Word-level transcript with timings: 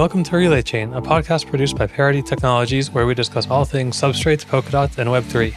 Welcome 0.00 0.24
to 0.24 0.36
Relay 0.38 0.62
Chain, 0.62 0.94
a 0.94 1.02
podcast 1.02 1.46
produced 1.46 1.76
by 1.76 1.86
Parity 1.86 2.22
Technologies 2.22 2.90
where 2.90 3.04
we 3.04 3.12
discuss 3.12 3.46
all 3.50 3.66
things 3.66 4.00
substrates, 4.00 4.46
Polkadot, 4.46 4.96
and 4.96 5.10
Web3. 5.10 5.54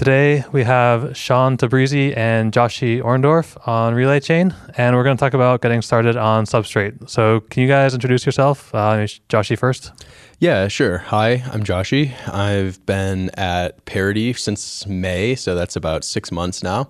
Today 0.00 0.44
we 0.50 0.64
have 0.64 1.14
Shawn 1.14 1.58
Tabrizi 1.58 2.16
and 2.16 2.54
Joshy 2.54 3.02
Orndorff 3.02 3.68
on 3.68 3.92
Relay 3.92 4.18
Chain, 4.20 4.54
and 4.78 4.96
we're 4.96 5.04
going 5.04 5.14
to 5.14 5.20
talk 5.20 5.34
about 5.34 5.60
getting 5.60 5.82
started 5.82 6.16
on 6.16 6.46
Substrate. 6.46 7.10
So, 7.10 7.40
can 7.40 7.60
you 7.60 7.68
guys 7.68 7.92
introduce 7.92 8.24
yourself? 8.24 8.74
Uh, 8.74 9.06
Joshy 9.28 9.58
first. 9.58 9.92
Yeah, 10.38 10.68
sure. 10.68 10.96
Hi, 10.96 11.44
I'm 11.52 11.62
Joshy. 11.62 12.14
I've 12.26 12.86
been 12.86 13.28
at 13.34 13.84
Parity 13.84 14.32
since 14.32 14.86
May, 14.86 15.34
so 15.34 15.54
that's 15.54 15.76
about 15.76 16.02
six 16.02 16.32
months 16.32 16.62
now. 16.62 16.88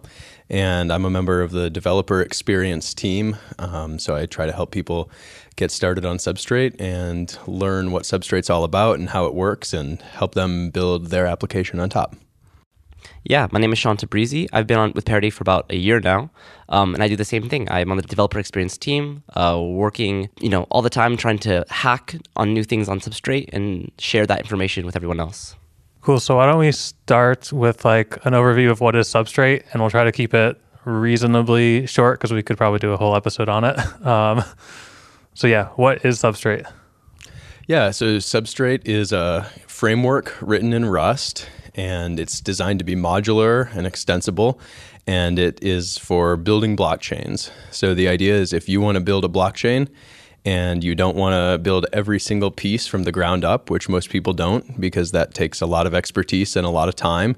And 0.48 0.92
I'm 0.92 1.04
a 1.04 1.10
member 1.10 1.42
of 1.42 1.50
the 1.50 1.68
developer 1.68 2.22
experience 2.22 2.94
team. 2.94 3.36
Um, 3.58 3.98
so 3.98 4.14
I 4.14 4.26
try 4.26 4.46
to 4.46 4.52
help 4.52 4.70
people 4.70 5.10
get 5.56 5.72
started 5.72 6.04
on 6.04 6.18
Substrate 6.18 6.80
and 6.80 7.36
learn 7.48 7.90
what 7.90 8.04
Substrate's 8.04 8.50
all 8.50 8.62
about 8.62 9.00
and 9.00 9.08
how 9.08 9.24
it 9.24 9.34
works 9.34 9.72
and 9.72 10.00
help 10.00 10.36
them 10.36 10.70
build 10.70 11.06
their 11.06 11.26
application 11.26 11.80
on 11.80 11.90
top. 11.90 12.14
Yeah, 13.24 13.48
my 13.52 13.60
name 13.60 13.72
is 13.72 13.78
Shawn 13.78 13.98
Tabrizi. 13.98 14.48
I've 14.52 14.66
been 14.66 14.78
on 14.78 14.92
with 14.94 15.04
Parity 15.04 15.28
for 15.28 15.42
about 15.42 15.66
a 15.68 15.76
year 15.76 16.00
now, 16.00 16.30
um, 16.70 16.94
and 16.94 17.02
I 17.02 17.08
do 17.08 17.16
the 17.16 17.24
same 17.24 17.50
thing. 17.50 17.70
I'm 17.70 17.90
on 17.90 17.98
the 17.98 18.02
developer 18.02 18.38
experience 18.38 18.78
team, 18.78 19.22
uh, 19.34 19.60
working, 19.62 20.30
you 20.40 20.48
know, 20.48 20.62
all 20.64 20.80
the 20.80 20.90
time 20.90 21.18
trying 21.18 21.38
to 21.40 21.64
hack 21.68 22.16
on 22.36 22.54
new 22.54 22.64
things 22.64 22.88
on 22.88 22.98
Substrate 22.98 23.50
and 23.52 23.92
share 23.98 24.26
that 24.26 24.40
information 24.40 24.86
with 24.86 24.96
everyone 24.96 25.20
else. 25.20 25.54
Cool. 26.00 26.18
So 26.18 26.36
why 26.36 26.46
don't 26.46 26.58
we 26.58 26.72
start 26.72 27.52
with 27.52 27.84
like 27.84 28.24
an 28.24 28.32
overview 28.32 28.70
of 28.70 28.80
what 28.80 28.96
is 28.96 29.06
Substrate, 29.06 29.64
and 29.72 29.82
we'll 29.82 29.90
try 29.90 30.04
to 30.04 30.12
keep 30.12 30.32
it 30.32 30.58
reasonably 30.86 31.86
short 31.86 32.18
because 32.18 32.32
we 32.32 32.42
could 32.42 32.56
probably 32.56 32.78
do 32.78 32.92
a 32.92 32.96
whole 32.96 33.14
episode 33.14 33.48
on 33.48 33.64
it. 33.64 33.78
Um, 34.06 34.42
so 35.34 35.46
yeah, 35.46 35.68
what 35.76 36.04
is 36.06 36.18
Substrate? 36.18 36.66
Yeah, 37.68 37.90
so 37.90 38.16
Substrate 38.16 38.86
is 38.86 39.12
a 39.12 39.46
framework 39.68 40.34
written 40.40 40.72
in 40.72 40.86
Rust 40.86 41.46
and 41.80 42.20
it's 42.20 42.42
designed 42.42 42.78
to 42.78 42.84
be 42.84 42.94
modular 42.94 43.74
and 43.74 43.86
extensible 43.86 44.60
and 45.06 45.38
it 45.38 45.58
is 45.62 45.96
for 45.96 46.36
building 46.36 46.76
blockchains. 46.76 47.50
So 47.70 47.94
the 47.94 48.06
idea 48.06 48.34
is 48.34 48.52
if 48.52 48.68
you 48.68 48.82
want 48.82 48.96
to 48.96 49.00
build 49.00 49.24
a 49.24 49.28
blockchain 49.28 49.88
and 50.44 50.84
you 50.84 50.94
don't 50.94 51.16
want 51.16 51.32
to 51.32 51.58
build 51.58 51.86
every 51.92 52.20
single 52.20 52.50
piece 52.50 52.86
from 52.86 53.04
the 53.04 53.12
ground 53.12 53.46
up, 53.46 53.70
which 53.70 53.88
most 53.88 54.10
people 54.10 54.34
don't 54.34 54.78
because 54.78 55.12
that 55.12 55.32
takes 55.32 55.62
a 55.62 55.66
lot 55.66 55.86
of 55.86 55.94
expertise 55.94 56.54
and 56.54 56.66
a 56.66 56.70
lot 56.70 56.90
of 56.90 56.96
time, 56.96 57.34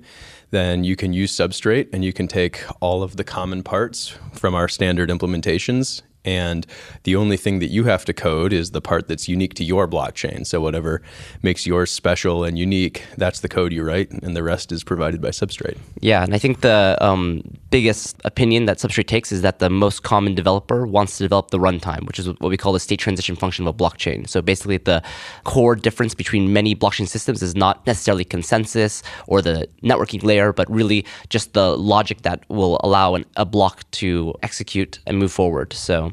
then 0.51 0.83
you 0.83 0.97
can 0.97 1.13
use 1.13 1.33
Substrate 1.33 1.89
and 1.93 2.05
you 2.05 2.13
can 2.13 2.27
take 2.27 2.65
all 2.81 3.05
of 3.05 3.17
the 3.17 3.25
common 3.25 3.63
parts 3.63 4.19
from 4.33 4.57
our 4.57 4.67
standard 4.67 5.09
implementations 5.09 6.03
and 6.25 6.67
the 7.03 7.17
only 7.17 7.37
thing 7.37 7.59
that 7.59 7.71
you 7.71 7.85
have 7.85 8.05
to 8.05 8.13
code 8.13 8.53
is 8.53 8.71
the 8.71 8.81
part 8.81 9.09
that's 9.09 9.29
unique 9.29 9.55
to 9.55 9.65
your 9.65 9.89
blockchain. 9.89 10.47
So 10.47 10.61
whatever 10.61 11.03
makes 11.43 11.67
yours 11.67 11.91
special 11.91 12.45
and 12.45 12.59
unique, 12.59 13.05
that's 13.17 13.41
the 13.41 13.49
code 13.49 13.73
you 13.73 13.83
write, 13.83 14.11
and 14.11 14.37
the 14.37 14.43
rest 14.43 14.71
is 14.71 14.85
provided 14.85 15.21
by 15.21 15.31
Substrate. 15.31 15.79
Yeah, 16.01 16.23
and 16.23 16.35
I 16.35 16.39
think 16.39 16.61
the 16.61 16.97
um, 17.01 17.43
biggest 17.71 18.21
opinion 18.25 18.67
that 18.67 18.79
Substrate 18.79 19.07
takes 19.07 19.33
is 19.33 19.43
that 19.43 19.59
the 19.59 19.71
most 19.71 20.03
common 20.05 20.35
developer 20.35 20.87
wants 20.87 21.19
to 21.19 21.25
develop 21.25 21.51
the 21.51 21.59
runtime, 21.59 22.07
which 22.07 22.19
is 22.19 22.29
what 22.29 22.49
we 22.49 22.57
call 22.57 22.73
the 22.73 22.81
state 22.81 23.01
transition 23.01 23.35
function 23.35 23.67
of 23.67 23.75
a 23.75 23.77
blockchain. 23.77 24.29
So 24.29 24.43
basically, 24.43 24.77
the 24.77 25.03
core 25.45 25.75
difference 25.75 26.15
between 26.15 26.53
many 26.53 26.75
blockchain 26.75 27.09
systems 27.09 27.43
is 27.43 27.57
not 27.57 27.85
necessarily 27.87 28.25
consensus 28.25 29.03
or 29.27 29.43
the 29.43 29.69
networking 29.83 30.23
layer, 30.23 30.53
but 30.53 30.71
really 30.71 31.05
just 31.29 31.55
the 31.55 31.77
logic 31.77 32.23
that 32.23 32.45
will 32.49 32.81
allow 32.85 33.15
an, 33.15 33.25
a 33.37 33.45
block 33.45 33.91
to 33.93 34.35
execute 34.43 35.01
and 35.07 35.19
move 35.19 35.33
forward. 35.33 35.73
So 35.73 36.12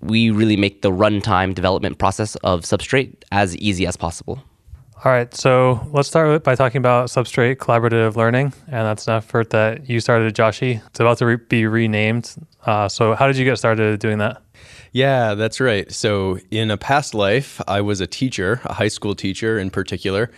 we 0.00 0.30
really 0.30 0.56
make 0.56 0.82
the 0.82 0.90
runtime 0.90 1.54
development 1.54 1.98
process 1.98 2.36
of 2.36 2.62
Substrate 2.62 3.22
as 3.30 3.56
easy 3.56 3.86
as 3.86 3.96
possible. 3.96 4.42
All 5.02 5.10
right, 5.10 5.32
so 5.34 5.80
let's 5.92 6.08
start 6.08 6.44
by 6.44 6.54
talking 6.54 6.78
about 6.78 7.08
Substrate 7.08 7.56
Collaborative 7.56 8.16
Learning, 8.16 8.52
and 8.66 8.86
that's 8.86 9.08
an 9.08 9.14
effort 9.14 9.48
that 9.48 9.88
you 9.88 9.98
started, 9.98 10.34
Joshy. 10.34 10.86
It's 10.88 11.00
about 11.00 11.16
to 11.18 11.26
re- 11.26 11.36
be 11.36 11.66
renamed. 11.66 12.34
Uh, 12.66 12.86
so, 12.86 13.14
how 13.14 13.26
did 13.26 13.38
you 13.38 13.46
get 13.46 13.56
started 13.56 13.98
doing 13.98 14.18
that? 14.18 14.42
Yeah, 14.92 15.32
that's 15.32 15.58
right. 15.58 15.90
So, 15.90 16.38
in 16.50 16.70
a 16.70 16.76
past 16.76 17.14
life, 17.14 17.62
I 17.66 17.80
was 17.80 18.02
a 18.02 18.06
teacher, 18.06 18.60
a 18.64 18.74
high 18.74 18.88
school 18.88 19.14
teacher 19.14 19.58
in 19.58 19.70
particular, 19.70 20.30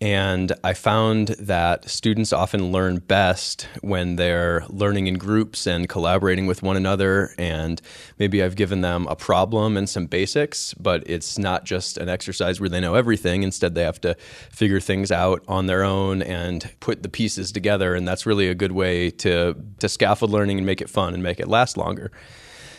and 0.00 0.52
I 0.62 0.74
found 0.74 1.28
that 1.40 1.88
students 1.88 2.32
often 2.32 2.70
learn 2.70 2.98
best 2.98 3.66
when 3.80 4.14
they're 4.14 4.64
learning 4.68 5.08
in 5.08 5.14
groups 5.14 5.66
and 5.66 5.88
collaborating 5.88 6.46
with 6.46 6.62
one 6.62 6.76
another. 6.76 7.34
And 7.36 7.82
maybe 8.16 8.40
I've 8.40 8.54
given 8.54 8.80
them 8.80 9.08
a 9.08 9.16
problem 9.16 9.76
and 9.76 9.88
some 9.88 10.06
basics, 10.06 10.72
but 10.74 11.02
it's 11.06 11.36
not 11.36 11.64
just 11.64 11.98
an 11.98 12.08
exercise 12.08 12.60
where 12.60 12.68
they 12.68 12.78
know 12.78 12.94
everything. 12.94 13.42
Instead, 13.42 13.74
they 13.74 13.82
have 13.82 14.00
to 14.02 14.14
figure 14.52 14.78
things 14.78 15.10
out 15.10 15.42
on 15.48 15.66
their 15.66 15.82
own 15.82 16.22
and 16.22 16.70
put 16.78 17.02
the 17.02 17.08
pieces 17.08 17.50
together. 17.50 17.96
And 17.96 18.06
that's 18.06 18.24
really 18.24 18.48
a 18.48 18.54
good 18.54 18.72
way 18.72 19.10
to, 19.10 19.56
to 19.80 19.88
scaffold 19.88 20.30
learning 20.30 20.58
and 20.58 20.66
make 20.66 20.80
it 20.80 20.88
fun 20.88 21.12
and 21.12 21.24
make 21.24 21.40
it 21.40 21.48
last 21.48 21.76
longer. 21.76 22.12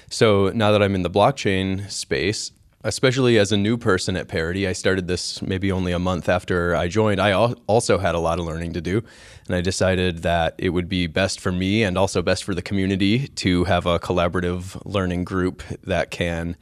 So 0.09 0.51
now 0.55 0.71
that 0.71 0.81
I'm 0.81 0.95
in 0.95 1.03
the 1.03 1.09
blockchain 1.09 1.91
space, 1.91 2.51
especially 2.83 3.37
as 3.37 3.51
a 3.51 3.57
new 3.57 3.77
person 3.77 4.15
at 4.15 4.27
Parity. 4.27 4.67
I 4.67 4.73
started 4.73 5.07
this 5.07 5.41
maybe 5.41 5.71
only 5.71 5.91
a 5.91 5.99
month 5.99 6.29
after 6.29 6.75
I 6.75 6.87
joined. 6.87 7.19
I 7.19 7.33
also 7.33 7.97
had 7.97 8.15
a 8.15 8.19
lot 8.19 8.39
of 8.39 8.45
learning 8.45 8.73
to 8.73 8.81
do, 8.81 9.03
and 9.47 9.55
I 9.55 9.61
decided 9.61 10.19
that 10.19 10.55
it 10.57 10.69
would 10.69 10.87
be 10.87 11.07
best 11.07 11.39
for 11.39 11.51
me 11.51 11.83
and 11.83 11.97
also 11.97 12.21
best 12.21 12.43
for 12.43 12.55
the 12.55 12.61
community 12.61 13.27
to 13.27 13.65
have 13.65 13.85
a 13.85 13.99
collaborative 13.99 14.81
learning 14.85 15.25
group 15.25 15.61
that 15.83 16.09
can 16.09 16.55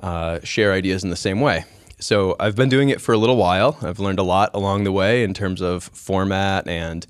uh, 0.00 0.40
share 0.42 0.72
ideas 0.72 1.04
in 1.04 1.10
the 1.10 1.16
same 1.16 1.40
way. 1.40 1.64
So 2.00 2.34
I've 2.40 2.56
been 2.56 2.68
doing 2.68 2.88
it 2.88 3.00
for 3.00 3.12
a 3.12 3.18
little 3.18 3.36
while. 3.36 3.78
I've 3.82 4.00
learned 4.00 4.18
a 4.18 4.24
lot 4.24 4.50
along 4.54 4.82
the 4.82 4.90
way 4.90 5.22
in 5.22 5.34
terms 5.34 5.60
of 5.60 5.84
format 5.84 6.66
and 6.66 7.06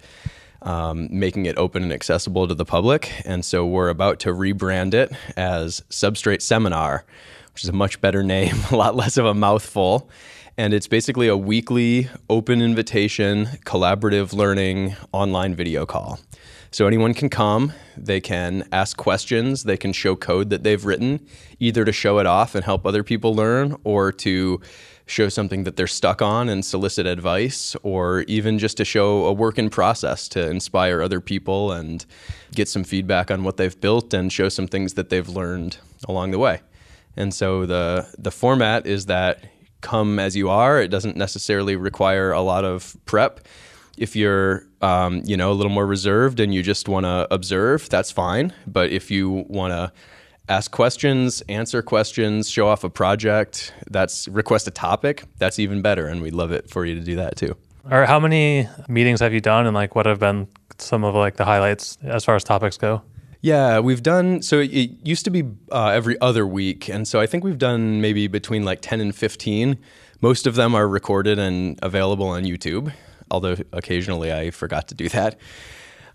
um, 0.60 1.08
making 1.10 1.46
it 1.46 1.56
open 1.56 1.82
and 1.82 1.92
accessible 1.92 2.46
to 2.46 2.54
the 2.54 2.66
public. 2.66 3.10
And 3.24 3.42
so 3.42 3.66
we're 3.66 3.88
about 3.88 4.20
to 4.20 4.28
rebrand 4.28 4.92
it 4.92 5.10
as 5.34 5.82
Substrate 5.88 6.42
Seminar 6.42 7.06
which 7.52 7.64
is 7.64 7.68
a 7.68 7.72
much 7.72 8.00
better 8.00 8.22
name, 8.22 8.56
a 8.70 8.76
lot 8.76 8.96
less 8.96 9.16
of 9.16 9.26
a 9.26 9.34
mouthful. 9.34 10.10
And 10.58 10.74
it's 10.74 10.86
basically 10.86 11.28
a 11.28 11.36
weekly 11.36 12.08
open 12.28 12.60
invitation, 12.60 13.46
collaborative 13.64 14.34
learning 14.34 14.96
online 15.12 15.54
video 15.54 15.86
call. 15.86 16.20
So 16.70 16.86
anyone 16.86 17.12
can 17.12 17.28
come, 17.28 17.72
they 17.98 18.20
can 18.20 18.66
ask 18.72 18.96
questions, 18.96 19.64
they 19.64 19.76
can 19.76 19.92
show 19.92 20.16
code 20.16 20.48
that 20.50 20.62
they've 20.62 20.82
written, 20.82 21.20
either 21.60 21.84
to 21.84 21.92
show 21.92 22.18
it 22.18 22.26
off 22.26 22.54
and 22.54 22.64
help 22.64 22.86
other 22.86 23.02
people 23.02 23.34
learn, 23.34 23.76
or 23.84 24.10
to 24.12 24.58
show 25.04 25.28
something 25.28 25.64
that 25.64 25.76
they're 25.76 25.86
stuck 25.86 26.22
on 26.22 26.48
and 26.48 26.64
solicit 26.64 27.06
advice, 27.06 27.76
or 27.82 28.22
even 28.22 28.58
just 28.58 28.78
to 28.78 28.86
show 28.86 29.26
a 29.26 29.32
work 29.34 29.58
in 29.58 29.68
process 29.68 30.28
to 30.28 30.48
inspire 30.48 31.02
other 31.02 31.20
people 31.20 31.72
and 31.72 32.06
get 32.54 32.68
some 32.68 32.84
feedback 32.84 33.30
on 33.30 33.44
what 33.44 33.58
they've 33.58 33.78
built 33.80 34.14
and 34.14 34.32
show 34.32 34.48
some 34.48 34.66
things 34.66 34.94
that 34.94 35.10
they've 35.10 35.28
learned 35.28 35.76
along 36.08 36.30
the 36.30 36.38
way. 36.38 36.60
And 37.16 37.32
so 37.32 37.66
the 37.66 38.08
the 38.18 38.30
format 38.30 38.86
is 38.86 39.06
that 39.06 39.44
come 39.80 40.18
as 40.18 40.34
you 40.36 40.48
are. 40.48 40.80
It 40.80 40.88
doesn't 40.88 41.16
necessarily 41.16 41.76
require 41.76 42.32
a 42.32 42.40
lot 42.40 42.64
of 42.64 42.96
prep. 43.04 43.40
If 43.98 44.16
you're 44.16 44.64
um, 44.80 45.22
you 45.24 45.36
know 45.36 45.52
a 45.52 45.54
little 45.54 45.72
more 45.72 45.86
reserved 45.86 46.40
and 46.40 46.54
you 46.54 46.62
just 46.62 46.88
want 46.88 47.04
to 47.04 47.28
observe, 47.30 47.88
that's 47.90 48.10
fine. 48.10 48.54
But 48.66 48.90
if 48.90 49.10
you 49.10 49.44
want 49.48 49.72
to 49.72 49.92
ask 50.48 50.70
questions, 50.70 51.42
answer 51.48 51.82
questions, 51.82 52.48
show 52.48 52.68
off 52.68 52.84
a 52.84 52.90
project, 52.90 53.74
that's 53.90 54.28
request 54.28 54.66
a 54.66 54.70
topic, 54.70 55.24
that's 55.38 55.58
even 55.58 55.82
better, 55.82 56.06
and 56.06 56.22
we'd 56.22 56.34
love 56.34 56.52
it 56.52 56.70
for 56.70 56.86
you 56.86 56.94
to 56.94 57.00
do 57.00 57.16
that 57.16 57.36
too. 57.36 57.54
All 57.90 57.98
right, 57.98 58.08
how 58.08 58.20
many 58.20 58.68
meetings 58.88 59.20
have 59.20 59.34
you 59.34 59.40
done, 59.40 59.66
and 59.66 59.74
like 59.74 59.94
what 59.94 60.06
have 60.06 60.20
been 60.20 60.48
some 60.78 61.04
of 61.04 61.14
like 61.14 61.36
the 61.36 61.44
highlights 61.44 61.98
as 62.02 62.24
far 62.24 62.34
as 62.36 62.44
topics 62.44 62.78
go? 62.78 63.02
Yeah, 63.42 63.80
we've 63.80 64.04
done 64.04 64.40
so. 64.40 64.60
It 64.60 65.04
used 65.04 65.24
to 65.24 65.30
be 65.30 65.42
uh, 65.72 65.88
every 65.88 66.18
other 66.20 66.46
week, 66.46 66.88
and 66.88 67.08
so 67.08 67.18
I 67.18 67.26
think 67.26 67.42
we've 67.42 67.58
done 67.58 68.00
maybe 68.00 68.28
between 68.28 68.64
like 68.64 68.80
ten 68.80 69.00
and 69.00 69.12
fifteen. 69.12 69.78
Most 70.20 70.46
of 70.46 70.54
them 70.54 70.76
are 70.76 70.86
recorded 70.86 71.40
and 71.40 71.76
available 71.82 72.28
on 72.28 72.44
YouTube, 72.44 72.92
although 73.32 73.56
occasionally 73.72 74.32
I 74.32 74.52
forgot 74.52 74.86
to 74.88 74.94
do 74.94 75.08
that. 75.08 75.40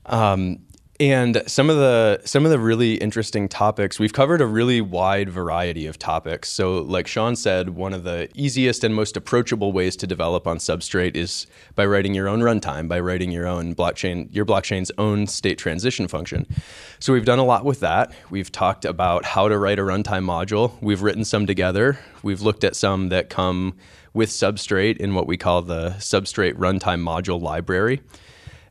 Um, 0.05 0.59
And 0.99 1.43
some 1.45 1.69
of 1.69 1.77
the 1.77 2.21
some 2.25 2.43
of 2.43 2.49
the 2.49 2.57
really 2.57 2.95
interesting 2.95 3.47
topics 3.47 3.99
we've 3.99 4.13
covered 4.13 4.41
a 4.41 4.47
really 4.47 4.81
wide 4.81 5.29
variety 5.29 5.85
of 5.85 5.99
topics. 5.99 6.49
So, 6.49 6.79
like 6.79 7.05
Shawn 7.05 7.35
said, 7.35 7.69
one 7.69 7.93
of 7.93 8.03
the 8.03 8.29
easiest 8.33 8.83
and 8.83 8.95
most 8.95 9.15
approachable 9.15 9.71
ways 9.71 9.95
to 9.97 10.07
develop 10.07 10.47
on 10.47 10.57
Substrate 10.57 11.15
is 11.15 11.45
by 11.75 11.85
writing 11.85 12.15
your 12.15 12.27
own 12.27 12.39
runtime, 12.41 12.87
by 12.87 12.99
writing 12.99 13.31
your 13.31 13.45
own 13.45 13.75
blockchain, 13.75 14.33
your 14.33 14.43
blockchain's 14.43 14.91
own 14.97 15.27
state 15.27 15.59
transition 15.59 16.07
function. 16.07 16.47
So 16.99 17.13
we've 17.13 17.25
done 17.25 17.39
a 17.39 17.45
lot 17.45 17.63
with 17.63 17.79
that. 17.81 18.11
We've 18.31 18.51
talked 18.51 18.83
about 18.83 19.23
how 19.23 19.49
to 19.49 19.57
write 19.59 19.77
a 19.77 19.83
runtime 19.83 20.25
module. 20.25 20.81
We've 20.81 21.03
written 21.03 21.25
some 21.25 21.45
together. 21.45 21.99
We've 22.23 22.41
looked 22.41 22.63
at 22.63 22.75
some 22.75 23.09
that 23.09 23.29
come 23.29 23.75
with 24.15 24.29
Substrate 24.29 24.97
in 24.97 25.13
what 25.13 25.27
we 25.27 25.37
call 25.37 25.61
the 25.61 25.91
Substrate 25.99 26.53
runtime 26.53 27.03
module 27.03 27.39
library. 27.39 28.01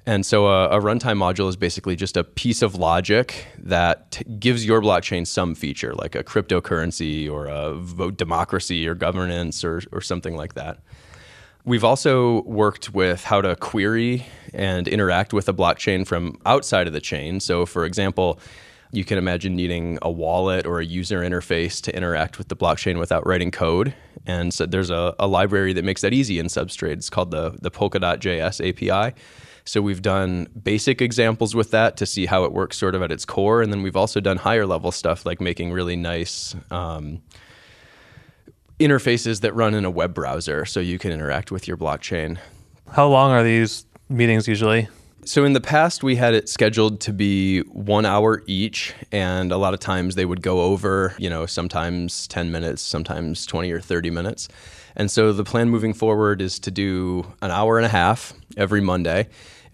And 0.08 0.24
so 0.24 0.46
a, 0.46 0.68
a, 0.68 0.80
runtime 0.80 1.18
module 1.18 1.48
is 1.48 1.56
basically 1.56 1.96
just 1.96 2.16
a 2.16 2.22
piece 2.22 2.62
of 2.62 2.76
logic 2.76 3.48
that 3.58 4.12
t- 4.12 4.24
gives 4.38 4.64
your 4.64 4.80
blockchain 4.80 5.26
some 5.26 5.56
feature, 5.56 5.94
like 5.94 6.14
a 6.14 6.22
cryptocurrency 6.22 7.28
or 7.28 7.46
a 7.46 7.74
vote 7.74 8.16
democracy 8.16 8.86
or 8.86 8.94
governance 8.94 9.64
or, 9.64 9.82
or 9.90 10.00
something 10.00 10.36
like 10.36 10.54
that. 10.54 10.78
We've 11.64 11.82
also 11.82 12.42
worked 12.42 12.94
with 12.94 13.24
how 13.24 13.40
to 13.40 13.56
query 13.56 14.24
and 14.54 14.86
interact 14.86 15.32
with 15.32 15.48
a 15.48 15.52
blockchain 15.52 16.06
from 16.06 16.38
outside 16.46 16.86
of 16.86 16.92
the 16.92 17.00
chain. 17.00 17.40
So, 17.40 17.66
for 17.66 17.84
example, 17.84 18.38
you 18.92 19.04
can 19.04 19.18
imagine 19.18 19.56
needing 19.56 19.98
a 20.02 20.10
wallet 20.10 20.64
or 20.64 20.78
a 20.78 20.84
user 20.84 21.22
interface 21.22 21.82
to 21.82 21.96
interact 21.96 22.38
with 22.38 22.46
the 22.46 22.54
blockchain 22.54 23.00
without 23.00 23.26
writing 23.26 23.50
code. 23.50 23.92
And 24.24 24.54
so 24.54 24.66
there's 24.66 24.90
a, 24.90 25.16
a 25.18 25.26
library 25.26 25.72
that 25.72 25.84
makes 25.84 26.02
that 26.02 26.12
easy 26.12 26.38
in 26.38 26.46
Substrate. 26.46 26.92
It's 26.92 27.10
called 27.10 27.32
the, 27.32 27.58
the 27.60 27.72
Polkadot.js 27.72 28.68
API 28.68 29.16
so 29.66 29.82
we've 29.82 30.00
done 30.00 30.46
basic 30.62 31.02
examples 31.02 31.54
with 31.56 31.72
that 31.72 31.96
to 31.96 32.06
see 32.06 32.26
how 32.26 32.44
it 32.44 32.52
works 32.52 32.78
sort 32.78 32.94
of 32.94 33.02
at 33.02 33.10
its 33.10 33.24
core. 33.24 33.62
And 33.62 33.72
then 33.72 33.82
we've 33.82 33.96
also 33.96 34.20
done 34.20 34.36
higher 34.36 34.64
level 34.64 34.92
stuff 34.92 35.26
like 35.26 35.40
making 35.40 35.72
really 35.72 35.96
nice 35.96 36.54
um, 36.70 37.20
interfaces 38.78 39.40
that 39.40 39.54
run 39.54 39.74
in 39.74 39.84
a 39.84 39.90
web 39.90 40.14
browser 40.14 40.64
so 40.64 40.78
you 40.78 41.00
can 41.00 41.10
interact 41.10 41.50
with 41.50 41.66
your 41.66 41.76
blockchain. 41.76 42.38
How 42.92 43.08
long 43.08 43.32
are 43.32 43.42
these 43.42 43.84
meetings 44.08 44.46
usually? 44.46 44.88
So 45.24 45.44
in 45.44 45.54
the 45.54 45.60
past, 45.60 46.04
we 46.04 46.14
had 46.14 46.34
it 46.34 46.48
scheduled 46.48 47.00
to 47.00 47.12
be 47.12 47.62
one 47.62 48.06
hour 48.06 48.44
each, 48.46 48.94
and 49.10 49.50
a 49.50 49.56
lot 49.56 49.74
of 49.74 49.80
times 49.80 50.14
they 50.14 50.24
would 50.24 50.40
go 50.40 50.60
over, 50.60 51.16
you 51.18 51.28
know, 51.28 51.46
sometimes 51.46 52.28
10 52.28 52.52
minutes, 52.52 52.80
sometimes 52.80 53.44
20 53.44 53.72
or 53.72 53.80
30 53.80 54.10
minutes. 54.10 54.46
And 54.94 55.10
so 55.10 55.32
the 55.32 55.42
plan 55.42 55.68
moving 55.68 55.92
forward 55.92 56.40
is 56.40 56.60
to 56.60 56.70
do 56.70 57.34
an 57.42 57.50
hour 57.50 57.76
and 57.76 57.84
a 57.84 57.88
half 57.88 58.34
every 58.56 58.80
Monday 58.80 59.26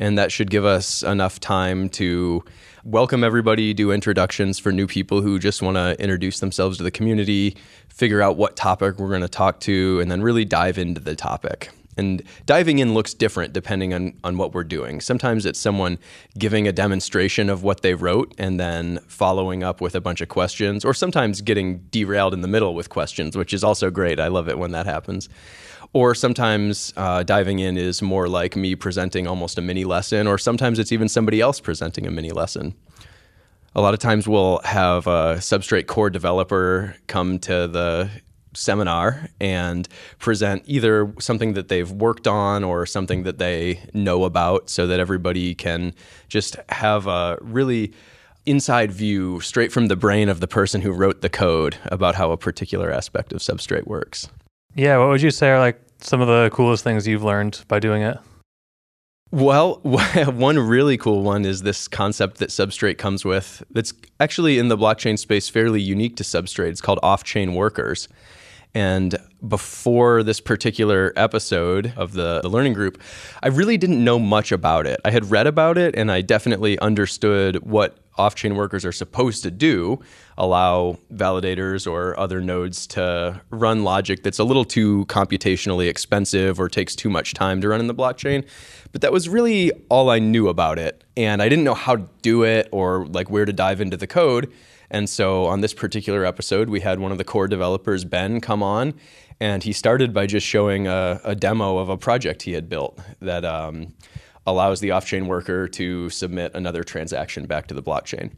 and 0.03 0.19
that 0.19 0.33
should 0.33 0.51
give 0.51 0.65
us 0.65 1.05
enough 1.05 1.39
time 1.39 1.89
to 1.89 2.45
welcome 2.83 3.23
everybody, 3.23 3.73
do 3.73 3.93
introductions 3.93 4.59
for 4.59 4.73
new 4.73 4.89
people 4.89 5.21
who 5.21 5.39
just 5.39 5.63
want 5.63 5.77
to 5.77 5.95
introduce 6.03 6.41
themselves 6.41 6.77
to 6.77 6.83
the 6.83 6.91
community, 6.91 7.57
figure 7.89 8.21
out 8.21 8.37
what 8.37 8.57
topic 8.57 8.99
we're 8.99 9.11
going 9.11 9.21
to 9.21 9.29
talk 9.29 9.61
to, 9.61 10.01
and 10.01 10.11
then 10.11 10.21
really 10.21 10.45
dive 10.45 10.77
into 10.77 11.01
the 11.01 11.15
topic. 11.15 11.71
And 11.97 12.21
diving 12.47 12.81
in 12.81 12.95
looks 12.95 13.15
different 13.15 13.53
depending 13.53 13.95
on, 13.95 14.15
on 14.25 14.39
what 14.39 14.55
we're 14.55 14.65
doing. 14.65 15.01
Sometimes 15.01 15.47
it's 15.47 15.61
someone 15.61 15.99
giving 16.37 16.67
a 16.67 16.73
demonstration 16.73 17.49
of 17.49 17.63
what 17.63 17.83
they 17.83 17.95
wrote 17.95 18.35
and 18.39 18.59
then 18.59 18.99
following 19.07 19.63
up 19.63 19.81
with 19.81 19.95
a 19.95 20.01
bunch 20.01 20.21
of 20.21 20.29
questions, 20.29 20.85
or 20.85 20.95
sometimes 20.95 21.43
getting 21.43 21.79
derailed 21.93 22.35
in 22.35 22.41
the 22.41 22.49
middle 22.49 22.75
with 22.75 22.89
questions, 22.89 23.37
which 23.37 23.55
is 23.55 23.63
also 23.63 23.89
great. 23.89 24.19
I 24.19 24.27
love 24.27 24.49
it 24.49 24.59
when 24.59 24.73
that 24.73 24.87
happens. 24.87 25.29
Or 25.95 26.15
sometimes 26.15 26.95
uh, 26.97 27.23
diving 27.23 27.59
in 27.59 27.77
is 27.77 28.01
more 28.01 28.29
like 28.29 28.57
me 28.57 28.75
presenting 28.75 29.27
almost 29.27 29.59
a 29.59 29.61
mini 29.61 29.85
lesson, 29.85 30.27
or 30.27 30.39
sometimes 30.39 30.79
it's 30.79 30.91
even 30.91 31.09
somebody 31.09 31.41
else 31.41 31.61
presenting 31.61 32.07
a 32.07 32.11
mini 32.11 32.31
lesson. 32.31 32.75
A 33.75 33.81
lot 33.81 33.93
of 33.93 34.01
times 34.01 34.27
we'll 34.27 34.61
have 34.65 35.07
a 35.07 35.37
Substrate 35.39 35.87
core 35.87 36.11
developer 36.11 36.97
come 37.09 37.39
to 37.41 37.69
the 37.69 38.11
seminar 38.55 39.29
and 39.41 39.89
present 40.19 40.63
either 40.67 41.13
something 41.19 41.55
that 41.55 41.69
they've 41.69 41.91
worked 41.91 42.27
on 42.27 42.65
or 42.65 42.85
something 42.87 43.23
that 43.23 43.39
they 43.39 43.81
know 43.95 44.25
about 44.25 44.69
so 44.69 44.87
that 44.87 45.01
everybody 45.01 45.55
can 45.55 45.95
just 46.29 46.57
have 46.69 47.07
a 47.07 47.39
really 47.41 47.93
inside 48.45 48.91
view 48.91 49.41
straight 49.41 49.73
from 49.73 49.87
the 49.87 49.97
brain 49.97 50.29
of 50.29 50.41
the 50.41 50.49
person 50.49 50.81
who 50.81 50.91
wrote 50.93 51.21
the 51.21 51.29
code 51.29 51.77
about 51.85 52.15
how 52.15 52.31
a 52.33 52.37
particular 52.37 52.91
aspect 52.91 53.33
of 53.33 53.39
substrate 53.39 53.87
works. 53.87 54.29
Yeah, 54.75 54.99
what 54.99 55.09
would 55.09 55.23
you 55.23 55.31
say 55.31 55.51
are 55.51 55.59
like 55.59 55.81
some 56.01 56.21
of 56.21 56.29
the 56.29 56.51
coolest 56.53 56.85
things 56.85 57.07
you've 57.07 57.25
learned 57.25 57.65
by 57.69 57.79
doing 57.79 58.03
it? 58.03 58.19
Well, 59.31 59.77
one 59.83 60.59
really 60.59 60.99
cool 60.99 61.23
one 61.23 61.45
is 61.45 61.63
this 61.63 61.89
concept 61.89 62.39
that 62.39 62.51
Substrate 62.51 62.99
comes 62.99 63.25
with 63.25 63.63
that's 63.71 63.93
actually 64.21 64.59
in 64.59 64.69
the 64.69 64.77
blockchain 64.77 65.19
space 65.19 65.49
fairly 65.49 65.81
unique 65.81 66.17
to 66.17 66.23
Substrate. 66.23 66.69
It's 66.69 66.83
called 66.83 67.01
off 67.03 67.25
chain 67.25 67.55
workers. 67.55 68.09
And 68.75 69.17
before 69.47 70.23
this 70.23 70.41
particular 70.41 71.13
episode 71.17 71.93
of 71.97 72.13
the, 72.13 72.41
the 72.41 72.49
learning 72.49 72.73
group, 72.73 73.03
I 73.43 73.49
really 73.49 73.77
didn't 73.77 74.03
know 74.03 74.19
much 74.19 74.53
about 74.53 74.87
it. 74.87 75.01
I 75.05 75.11
had 75.11 75.31
read 75.31 75.47
about 75.47 75.77
it 75.77 75.95
and 75.95 76.11
I 76.11 76.23
definitely 76.23 76.79
understood 76.79 77.57
what 77.63 77.99
off 78.17 78.35
chain 78.35 78.55
workers 78.55 78.85
are 78.85 78.93
supposed 78.93 79.43
to 79.43 79.51
do 79.51 80.01
allow 80.39 80.99
validators 81.13 81.91
or 81.91 82.19
other 82.19 82.41
nodes 82.41 82.87
to 82.87 83.41
run 83.51 83.85
logic 83.85 84.23
that's 84.23 84.39
a 84.39 84.45
little 84.45 84.65
too 84.65 85.05
computationally 85.07 85.89
expensive 85.89 86.59
or 86.59 86.69
takes 86.69 86.95
too 86.97 87.11
much 87.11 87.35
time 87.35 87.61
to 87.61 87.69
run 87.69 87.81
in 87.81 87.87
the 87.87 87.95
blockchain. 87.95 88.47
But 88.93 89.01
that 89.03 89.13
was 89.13 89.29
really 89.29 89.73
all 89.89 90.11
I 90.11 90.19
knew 90.19 90.49
about 90.49 90.79
it. 90.79 91.05
And 91.17 91.43
I 91.43 91.49
didn't 91.49 91.65
know 91.65 91.75
how 91.75 91.97
to 91.97 92.09
do 92.23 92.45
it 92.45 92.69
or 92.73 93.07
like 93.07 93.31
where 93.31 93.45
to 93.45 93.53
dive 93.53 93.81
into 93.81 93.97
the 93.97 94.07
code. 94.07 94.53
And 94.91 95.09
so 95.09 95.47
on 95.47 95.61
this 95.61 95.73
particular 95.73 96.25
episode, 96.25 96.69
we 96.69 96.81
had 96.81 97.01
one 97.01 97.13
of 97.13 97.19
the 97.19 97.25
core 97.25 97.49
developers, 97.49 98.05
Ben, 98.05 98.41
come 98.41 98.63
on. 98.63 98.95
And 99.41 99.63
he 99.63 99.73
started 99.73 100.13
by 100.13 100.27
just 100.27 100.47
showing 100.47 100.87
a, 100.87 101.21
a 101.25 101.35
demo 101.35 101.79
of 101.79 101.89
a 101.89 101.97
project 101.97 102.43
he 102.43 102.53
had 102.53 102.69
built 102.69 102.99
that 103.21 103.45
um, 103.45 103.95
allows 104.47 104.81
the 104.81 104.91
off-chain 104.91 105.27
worker 105.27 105.69
to 105.69 106.11
submit 106.11 106.53
another 106.55 106.83
transaction 106.83 107.47
back 107.47 107.67
to 107.69 107.75
the 107.75 107.83
blockchain. 107.83 108.33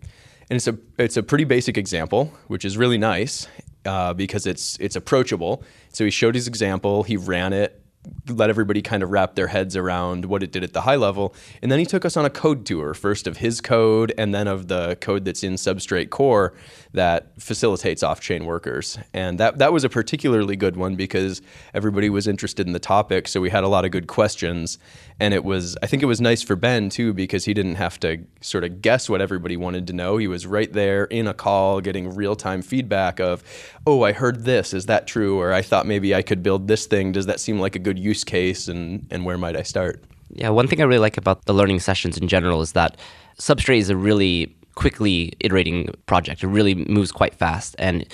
And 0.51 0.57
it's 0.57 0.67
a 0.67 0.77
it's 0.99 1.17
a 1.17 1.23
pretty 1.23 1.45
basic 1.45 1.79
example, 1.79 2.33
which 2.49 2.65
is 2.65 2.77
really 2.77 2.99
nice 2.99 3.49
uh, 3.87 4.13
because 4.15 4.47
it's 4.47 4.77
it's 4.79 4.97
approachable. 4.97 5.63
So 5.93 6.05
he 6.05 6.11
showed 6.11 6.35
his 6.35 6.49
example, 6.49 7.03
he 7.03 7.17
ran 7.17 7.53
it, 7.53 7.84
let 8.29 8.51
everybody 8.51 8.83
kind 8.83 9.03
of 9.03 9.11
wrap 9.11 9.35
their 9.35 9.49
heads 9.49 9.77
around 9.77 10.25
what 10.25 10.43
it 10.43 10.53
did 10.53 10.65
at 10.65 10.73
the 10.73 10.83
high 10.83 10.97
level. 10.97 11.35
And 11.63 11.71
then 11.71 11.79
he 11.79 11.87
took 11.87 12.05
us 12.05 12.17
on 12.17 12.25
a 12.25 12.31
code 12.31 12.65
tour, 12.65 12.95
first 12.95 13.27
of 13.27 13.39
his 13.39 13.61
code 13.61 14.13
and 14.17 14.35
then 14.35 14.49
of 14.49 14.69
the 14.69 14.97
code 15.01 15.25
that's 15.25 15.43
in 15.43 15.55
Substrate 15.55 16.11
Core 16.11 16.55
that 16.93 17.31
facilitates 17.41 18.03
off 18.03 18.21
chain 18.21 18.45
workers. 18.45 18.99
And 19.13 19.39
that, 19.41 19.59
that 19.59 19.73
was 19.73 19.85
a 19.85 19.89
particularly 19.89 20.57
good 20.57 20.77
one 20.77 20.95
because 20.95 21.43
everybody 21.75 22.09
was 22.09 22.27
interested 22.29 22.67
in 22.67 22.73
the 22.73 22.79
topic. 22.79 23.29
So 23.29 23.41
we 23.41 23.51
had 23.51 23.65
a 23.65 23.69
lot 23.69 23.85
of 23.85 23.91
good 23.91 24.07
questions. 24.07 24.79
And 25.21 25.35
it 25.35 25.45
was, 25.45 25.77
I 25.83 25.87
think 25.87 26.03
it 26.03 26.07
was 26.07 26.21
nice 26.21 26.43
for 26.43 26.57
Ben 26.57 26.89
too 26.89 27.13
because 27.13 27.45
he 27.45 27.55
didn't 27.55 27.77
have 27.77 27.99
to 28.01 28.25
sort 28.41 28.65
of 28.65 28.81
guess 28.81 29.09
what 29.09 29.21
everybody 29.21 29.57
wanted 29.57 29.87
to 29.89 29.93
know. 29.93 30.17
He 30.17 30.29
was 30.29 30.47
right 30.47 30.73
there 30.73 31.05
in 31.05 31.27
a 31.27 31.35
call 31.35 31.81
getting 31.81 32.15
real 32.15 32.37
time 32.37 32.63
feedback 32.63 33.21
of, 33.21 33.43
oh, 33.87 34.03
I 34.03 34.13
heard 34.13 34.45
this. 34.45 34.73
Is 34.73 34.87
that 34.87 35.07
true? 35.07 35.39
Or 35.41 35.53
I 35.53 35.63
thought 35.63 35.87
maybe 35.87 36.15
I 36.15 36.23
could 36.23 36.43
build 36.43 36.69
this 36.69 36.87
thing. 36.87 37.13
Does 37.13 37.27
that 37.27 37.41
seem 37.41 37.59
like 37.59 37.77
a 37.77 37.81
good 37.81 37.94
use 37.99 38.25
case? 38.25 38.69
And, 38.69 39.07
and 39.11 39.25
where 39.25 39.39
might 39.39 39.57
I 39.57 39.63
start? 39.63 40.03
Yeah, 40.31 40.51
one 40.51 40.67
thing 40.67 40.81
I 40.81 40.85
really 40.85 40.99
like 40.99 41.17
about 41.17 41.45
the 41.45 41.55
learning 41.55 41.81
sessions 41.81 42.19
in 42.19 42.29
general 42.29 42.61
is 42.61 42.73
that 42.73 42.97
Substrate 43.39 43.79
is 43.79 43.91
a 43.91 43.97
really 43.97 44.55
quickly 44.75 45.33
iterating 45.41 45.89
project. 46.07 46.43
It 46.43 46.49
really 46.49 46.75
moves 46.75 47.13
quite 47.13 47.35
fast. 47.35 47.77
And 47.79 48.07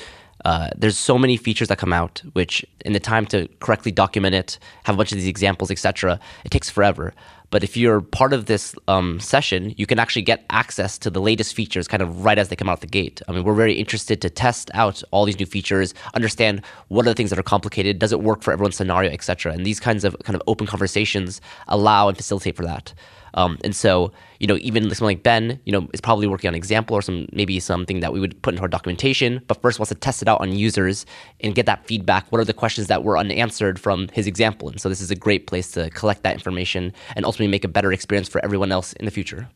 uh, 0.45 0.71
there's 0.77 0.99
so 0.99 1.19
many 1.19 1.37
features 1.37 1.69
that 1.69 1.79
come 1.79 1.93
out, 1.93 2.23
which 2.33 2.65
in 2.85 2.93
the 2.93 3.01
time 3.01 3.27
to 3.27 3.49
correctly 3.61 3.93
document 3.93 4.35
it, 4.35 4.59
have 4.85 4.95
a 4.95 4.99
bunch 4.99 5.13
of 5.13 5.19
these 5.19 5.27
examples, 5.27 5.71
etc., 5.71 6.19
it 6.45 6.51
takes 6.51 6.71
forever. 6.71 7.13
But 7.51 7.65
if 7.65 7.77
you're 7.77 8.01
part 8.01 8.33
of 8.33 8.47
this 8.47 8.75
um, 8.87 9.19
session, 9.19 9.75
you 9.77 9.87
can 9.87 9.99
actually 9.99 10.23
get 10.23 10.45
access 10.51 10.99
to 10.99 11.11
the 11.11 11.21
latest 11.21 11.55
features 11.55 11.89
kind 11.89 12.03
of 12.03 12.25
right 12.25 12.39
as 12.39 12.49
they 12.49 12.57
come 12.57 12.69
out 12.69 12.81
the 12.81 12.87
gate. 12.87 13.21
I 13.29 13.33
mean, 13.33 13.45
we're 13.45 13.55
very 13.55 13.75
interested 13.75 14.23
to 14.23 14.31
test 14.31 14.71
out 14.73 15.03
all 15.11 15.25
these 15.25 15.39
new 15.39 15.47
features, 15.47 15.93
understand 16.15 16.63
what 16.89 17.07
are 17.07 17.11
the 17.11 17.15
things 17.15 17.31
that 17.31 17.39
are 17.39 17.45
complicated, 17.45 17.99
does 17.99 18.13
it 18.13 18.21
work 18.21 18.43
for 18.43 18.53
everyone's 18.53 18.77
scenario, 18.77 19.11
etc. 19.11 19.53
And 19.53 19.67
these 19.67 19.81
kinds 19.81 20.05
of 20.05 20.17
kind 20.21 20.37
of 20.37 20.43
open 20.47 20.67
conversations 20.67 21.41
allow 21.67 22.09
and 22.09 22.17
facilitate 22.17 22.57
for 22.57 22.65
that. 22.65 22.95
Um, 23.35 23.59
and 23.65 23.75
so, 23.75 24.13
you 24.39 24.47
know, 24.47 24.57
even 24.61 24.93
someone 24.95 25.15
like 25.15 25.23
Ben, 25.23 25.61
you 25.65 25.73
know, 25.73 25.89
is 25.93 26.01
probably 26.01 26.27
working 26.27 26.49
on 26.49 26.55
an 26.55 26.59
example 26.59 26.97
or 26.97 27.03
some 27.03 27.27
maybe 27.33 27.61
something 27.61 28.01
that 28.01 28.13
we 28.13 28.21
would 28.21 28.41
put 28.43 28.55
into 28.55 28.63
our 28.63 28.69
documentation, 28.69 29.41
but 29.47 29.61
first 29.61 29.79
wants 29.79 29.91
to 29.91 29.95
test 29.95 30.23
it 30.23 30.29
out 30.29 30.41
on 30.41 30.53
users 30.53 31.07
and 31.41 31.55
get 31.55 31.67
that 31.67 31.87
feedback. 31.87 32.31
What 32.31 32.41
are 32.41 32.45
the 32.45 32.55
questions 32.55 32.87
that 32.89 33.05
were 33.05 33.19
unanswered 33.19 33.79
from 33.79 34.09
his 34.09 34.27
example? 34.27 34.69
And 34.69 34.81
so 34.81 34.89
this 34.89 35.01
is 35.01 35.11
a 35.11 35.17
great 35.17 35.47
place 35.47 35.71
to 35.73 35.91
collect 35.91 36.23
that 36.23 36.35
information 36.35 36.93
and 37.17 37.25
ultimately 37.25 37.49
make 37.49 37.65
a 37.65 37.69
better 37.69 37.93
experience 37.93 38.29
for 38.29 38.43
everyone 38.45 38.73
else 38.73 38.93
in 38.95 39.05
the 39.05 39.11
future. 39.11 39.49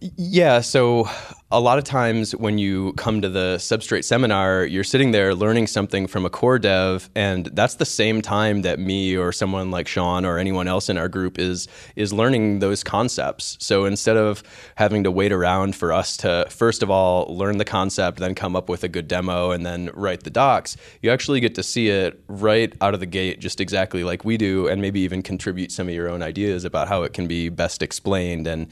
Yeah, 0.00 0.60
so 0.60 1.08
a 1.50 1.58
lot 1.58 1.78
of 1.78 1.84
times 1.84 2.32
when 2.36 2.56
you 2.56 2.92
come 2.92 3.20
to 3.20 3.28
the 3.28 3.56
substrate 3.58 4.04
seminar, 4.04 4.64
you're 4.64 4.84
sitting 4.84 5.10
there 5.10 5.34
learning 5.34 5.66
something 5.66 6.06
from 6.06 6.24
a 6.24 6.30
core 6.30 6.58
dev, 6.58 7.10
and 7.16 7.46
that's 7.46 7.76
the 7.76 7.84
same 7.84 8.22
time 8.22 8.62
that 8.62 8.78
me 8.78 9.16
or 9.16 9.32
someone 9.32 9.72
like 9.72 9.88
Sean 9.88 10.24
or 10.24 10.38
anyone 10.38 10.68
else 10.68 10.88
in 10.88 10.98
our 10.98 11.08
group 11.08 11.36
is 11.36 11.66
is 11.96 12.12
learning 12.12 12.60
those 12.60 12.84
concepts. 12.84 13.56
So 13.60 13.86
instead 13.86 14.16
of 14.16 14.44
having 14.76 15.02
to 15.02 15.10
wait 15.10 15.32
around 15.32 15.74
for 15.74 15.92
us 15.92 16.16
to 16.18 16.46
first 16.48 16.84
of 16.84 16.90
all 16.90 17.34
learn 17.34 17.58
the 17.58 17.64
concept, 17.64 18.18
then 18.18 18.36
come 18.36 18.54
up 18.54 18.68
with 18.68 18.84
a 18.84 18.88
good 18.88 19.08
demo, 19.08 19.50
and 19.50 19.66
then 19.66 19.90
write 19.94 20.22
the 20.22 20.30
docs, 20.30 20.76
you 21.02 21.10
actually 21.10 21.40
get 21.40 21.56
to 21.56 21.62
see 21.64 21.88
it 21.88 22.22
right 22.28 22.72
out 22.80 22.94
of 22.94 23.00
the 23.00 23.06
gate, 23.06 23.40
just 23.40 23.60
exactly 23.60 24.04
like 24.04 24.24
we 24.24 24.36
do, 24.36 24.68
and 24.68 24.80
maybe 24.80 25.00
even 25.00 25.22
contribute 25.22 25.72
some 25.72 25.88
of 25.88 25.94
your 25.94 26.08
own 26.08 26.22
ideas 26.22 26.64
about 26.64 26.86
how 26.86 27.02
it 27.02 27.12
can 27.14 27.26
be 27.26 27.48
best 27.48 27.82
explained 27.82 28.46
and 28.46 28.68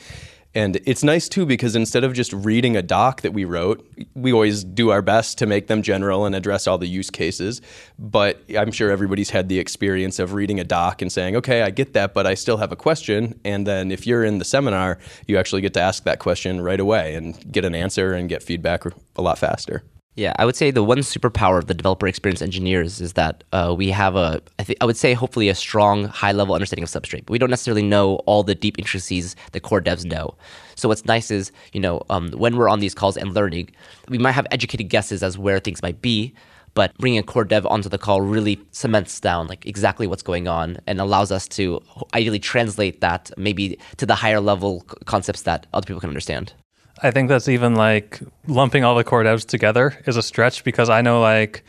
and 0.56 0.80
it's 0.86 1.04
nice 1.04 1.28
too 1.28 1.44
because 1.44 1.76
instead 1.76 2.02
of 2.02 2.14
just 2.14 2.32
reading 2.32 2.78
a 2.78 2.82
doc 2.82 3.20
that 3.20 3.34
we 3.34 3.44
wrote, 3.44 3.86
we 4.14 4.32
always 4.32 4.64
do 4.64 4.88
our 4.88 5.02
best 5.02 5.36
to 5.38 5.46
make 5.46 5.66
them 5.66 5.82
general 5.82 6.24
and 6.24 6.34
address 6.34 6.66
all 6.66 6.78
the 6.78 6.86
use 6.86 7.10
cases. 7.10 7.60
But 7.98 8.42
I'm 8.56 8.72
sure 8.72 8.90
everybody's 8.90 9.28
had 9.28 9.50
the 9.50 9.58
experience 9.58 10.18
of 10.18 10.32
reading 10.32 10.58
a 10.58 10.64
doc 10.64 11.02
and 11.02 11.12
saying, 11.12 11.36
okay, 11.36 11.60
I 11.60 11.68
get 11.68 11.92
that, 11.92 12.14
but 12.14 12.26
I 12.26 12.32
still 12.32 12.56
have 12.56 12.72
a 12.72 12.76
question. 12.76 13.38
And 13.44 13.66
then 13.66 13.92
if 13.92 14.06
you're 14.06 14.24
in 14.24 14.38
the 14.38 14.46
seminar, 14.46 14.98
you 15.26 15.36
actually 15.36 15.60
get 15.60 15.74
to 15.74 15.80
ask 15.80 16.04
that 16.04 16.20
question 16.20 16.62
right 16.62 16.80
away 16.80 17.14
and 17.16 17.52
get 17.52 17.66
an 17.66 17.74
answer 17.74 18.14
and 18.14 18.26
get 18.26 18.42
feedback 18.42 18.84
a 19.16 19.20
lot 19.20 19.38
faster. 19.38 19.82
Yeah, 20.16 20.32
I 20.38 20.46
would 20.46 20.56
say 20.56 20.70
the 20.70 20.82
one 20.82 20.98
superpower 20.98 21.58
of 21.58 21.66
the 21.66 21.74
developer 21.74 22.06
experience 22.06 22.40
engineers 22.40 23.02
is 23.02 23.12
that 23.12 23.44
uh, 23.52 23.74
we 23.76 23.90
have 23.90 24.16
a, 24.16 24.40
I, 24.58 24.62
th- 24.62 24.78
I 24.80 24.86
would 24.86 24.96
say, 24.96 25.12
hopefully 25.12 25.50
a 25.50 25.54
strong, 25.54 26.04
high 26.04 26.32
level 26.32 26.54
understanding 26.54 26.84
of 26.84 26.88
Substrate, 26.88 27.26
but 27.26 27.32
we 27.32 27.38
don't 27.38 27.50
necessarily 27.50 27.82
know 27.82 28.14
all 28.24 28.42
the 28.42 28.54
deep 28.54 28.78
intricacies 28.78 29.36
that 29.52 29.60
core 29.60 29.82
devs 29.82 30.06
know. 30.06 30.34
So 30.74 30.88
what's 30.88 31.04
nice 31.04 31.30
is, 31.30 31.52
you 31.74 31.80
know, 31.80 32.02
um, 32.08 32.30
when 32.30 32.56
we're 32.56 32.70
on 32.70 32.80
these 32.80 32.94
calls 32.94 33.18
and 33.18 33.34
learning, 33.34 33.68
we 34.08 34.16
might 34.16 34.32
have 34.32 34.46
educated 34.50 34.88
guesses 34.88 35.22
as 35.22 35.36
where 35.36 35.58
things 35.58 35.82
might 35.82 36.00
be, 36.00 36.32
but 36.72 36.96
bringing 36.96 37.18
a 37.18 37.22
core 37.22 37.44
dev 37.44 37.66
onto 37.66 37.90
the 37.90 37.98
call 37.98 38.22
really 38.22 38.58
cements 38.70 39.20
down 39.20 39.48
like 39.48 39.66
exactly 39.66 40.06
what's 40.06 40.22
going 40.22 40.48
on 40.48 40.78
and 40.86 40.98
allows 40.98 41.30
us 41.30 41.46
to 41.48 41.82
ideally 42.14 42.38
translate 42.38 43.02
that 43.02 43.30
maybe 43.36 43.78
to 43.98 44.06
the 44.06 44.14
higher 44.14 44.40
level 44.40 44.80
concepts 45.04 45.42
that 45.42 45.66
other 45.74 45.86
people 45.86 46.00
can 46.00 46.08
understand. 46.08 46.54
I 47.02 47.10
think 47.10 47.28
that's 47.28 47.48
even 47.48 47.74
like 47.74 48.20
lumping 48.46 48.84
all 48.84 48.94
the 48.94 49.04
core 49.04 49.22
devs 49.22 49.44
together 49.44 49.98
is 50.06 50.16
a 50.16 50.22
stretch 50.22 50.64
because 50.64 50.88
I 50.88 51.02
know 51.02 51.20
like 51.20 51.62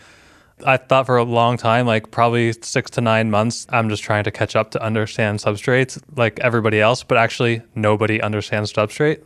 I 0.65 0.77
thought 0.77 1.05
for 1.05 1.17
a 1.17 1.23
long 1.23 1.57
time, 1.57 1.85
like 1.85 2.09
probably 2.11 2.53
six 2.53 2.89
to 2.91 3.01
nine 3.01 3.29
months, 3.29 3.67
I'm 3.69 3.89
just 3.89 4.03
trying 4.03 4.23
to 4.23 4.31
catch 4.31 4.55
up 4.55 4.71
to 4.71 4.81
understand 4.81 5.39
substrates 5.39 6.01
like 6.15 6.39
everybody 6.39 6.79
else, 6.79 7.03
but 7.03 7.17
actually 7.17 7.61
nobody 7.75 8.21
understands 8.21 8.73
substrate. 8.73 9.23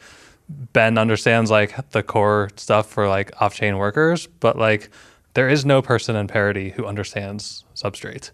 Ben 0.73 0.97
understands 0.97 1.49
like 1.49 1.89
the 1.91 2.03
core 2.03 2.49
stuff 2.57 2.87
for 2.87 3.07
like 3.07 3.31
off 3.39 3.53
chain 3.53 3.77
workers, 3.77 4.27
but 4.27 4.57
like 4.57 4.89
there 5.35 5.47
is 5.47 5.65
no 5.65 5.81
person 5.81 6.15
in 6.15 6.27
Parity 6.27 6.71
who 6.71 6.85
understands 6.85 7.63
substrate. 7.75 8.31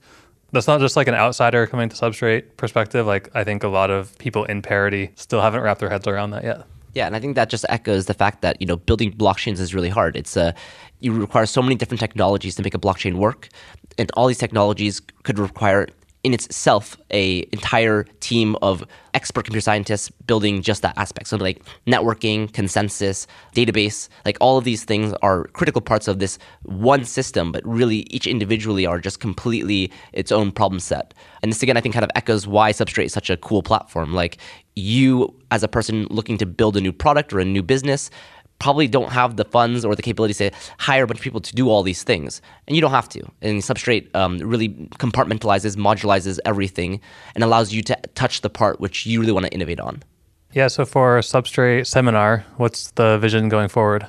That's 0.53 0.67
not 0.67 0.79
just 0.79 0.95
like 0.95 1.07
an 1.07 1.13
outsider 1.13 1.67
coming 1.67 1.89
to 1.89 1.95
substrate 1.95 2.55
perspective. 2.55 3.05
Like 3.05 3.29
I 3.36 3.43
think 3.43 3.63
a 3.63 3.67
lot 3.67 3.91
of 3.91 4.17
people 4.17 4.45
in 4.45 4.62
Parity 4.62 5.12
still 5.15 5.41
haven't 5.41 5.62
wrapped 5.62 5.81
their 5.81 5.89
heads 5.89 6.07
around 6.07 6.31
that 6.31 6.43
yet. 6.43 6.65
Yeah, 6.98 7.06
and 7.06 7.16
I 7.16 7.20
think 7.20 7.36
that 7.36 7.51
just 7.51 7.63
echoes 7.70 8.08
the 8.08 8.16
fact 8.16 8.42
that 8.42 8.60
you 8.60 8.66
know 8.66 8.75
building 8.75 9.12
blockchains 9.12 9.60
is 9.60 9.75
really 9.75 9.89
hard. 9.89 10.16
It's 10.16 10.36
a 10.36 10.46
uh, 10.48 10.51
you 11.00 11.12
require 11.13 11.46
so 11.46 11.62
many 11.62 11.75
different 11.75 12.00
technologies 12.00 12.56
to 12.56 12.63
make 12.63 12.74
a 12.74 12.80
blockchain 12.80 13.18
work, 13.18 13.50
and 14.00 14.10
all 14.16 14.25
these 14.25 14.39
technologies 14.39 15.00
could 15.22 15.38
require 15.38 15.89
in 16.24 16.33
itself 16.33 16.97
a 17.12 17.47
entire 17.51 18.03
team 18.19 18.55
of 18.62 18.83
expert 19.13 19.45
computer 19.45 19.62
scientists 19.62 20.09
building 20.27 20.62
just 20.62 20.81
that 20.81 20.97
aspect. 20.97 21.27
So 21.27 21.38
like 21.38 21.63
networking, 21.86 22.51
consensus, 22.51 23.27
database, 23.55 24.09
like 24.25 24.38
all 24.41 24.57
of 24.57 24.63
these 24.63 24.83
things 24.83 25.13
are 25.21 25.45
critical 25.45 25.81
parts 25.81 26.07
of 26.07 26.19
this 26.19 26.38
one 26.63 27.05
system, 27.05 27.51
but 27.51 27.65
really 27.65 28.00
each 28.09 28.27
individually 28.27 28.86
are 28.86 29.00
just 29.00 29.19
completely 29.19 29.91
its 30.13 30.31
own 30.31 30.51
problem 30.51 30.79
set. 30.79 31.13
And 31.41 31.51
this 31.51 31.63
again 31.63 31.77
I 31.77 31.81
think 31.81 31.93
kind 31.93 32.05
of 32.05 32.12
echoes 32.15 32.47
why 32.47 32.71
Substrate 32.71 33.05
is 33.05 33.13
such 33.13 33.29
a 33.29 33.38
cool 33.38 33.63
platform. 33.63 34.13
Like 34.13 34.38
you 34.75 35.33
as 35.50 35.63
a 35.63 35.67
person 35.67 36.05
looking 36.09 36.38
to 36.38 36.45
build 36.45 36.77
a 36.77 36.81
new 36.81 36.93
product 36.93 37.33
or 37.33 37.39
a 37.39 37.45
new 37.45 37.63
business 37.63 38.09
probably 38.60 38.88
don't 38.88 39.12
have 39.12 39.36
the 39.36 39.46
funds 39.46 39.86
or 39.86 39.96
the 39.96 40.02
capability 40.02 40.34
to 40.34 40.52
hire 40.80 41.04
a 41.04 41.08
bunch 41.08 41.20
of 41.20 41.24
people 41.24 41.42
to 41.42 41.56
do 41.56 41.70
all 41.70 41.84
these 41.84 42.04
things. 42.04 42.42
And 42.68 42.76
you 42.76 42.82
don't 42.82 42.92
have 42.92 43.10
to. 43.10 43.22
And 43.42 43.62
Substrate 43.62 44.14
um, 44.16 44.40
really 44.40 44.70
compartmentalizes, 45.00 45.76
modularizes 45.76 46.40
everything, 46.46 47.00
and 47.36 47.44
allows 47.44 47.74
you 47.74 47.82
to 47.84 47.98
touch 48.16 48.42
the 48.42 48.50
part 48.50 48.80
which 48.80 49.06
you 49.06 49.20
really 49.20 49.32
want 49.32 49.46
to 49.46 49.54
innovate 49.54 49.80
on. 49.80 50.04
Yeah, 50.54 50.68
so 50.68 50.86
for 50.86 51.20
Substrate 51.20 51.88
seminar, 51.88 52.46
what's 52.58 52.92
the 52.92 53.18
vision 53.20 53.50
going 53.50 53.70
forward? 53.70 54.08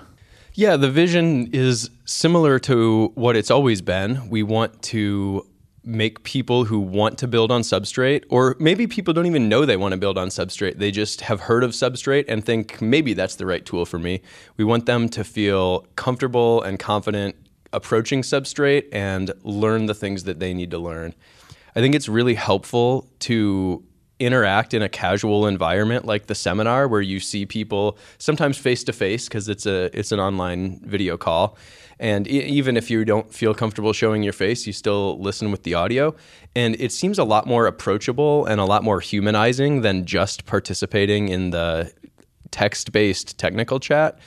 Yeah, 0.55 0.77
the 0.77 0.91
vision 0.91 1.51
is 1.53 1.91
similar 2.05 2.59
to 2.61 3.13
what 3.15 3.37
it's 3.37 3.51
always 3.51 3.83
been. 3.83 4.29
We 4.29 4.43
want 4.43 4.83
to 4.83 5.47
make 5.89 6.23
people 6.23 6.67
who 6.67 6.79
want 6.79 7.17
to 7.19 7.27
build 7.27 7.51
on 7.51 7.63
Substrate, 7.63 8.25
or 8.29 8.55
maybe 8.61 8.87
people 8.87 9.15
don't 9.15 9.27
even 9.27 9.49
know 9.49 9.65
they 9.65 9.77
want 9.77 9.93
to 9.93 9.99
build 9.99 10.19
on 10.19 10.29
Substrate. 10.29 10.79
They 10.79 10.91
just 10.91 11.23
have 11.23 11.41
heard 11.41 11.65
of 11.65 11.71
Substrate 11.71 12.27
and 12.29 12.45
think 12.45 12.81
maybe 12.83 13.15
that's 13.15 13.37
the 13.37 13.47
right 13.47 13.65
tool 13.65 13.87
for 13.87 13.99
me. 13.99 14.21
We 14.59 14.65
want 14.65 14.87
them 14.87 15.09
to 15.09 15.25
feel 15.25 15.87
comfortable 15.97 16.63
and 16.63 16.79
confident 16.79 17.37
approaching 17.73 18.23
Substrate 18.23 18.89
and 18.93 19.33
learn 19.43 19.87
the 19.87 19.95
things 19.95 20.25
that 20.25 20.39
they 20.39 20.53
need 20.53 20.71
to 20.73 20.79
learn. 20.79 21.15
I 21.75 21.81
think 21.81 21.95
it's 21.95 22.09
really 22.09 22.35
helpful 22.35 23.09
to 23.21 23.83
interact 24.19 24.75
in 24.75 24.83
a 24.83 24.89
casual 24.89 25.47
environment 25.47 26.05
like 26.05 26.27
the 26.27 26.35
seminar 26.35 26.89
where 26.89 27.01
you 27.01 27.21
see 27.21 27.47
people 27.47 27.97
sometimes 28.19 28.59
face 28.59 28.83
to 28.85 28.93
face 28.93 29.29
because 29.29 29.49
it's 29.49 29.65
a 29.65 29.97
it's 29.97 30.11
an 30.11 30.19
online 30.19 30.81
video 30.85 31.17
call 31.17 31.57
and 32.01 32.29
even 32.29 32.77
if 32.77 32.91
you 32.91 33.05
don't 33.05 33.33
feel 33.33 33.55
comfortable 33.55 33.93
showing 33.93 34.23
your 34.23 34.33
face, 34.33 34.67
you 34.67 34.73
still 34.73 35.19
listen 35.21 35.51
with 35.51 35.65
the 35.65 35.75
audio. 35.75 36.15
And 36.55 36.77
it 36.81 36.93
seems 36.93 37.19
a 37.19 37.25
lot 37.25 37.47
more 37.47 37.67
approachable 37.67 38.47
and 38.47 38.61
a 38.61 38.65
lot 38.65 38.85
more 38.85 39.01
humanizing 39.01 39.81
than 39.81 40.07
just 40.07 40.47
participating 40.47 41.29
in 41.29 41.51
the 41.51 41.93
text 42.51 42.93
based 42.93 43.37
technical 43.39 43.81
chat. 43.81 44.19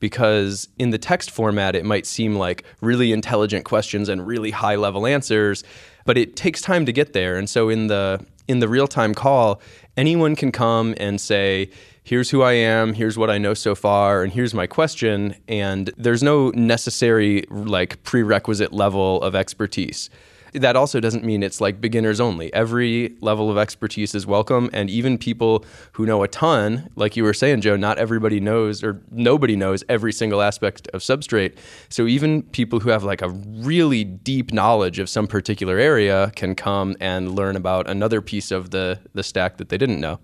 Because 0.00 0.68
in 0.78 0.90
the 0.90 0.98
text 0.98 1.30
format, 1.30 1.76
it 1.76 1.84
might 1.84 2.06
seem 2.06 2.34
like 2.34 2.64
really 2.80 3.12
intelligent 3.12 3.64
questions 3.64 4.08
and 4.08 4.26
really 4.26 4.50
high 4.50 4.76
level 4.76 5.06
answers, 5.06 5.62
but 6.06 6.16
it 6.16 6.36
takes 6.36 6.62
time 6.62 6.86
to 6.86 6.92
get 6.92 7.12
there. 7.12 7.36
And 7.36 7.50
so 7.50 7.68
in 7.68 7.88
the 7.88 8.24
in 8.48 8.58
the 8.58 8.68
real 8.68 8.88
time 8.88 9.14
call, 9.14 9.60
anyone 9.96 10.34
can 10.34 10.50
come 10.50 10.94
and 10.96 11.20
say, 11.20 11.70
here's 12.10 12.28
who 12.28 12.42
I 12.42 12.54
am, 12.54 12.94
here's 12.94 13.16
what 13.16 13.30
I 13.30 13.38
know 13.38 13.54
so 13.54 13.76
far, 13.76 14.24
and 14.24 14.32
here's 14.32 14.52
my 14.52 14.66
question. 14.66 15.36
And 15.46 15.92
there's 15.96 16.24
no 16.24 16.50
necessary 16.50 17.44
like 17.50 18.02
prerequisite 18.02 18.72
level 18.72 19.22
of 19.22 19.36
expertise. 19.36 20.10
That 20.52 20.74
also 20.74 20.98
doesn't 20.98 21.22
mean 21.22 21.44
it's 21.44 21.60
like 21.60 21.80
beginners 21.80 22.18
only. 22.18 22.52
Every 22.52 23.14
level 23.20 23.48
of 23.48 23.56
expertise 23.56 24.12
is 24.16 24.26
welcome, 24.26 24.68
and 24.72 24.90
even 24.90 25.18
people 25.18 25.64
who 25.92 26.04
know 26.04 26.24
a 26.24 26.26
ton, 26.26 26.90
like 26.96 27.16
you 27.16 27.22
were 27.22 27.32
saying, 27.32 27.60
Joe, 27.60 27.76
not 27.76 27.96
everybody 27.96 28.40
knows 28.40 28.82
or 28.82 29.00
nobody 29.12 29.54
knows 29.54 29.84
every 29.88 30.12
single 30.12 30.42
aspect 30.42 30.88
of 30.88 31.02
substrate. 31.02 31.54
So 31.90 32.08
even 32.08 32.42
people 32.42 32.80
who 32.80 32.90
have 32.90 33.04
like 33.04 33.22
a 33.22 33.28
really 33.28 34.02
deep 34.02 34.52
knowledge 34.52 34.98
of 34.98 35.08
some 35.08 35.28
particular 35.28 35.78
area 35.78 36.32
can 36.34 36.56
come 36.56 36.96
and 36.98 37.36
learn 37.36 37.54
about 37.54 37.88
another 37.88 38.20
piece 38.20 38.50
of 38.50 38.70
the 38.70 38.98
the 39.14 39.22
stack 39.22 39.58
that 39.58 39.68
they 39.68 39.78
didn't 39.78 40.00
know. 40.00 40.18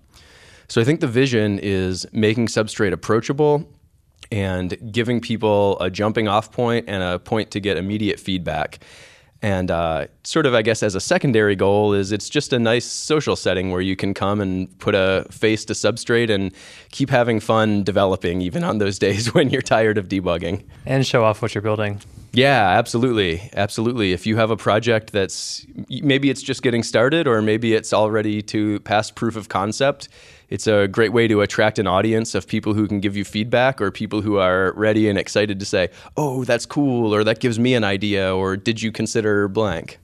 So 0.67 0.81
I 0.81 0.83
think 0.83 0.99
the 0.99 1.07
vision 1.07 1.59
is 1.59 2.05
making 2.11 2.47
Substrate 2.47 2.91
approachable 2.91 3.67
and 4.31 4.77
giving 4.91 5.21
people 5.21 5.79
a 5.79 5.89
jumping 5.89 6.27
off 6.27 6.51
point 6.51 6.85
and 6.87 7.01
a 7.01 7.19
point 7.19 7.51
to 7.51 7.59
get 7.59 7.77
immediate 7.77 8.19
feedback. 8.19 8.79
And 9.41 9.69
uh, 9.69 10.07
sort 10.23 10.47
of, 10.47 10.55
I 10.55 10.63
guess, 10.63 10.81
as 10.81 10.95
a 10.95 10.99
secondary 10.99 11.55
goal, 11.55 11.93
is 11.93 12.11
it's 12.11 12.27
just 12.27 12.53
a 12.53 12.59
nice 12.59 12.85
social 12.85 13.35
setting 13.35 13.69
where 13.69 13.81
you 13.81 13.95
can 13.95 14.15
come 14.15 14.41
and 14.41 14.77
put 14.79 14.95
a 14.95 15.27
face 15.29 15.63
to 15.65 15.73
substrate 15.73 16.31
and 16.31 16.51
keep 16.91 17.11
having 17.11 17.39
fun 17.39 17.83
developing, 17.83 18.41
even 18.41 18.63
on 18.63 18.79
those 18.79 18.97
days 19.07 19.33
when 19.33 19.49
you're 19.51 19.61
tired 19.61 19.97
of 19.97 20.07
debugging. 20.07 20.65
And 20.85 21.05
show 21.05 21.23
off 21.23 21.41
what 21.41 21.53
you're 21.53 21.61
building. 21.61 22.01
Yeah, 22.33 22.69
absolutely. 22.69 23.49
Absolutely. 23.53 24.11
If 24.11 24.25
you 24.25 24.37
have 24.37 24.51
a 24.51 24.57
project 24.57 25.11
that's 25.11 25.65
maybe 25.89 26.29
it's 26.29 26.41
just 26.41 26.61
getting 26.61 26.83
started 26.83 27.27
or 27.27 27.41
maybe 27.41 27.73
it's 27.73 27.93
already 27.93 28.41
to 28.43 28.79
past 28.81 29.15
proof 29.15 29.35
of 29.35 29.49
concept, 29.49 30.09
it's 30.49 30.67
a 30.67 30.87
great 30.87 31.13
way 31.13 31.27
to 31.27 31.41
attract 31.41 31.79
an 31.79 31.87
audience 31.87 32.35
of 32.35 32.47
people 32.47 32.73
who 32.73 32.87
can 32.87 32.99
give 32.99 33.15
you 33.15 33.25
feedback 33.25 33.81
or 33.81 33.91
people 33.91 34.21
who 34.21 34.37
are 34.37 34.73
ready 34.75 35.09
and 35.09 35.17
excited 35.17 35.59
to 35.59 35.65
say, 35.65 35.89
"Oh, 36.15 36.43
that's 36.43 36.65
cool," 36.65 37.13
or 37.13 37.23
"That 37.23 37.39
gives 37.39 37.59
me 37.59 37.73
an 37.73 37.83
idea," 37.83 38.33
or 38.33 38.57
"Did 38.57 38.81
you 38.81 38.91
consider 38.91 39.47
blank?" 39.47 39.99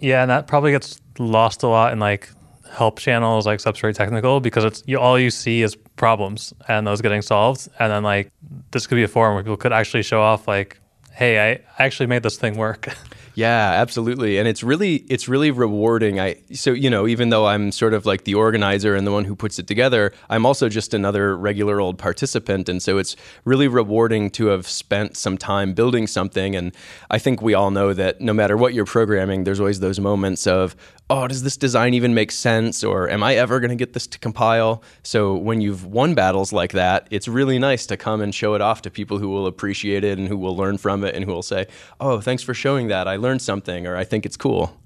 Yeah, 0.00 0.22
and 0.22 0.30
that 0.30 0.46
probably 0.46 0.72
gets 0.72 1.00
lost 1.18 1.62
a 1.62 1.68
lot 1.68 1.92
in 1.92 1.98
like 1.98 2.28
help 2.70 2.98
channels 2.98 3.46
like 3.46 3.60
Substrate 3.60 3.94
Technical 3.94 4.40
because 4.40 4.64
it's 4.64 4.82
you, 4.86 4.98
all 4.98 5.18
you 5.18 5.30
see 5.30 5.62
is 5.62 5.76
problems 5.96 6.52
and 6.68 6.86
those 6.86 7.00
getting 7.00 7.22
solved, 7.22 7.68
and 7.78 7.90
then 7.90 8.02
like 8.02 8.30
this 8.72 8.86
could 8.86 8.96
be 8.96 9.04
a 9.04 9.08
forum 9.08 9.34
where 9.34 9.42
people 9.42 9.56
could 9.56 9.72
actually 9.72 10.02
show 10.02 10.20
off 10.20 10.48
like 10.48 10.80
hey, 11.16 11.52
I 11.52 11.82
actually 11.82 12.06
made 12.06 12.22
this 12.22 12.36
thing 12.36 12.56
work. 12.56 12.94
Yeah, 13.36 13.72
absolutely. 13.82 14.38
And 14.38 14.48
it's 14.48 14.62
really 14.62 14.94
it's 15.10 15.28
really 15.28 15.50
rewarding. 15.50 16.18
I 16.18 16.36
so 16.54 16.72
you 16.72 16.88
know, 16.88 17.06
even 17.06 17.28
though 17.28 17.46
I'm 17.46 17.70
sort 17.70 17.92
of 17.92 18.06
like 18.06 18.24
the 18.24 18.34
organizer 18.34 18.94
and 18.94 19.06
the 19.06 19.12
one 19.12 19.26
who 19.26 19.36
puts 19.36 19.58
it 19.58 19.66
together, 19.66 20.14
I'm 20.30 20.46
also 20.46 20.70
just 20.70 20.94
another 20.94 21.36
regular 21.36 21.78
old 21.78 21.98
participant 21.98 22.70
and 22.70 22.82
so 22.82 22.96
it's 22.96 23.14
really 23.44 23.68
rewarding 23.68 24.30
to 24.30 24.46
have 24.46 24.66
spent 24.66 25.18
some 25.18 25.36
time 25.36 25.74
building 25.74 26.06
something 26.06 26.56
and 26.56 26.74
I 27.10 27.18
think 27.18 27.42
we 27.42 27.52
all 27.52 27.70
know 27.70 27.92
that 27.92 28.22
no 28.22 28.32
matter 28.32 28.56
what 28.56 28.72
you're 28.72 28.86
programming, 28.86 29.44
there's 29.44 29.60
always 29.60 29.80
those 29.80 30.00
moments 30.00 30.46
of, 30.46 30.74
oh, 31.10 31.28
does 31.28 31.42
this 31.42 31.58
design 31.58 31.92
even 31.92 32.14
make 32.14 32.32
sense 32.32 32.82
or 32.82 33.10
am 33.10 33.22
I 33.22 33.34
ever 33.34 33.60
going 33.60 33.68
to 33.68 33.76
get 33.76 33.92
this 33.92 34.06
to 34.06 34.18
compile? 34.18 34.82
So 35.02 35.34
when 35.34 35.60
you've 35.60 35.84
won 35.84 36.14
battles 36.14 36.54
like 36.54 36.72
that, 36.72 37.06
it's 37.10 37.28
really 37.28 37.58
nice 37.58 37.84
to 37.86 37.98
come 37.98 38.22
and 38.22 38.34
show 38.34 38.54
it 38.54 38.62
off 38.62 38.80
to 38.82 38.90
people 38.90 39.18
who 39.18 39.28
will 39.28 39.46
appreciate 39.46 40.04
it 40.04 40.18
and 40.18 40.26
who 40.26 40.38
will 40.38 40.56
learn 40.56 40.78
from 40.78 41.04
it 41.04 41.05
and 41.14 41.24
who 41.24 41.32
will 41.32 41.42
say, 41.42 41.66
"Oh, 42.00 42.20
thanks 42.20 42.42
for 42.42 42.54
showing 42.54 42.88
that. 42.88 43.06
I 43.06 43.16
learned 43.16 43.42
something 43.42 43.86
or 43.86 43.96
I 43.96 44.04
think 44.04 44.26
it's 44.26 44.36
cool. 44.36 44.76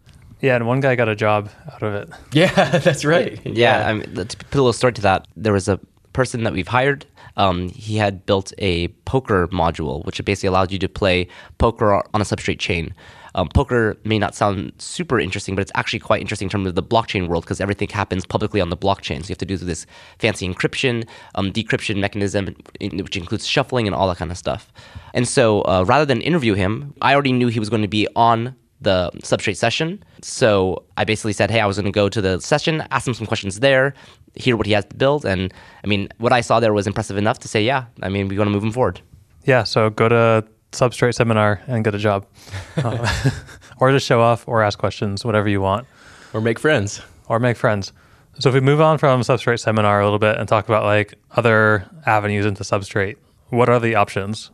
Yeah, 0.40 0.56
and 0.56 0.66
one 0.66 0.80
guy 0.80 0.94
got 0.94 1.08
a 1.08 1.16
job 1.16 1.50
out 1.72 1.82
of 1.82 1.94
it. 1.94 2.08
Yeah, 2.32 2.78
that's 2.78 3.04
right. 3.04 3.38
Yeah, 3.44 3.80
yeah. 3.82 3.88
I 3.88 3.92
mean, 3.92 4.14
to 4.14 4.24
put 4.36 4.54
a 4.54 4.62
little 4.62 4.72
story 4.72 4.92
to 4.94 5.02
that, 5.02 5.28
there 5.36 5.52
was 5.52 5.68
a 5.68 5.78
person 6.12 6.44
that 6.44 6.52
we've 6.52 6.68
hired. 6.68 7.06
Um, 7.36 7.68
he 7.70 7.96
had 7.96 8.26
built 8.26 8.52
a 8.58 8.88
poker 9.04 9.46
module, 9.48 10.04
which 10.04 10.22
basically 10.24 10.48
allowed 10.48 10.72
you 10.72 10.78
to 10.80 10.88
play 10.88 11.28
poker 11.58 11.94
on 11.94 12.20
a 12.20 12.24
substrate 12.24 12.58
chain. 12.58 12.94
Um, 13.34 13.48
poker 13.48 13.96
may 14.04 14.18
not 14.18 14.34
sound 14.34 14.72
super 14.78 15.20
interesting, 15.20 15.54
but 15.54 15.62
it's 15.62 15.72
actually 15.74 16.00
quite 16.00 16.20
interesting 16.20 16.46
in 16.46 16.50
terms 16.50 16.66
of 16.66 16.74
the 16.74 16.82
blockchain 16.82 17.28
world 17.28 17.44
because 17.44 17.60
everything 17.60 17.88
happens 17.88 18.26
publicly 18.26 18.60
on 18.60 18.70
the 18.70 18.76
blockchain. 18.76 19.22
So 19.22 19.28
you 19.28 19.32
have 19.32 19.38
to 19.38 19.46
do 19.46 19.56
this 19.56 19.86
fancy 20.18 20.48
encryption, 20.48 21.06
um, 21.34 21.52
decryption 21.52 22.00
mechanism, 22.00 22.54
which 22.80 23.16
includes 23.16 23.46
shuffling 23.46 23.86
and 23.86 23.94
all 23.94 24.08
that 24.08 24.18
kind 24.18 24.30
of 24.30 24.38
stuff. 24.38 24.72
And 25.14 25.26
so 25.26 25.62
uh, 25.62 25.84
rather 25.86 26.04
than 26.04 26.20
interview 26.20 26.54
him, 26.54 26.94
I 27.02 27.14
already 27.14 27.32
knew 27.32 27.48
he 27.48 27.60
was 27.60 27.70
going 27.70 27.82
to 27.82 27.88
be 27.88 28.06
on 28.16 28.54
the 28.80 29.10
substrate 29.18 29.56
session. 29.56 30.02
So 30.22 30.84
I 30.96 31.04
basically 31.04 31.34
said, 31.34 31.50
hey, 31.50 31.60
I 31.60 31.66
was 31.66 31.76
going 31.76 31.84
to 31.84 31.92
go 31.92 32.08
to 32.08 32.20
the 32.20 32.40
session, 32.40 32.82
ask 32.90 33.06
him 33.06 33.14
some 33.14 33.26
questions 33.26 33.60
there, 33.60 33.94
hear 34.34 34.56
what 34.56 34.66
he 34.66 34.72
has 34.72 34.86
to 34.86 34.96
build. 34.96 35.24
And 35.24 35.52
I 35.84 35.86
mean, 35.86 36.08
what 36.18 36.32
I 36.32 36.40
saw 36.40 36.60
there 36.60 36.72
was 36.72 36.86
impressive 36.86 37.16
enough 37.16 37.38
to 37.40 37.48
say, 37.48 37.62
yeah, 37.62 37.86
I 38.02 38.08
mean, 38.08 38.28
we 38.28 38.38
want 38.38 38.48
to 38.48 38.52
move 38.52 38.64
him 38.64 38.72
forward. 38.72 39.00
Yeah. 39.44 39.64
So 39.64 39.90
go 39.90 40.08
to 40.08 40.44
substrate 40.72 41.14
seminar 41.14 41.60
and 41.66 41.84
get 41.84 41.94
a 41.94 41.98
job, 41.98 42.26
uh, 42.76 43.30
or 43.80 43.90
just 43.92 44.06
show 44.06 44.20
off, 44.20 44.46
or 44.46 44.62
ask 44.62 44.78
questions, 44.78 45.24
whatever 45.24 45.48
you 45.48 45.60
want, 45.60 45.86
or 46.32 46.40
make 46.40 46.58
friends, 46.58 47.00
or 47.28 47.38
make 47.38 47.56
friends. 47.56 47.92
So 48.38 48.48
if 48.48 48.54
we 48.54 48.60
move 48.60 48.80
on 48.80 48.98
from 48.98 49.20
substrate 49.20 49.60
seminar 49.60 50.00
a 50.00 50.04
little 50.04 50.18
bit 50.18 50.36
and 50.36 50.48
talk 50.48 50.66
about 50.66 50.84
like 50.84 51.14
other 51.32 51.88
avenues 52.06 52.46
into 52.46 52.62
substrate, 52.62 53.16
what 53.48 53.68
are 53.68 53.80
the 53.80 53.96
options? 53.96 54.50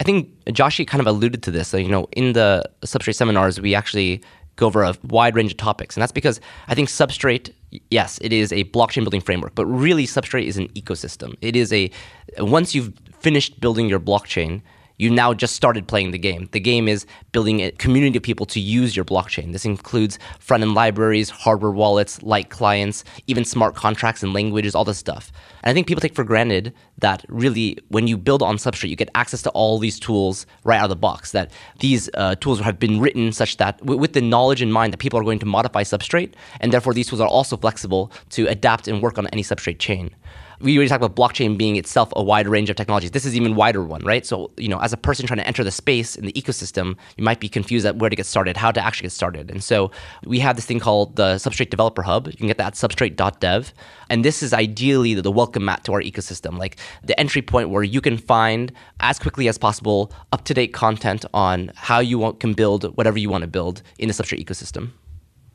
I 0.00 0.04
think 0.04 0.28
Joshy 0.46 0.86
kind 0.86 1.00
of 1.00 1.06
alluded 1.06 1.42
to 1.44 1.50
this. 1.50 1.68
So, 1.68 1.76
you 1.76 1.88
know, 1.88 2.08
in 2.12 2.32
the 2.32 2.64
substrate 2.82 3.14
seminars, 3.14 3.60
we 3.60 3.74
actually 3.74 4.22
go 4.56 4.66
over 4.66 4.82
a 4.82 4.94
wide 5.04 5.36
range 5.36 5.52
of 5.52 5.56
topics, 5.58 5.96
and 5.96 6.02
that's 6.02 6.12
because 6.12 6.40
I 6.68 6.74
think 6.74 6.88
substrate, 6.88 7.52
yes, 7.90 8.18
it 8.20 8.32
is 8.32 8.52
a 8.52 8.64
blockchain 8.64 9.02
building 9.02 9.20
framework, 9.20 9.54
but 9.54 9.66
really 9.66 10.06
substrate 10.06 10.46
is 10.46 10.56
an 10.56 10.68
ecosystem. 10.68 11.36
It 11.40 11.56
is 11.56 11.72
a 11.72 11.90
once 12.38 12.74
you've 12.74 12.92
finished 13.18 13.60
building 13.60 13.88
your 13.88 14.00
blockchain, 14.00 14.62
you 14.96 15.10
now 15.10 15.34
just 15.34 15.56
started 15.56 15.88
playing 15.88 16.12
the 16.12 16.18
game. 16.18 16.48
The 16.52 16.60
game 16.60 16.88
is 16.88 17.06
building 17.32 17.60
a 17.60 17.70
community 17.72 18.16
of 18.16 18.22
people 18.22 18.46
to 18.46 18.60
use 18.60 18.94
your 18.94 19.04
blockchain. 19.04 19.52
This 19.52 19.64
includes 19.64 20.18
front 20.38 20.62
end 20.62 20.74
libraries, 20.74 21.30
hardware 21.30 21.72
wallets, 21.72 22.22
light 22.22 22.50
clients, 22.50 23.04
even 23.26 23.44
smart 23.44 23.74
contracts 23.74 24.22
and 24.22 24.32
languages, 24.32 24.74
all 24.74 24.84
this 24.84 24.98
stuff. 24.98 25.32
And 25.62 25.70
I 25.70 25.74
think 25.74 25.86
people 25.86 26.00
take 26.00 26.14
for 26.14 26.24
granted 26.24 26.72
that 26.98 27.24
really, 27.28 27.76
when 27.88 28.06
you 28.06 28.16
build 28.16 28.42
on 28.42 28.56
Substrate, 28.56 28.88
you 28.88 28.96
get 28.96 29.10
access 29.14 29.42
to 29.42 29.50
all 29.50 29.78
these 29.78 29.98
tools 29.98 30.46
right 30.62 30.78
out 30.78 30.84
of 30.84 30.90
the 30.90 30.96
box. 30.96 31.32
That 31.32 31.50
these 31.80 32.08
uh, 32.14 32.36
tools 32.36 32.60
have 32.60 32.78
been 32.78 33.00
written 33.00 33.32
such 33.32 33.56
that, 33.56 33.78
w- 33.78 33.98
with 33.98 34.12
the 34.12 34.20
knowledge 34.20 34.62
in 34.62 34.70
mind 34.70 34.92
that 34.92 34.98
people 34.98 35.18
are 35.18 35.24
going 35.24 35.40
to 35.40 35.46
modify 35.46 35.82
Substrate, 35.82 36.34
and 36.60 36.72
therefore 36.72 36.94
these 36.94 37.08
tools 37.08 37.20
are 37.20 37.28
also 37.28 37.56
flexible 37.56 38.12
to 38.30 38.46
adapt 38.46 38.86
and 38.86 39.02
work 39.02 39.18
on 39.18 39.26
any 39.28 39.42
Substrate 39.42 39.78
chain 39.78 40.14
we 40.60 40.76
already 40.76 40.88
talked 40.88 41.02
about 41.02 41.16
blockchain 41.16 41.56
being 41.56 41.76
itself 41.76 42.12
a 42.16 42.22
wide 42.22 42.46
range 42.46 42.70
of 42.70 42.76
technologies. 42.76 43.10
This 43.10 43.24
is 43.24 43.36
even 43.36 43.54
wider 43.54 43.82
one, 43.82 44.02
right? 44.02 44.24
So, 44.24 44.50
you 44.56 44.68
know, 44.68 44.78
as 44.78 44.92
a 44.92 44.96
person 44.96 45.26
trying 45.26 45.38
to 45.38 45.46
enter 45.46 45.64
the 45.64 45.70
space 45.70 46.16
in 46.16 46.26
the 46.26 46.32
ecosystem, 46.32 46.96
you 47.16 47.24
might 47.24 47.40
be 47.40 47.48
confused 47.48 47.86
at 47.86 47.96
where 47.96 48.10
to 48.10 48.16
get 48.16 48.26
started, 48.26 48.56
how 48.56 48.70
to 48.70 48.84
actually 48.84 49.06
get 49.06 49.12
started. 49.12 49.50
And 49.50 49.62
so 49.62 49.90
we 50.24 50.38
have 50.40 50.56
this 50.56 50.66
thing 50.66 50.80
called 50.80 51.16
the 51.16 51.34
Substrate 51.36 51.70
Developer 51.70 52.02
Hub. 52.02 52.26
You 52.26 52.36
can 52.36 52.46
get 52.46 52.58
that 52.58 52.66
at 52.66 52.74
substrate.dev. 52.74 53.72
And 54.10 54.24
this 54.24 54.42
is 54.42 54.52
ideally 54.52 55.14
the 55.14 55.30
welcome 55.30 55.64
mat 55.64 55.84
to 55.84 55.92
our 55.92 56.02
ecosystem, 56.02 56.58
like 56.58 56.76
the 57.02 57.18
entry 57.18 57.42
point 57.42 57.70
where 57.70 57.82
you 57.82 58.00
can 58.00 58.18
find 58.18 58.72
as 59.00 59.18
quickly 59.18 59.48
as 59.48 59.58
possible 59.58 60.12
up 60.32 60.44
to 60.44 60.54
date 60.54 60.72
content 60.72 61.24
on 61.34 61.72
how 61.74 62.00
you 62.00 62.18
want, 62.18 62.40
can 62.40 62.54
build 62.54 62.96
whatever 62.96 63.18
you 63.18 63.28
want 63.28 63.42
to 63.42 63.48
build 63.48 63.82
in 63.98 64.08
the 64.08 64.14
Substrate 64.14 64.44
ecosystem. 64.44 64.90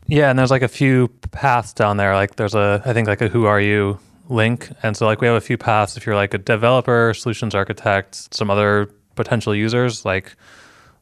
Yeah, 0.07 0.31
and 0.31 0.39
there's 0.39 0.49
like 0.49 0.63
a 0.63 0.67
few 0.67 1.09
paths 1.31 1.71
down 1.71 1.97
there. 1.97 2.15
Like 2.15 2.35
there's 2.35 2.55
a, 2.55 2.81
I 2.83 2.93
think 2.93 3.07
like 3.07 3.21
a 3.21 3.27
who 3.27 3.45
are 3.45 3.61
you 3.61 3.99
link. 4.29 4.69
And 4.83 4.95
so 4.95 5.05
like 5.05 5.21
we 5.21 5.27
have 5.27 5.35
a 5.35 5.41
few 5.41 5.57
paths 5.57 5.97
if 5.97 6.05
you're 6.05 6.15
like 6.15 6.33
a 6.33 6.37
developer, 6.37 7.13
solutions 7.13 7.53
architect, 7.53 8.33
some 8.33 8.49
other 8.49 8.89
potential 9.15 9.53
users, 9.53 10.05
like 10.05 10.35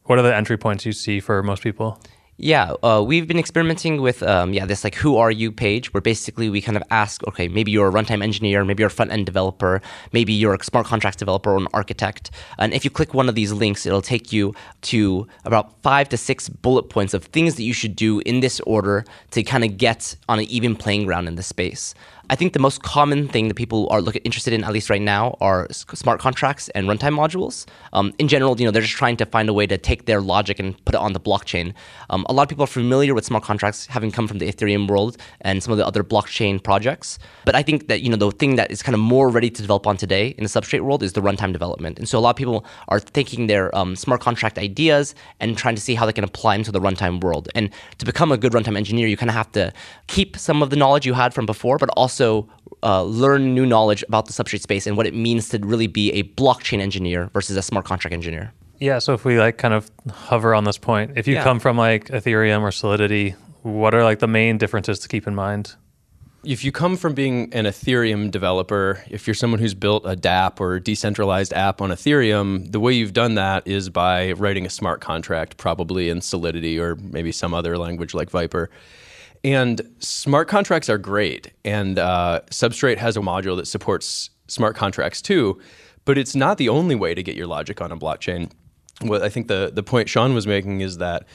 what 0.04 0.18
are 0.18 0.24
the 0.24 0.36
entry 0.36 0.58
points 0.58 0.86
you 0.86 0.94
see 0.94 1.20
for 1.20 1.44
most 1.44 1.62
people? 1.62 2.00
Yeah, 2.40 2.74
uh, 2.84 3.04
we've 3.04 3.28
been 3.28 3.40
experimenting 3.40 4.00
with 4.00 4.22
um, 4.22 4.54
yeah 4.54 4.68
this 4.68 4.84
like 4.84 4.94
who 4.94 5.18
are 5.18 5.32
you 5.32 5.52
page 5.52 5.92
where 5.92 6.02
basically 6.02 6.52
we 6.52 6.62
kind 6.62 6.78
of 6.78 6.84
ask 6.92 7.26
okay 7.28 7.48
maybe 7.48 7.72
you're 7.72 7.88
a 7.88 7.92
runtime 7.92 8.22
engineer 8.22 8.64
maybe 8.64 8.82
you're 8.82 8.90
a 8.90 8.92
front 8.92 9.12
end 9.12 9.26
developer 9.26 9.82
maybe 10.14 10.34
you're 10.34 10.54
a 10.54 10.64
smart 10.64 10.86
contracts 10.86 11.18
developer 11.18 11.50
or 11.50 11.58
an 11.58 11.68
architect 11.74 12.30
and 12.60 12.76
if 12.76 12.86
you 12.86 12.92
click 12.92 13.16
one 13.16 13.28
of 13.28 13.34
these 13.34 13.52
links 13.52 13.88
it'll 13.88 14.04
take 14.04 14.32
you 14.32 14.54
to 14.84 15.28
about 15.46 15.82
five 15.82 16.08
to 16.10 16.16
six 16.16 16.48
bullet 16.48 16.90
points 16.90 17.16
of 17.16 17.24
things 17.26 17.56
that 17.56 17.64
you 17.64 17.74
should 17.74 17.96
do 17.96 18.20
in 18.20 18.40
this 18.42 18.60
order 18.68 19.04
to 19.32 19.42
kind 19.42 19.64
of 19.64 19.76
get 19.76 20.16
on 20.30 20.38
an 20.38 20.46
even 20.46 20.76
playing 20.76 21.06
ground 21.06 21.28
in 21.28 21.34
this 21.34 21.48
space. 21.48 21.96
I 22.30 22.36
think 22.36 22.52
the 22.52 22.60
most 22.60 22.84
common 22.84 23.30
thing 23.30 23.48
that 23.48 23.54
people 23.54 23.88
are 23.90 24.02
look, 24.02 24.18
interested 24.26 24.52
in, 24.54 24.66
at 24.66 24.74
least 24.74 24.90
right 24.90 25.02
now, 25.02 25.38
are 25.40 25.66
smart 25.72 26.20
contracts 26.20 26.68
and 26.70 26.86
runtime 26.86 27.16
modules. 27.16 27.66
Um, 27.94 28.14
in 28.20 28.28
general, 28.28 28.60
you 28.60 28.66
know, 28.66 28.72
they're 28.72 28.82
just 28.82 28.96
trying 28.96 29.16
to 29.18 29.26
find 29.26 29.48
a 29.48 29.54
way 29.54 29.66
to 29.66 29.78
take 29.78 30.08
their 30.08 30.20
logic 30.20 30.60
and 30.60 30.84
put 30.84 30.94
it 30.94 31.00
on 31.00 31.14
the 31.14 31.22
blockchain. 31.22 31.74
Um, 32.10 32.26
a 32.28 32.34
lot 32.34 32.44
of 32.44 32.50
people 32.50 32.66
are 32.66 32.68
familiar 32.82 33.14
with 33.14 33.24
smart 33.24 33.46
contracts, 33.46 33.86
having 33.86 34.12
come 34.12 34.28
from 34.28 34.40
the 34.40 34.52
Ethereum 34.52 34.90
world 34.90 35.16
and 35.40 35.64
some 35.64 35.72
of 35.72 35.78
the 35.78 35.88
other 35.88 36.04
blockchain 36.04 36.62
projects. 36.62 37.18
But 37.46 37.56
I 37.56 37.64
think 37.64 37.88
that 37.88 38.02
you 38.02 38.10
know 38.10 38.18
the 38.18 38.32
thing 38.32 38.58
that 38.58 38.72
is 38.72 38.84
kind 38.84 38.94
of 38.94 39.00
more 39.00 39.30
ready 39.30 39.50
to 39.50 39.62
develop 39.62 39.88
on 39.88 39.96
today 39.96 40.36
in 40.38 40.44
the 40.44 40.50
substrate 40.50 40.82
world 40.82 41.04
is 41.04 41.14
the 41.14 41.22
runtime 41.22 41.54
development. 41.54 41.98
And 41.98 42.10
so 42.10 42.20
a 42.20 42.22
lot 42.22 42.32
of 42.32 42.36
people 42.36 42.66
are 42.90 43.00
taking 43.00 43.48
their 43.48 43.74
um, 43.74 43.96
smart 43.96 44.20
contract 44.20 44.58
ideas 44.58 45.16
and 45.40 45.58
trying 45.58 45.76
to 45.76 45.82
see 45.82 45.96
how 45.96 46.06
they 46.06 46.14
can 46.14 46.26
apply 46.26 46.58
them 46.58 46.66
to 46.66 46.74
the 46.74 46.82
runtime 46.82 47.22
world. 47.22 47.48
And 47.56 47.70
to 48.00 48.06
become 48.06 48.34
a 48.34 48.38
good 48.38 48.52
runtime 48.52 48.76
engineer, 48.76 49.08
you 49.08 49.16
kind 49.16 49.30
of 49.30 49.36
have 49.36 49.52
to 49.54 49.72
keep 50.08 50.36
some 50.36 50.62
of 50.62 50.72
the 50.72 50.76
knowledge 50.76 51.06
you 51.06 51.14
had 51.14 51.34
from 51.34 51.46
before, 51.46 51.78
but 51.78 51.90
also 51.90 52.17
also 52.22 52.50
uh, 52.84 53.04
learn 53.04 53.54
new 53.54 53.66
knowledge 53.66 54.04
about 54.08 54.26
the 54.26 54.34
substrate 54.34 54.62
space 54.62 54.88
and 54.88 54.98
what 54.98 55.08
it 55.08 55.14
means 55.14 55.50
to 55.50 55.60
really 55.60 55.88
be 55.88 56.12
a 56.12 56.24
blockchain 56.24 56.80
engineer 56.80 57.30
versus 57.34 57.58
a 57.58 57.62
smart 57.62 57.86
contract 57.86 58.14
engineer. 58.14 58.54
Yeah, 58.80 59.00
so 59.00 59.14
if 59.14 59.26
we 59.26 59.40
like 59.40 59.58
kind 59.58 59.74
of 59.74 59.90
hover 60.12 60.54
on 60.54 60.64
this 60.64 60.78
point, 60.78 61.18
if 61.18 61.28
you 61.28 61.36
yeah. 61.36 61.44
come 61.44 61.60
from 61.60 61.78
like 61.78 62.06
Ethereum 62.10 62.62
or 62.62 62.72
Solidity, 62.72 63.36
what 63.64 63.96
are 63.96 64.04
like 64.04 64.20
the 64.20 64.28
main 64.28 64.58
differences 64.58 65.00
to 65.00 65.08
keep 65.08 65.26
in 65.26 65.34
mind? 65.34 65.76
If 66.44 66.64
you 66.64 66.72
come 66.72 66.96
from 66.96 67.14
being 67.14 67.52
an 67.54 67.66
Ethereum 67.66 68.30
developer, 68.30 69.04
if 69.10 69.28
you're 69.28 69.34
someone 69.34 69.60
who's 69.60 69.74
built 69.74 70.06
a 70.06 70.16
dApp 70.16 70.62
or 70.62 70.76
a 70.76 70.82
decentralized 70.82 71.52
app 71.52 71.82
on 71.82 71.90
Ethereum, 71.90 72.72
the 72.72 72.80
way 72.80 72.94
you've 72.94 73.14
done 73.14 73.36
that 73.36 73.68
is 73.68 73.90
by 73.90 74.32
writing 74.34 74.66
a 74.66 74.70
smart 74.70 75.02
contract, 75.02 75.58
probably 75.58 76.10
in 76.10 76.22
Solidity 76.22 76.80
or 76.80 76.96
maybe 76.96 77.32
some 77.32 77.54
other 77.56 77.78
language 77.78 78.14
like 78.14 78.30
Vyper. 78.30 78.68
And 79.48 79.82
smart 80.00 80.50
contracts 80.50 80.90
are 80.90 80.98
great. 80.98 81.54
And 81.64 81.98
uh, 81.98 82.42
Substrate 82.52 82.98
has 82.98 83.16
a 83.16 83.22
module 83.22 83.56
that 83.56 83.66
supports 83.66 84.30
smart 84.50 84.76
contracts 84.76 85.22
too, 85.22 85.62
but 86.04 86.18
it's 86.18 86.36
not 86.36 86.58
the 86.58 86.68
only 86.68 86.96
way 86.96 87.14
to 87.14 87.24
get 87.24 87.38
your 87.38 87.48
logic 87.48 87.80
on 87.80 87.90
a 87.90 87.96
blockchain. 87.96 88.52
What 89.00 89.22
I 89.22 89.30
think 89.30 89.48
the, 89.48 89.72
the 89.74 89.84
point 89.84 90.10
Shawn 90.10 90.34
was 90.34 90.46
making 90.46 90.82
is 90.82 90.98
that 90.98 91.26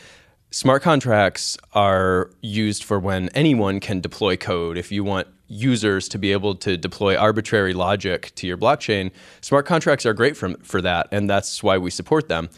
smart 0.50 0.82
contracts 0.82 1.56
are 1.72 2.30
used 2.42 2.84
for 2.84 2.98
when 2.98 3.30
anyone 3.30 3.80
can 3.80 4.02
deploy 4.02 4.36
code. 4.36 4.76
If 4.76 4.92
you 4.92 5.04
want 5.04 5.26
users 5.48 6.06
to 6.10 6.18
be 6.18 6.32
able 6.32 6.54
to 6.56 6.76
deploy 6.76 7.16
arbitrary 7.16 7.72
logic 7.72 8.34
to 8.34 8.46
your 8.46 8.58
blockchain, 8.58 9.10
smart 9.40 9.64
contracts 9.64 10.04
are 10.04 10.12
great 10.12 10.36
for, 10.36 10.50
for 10.62 10.82
that, 10.82 11.08
and 11.12 11.30
that's 11.30 11.62
why 11.62 11.78
we 11.78 11.88
support 11.88 12.28
them. 12.28 12.50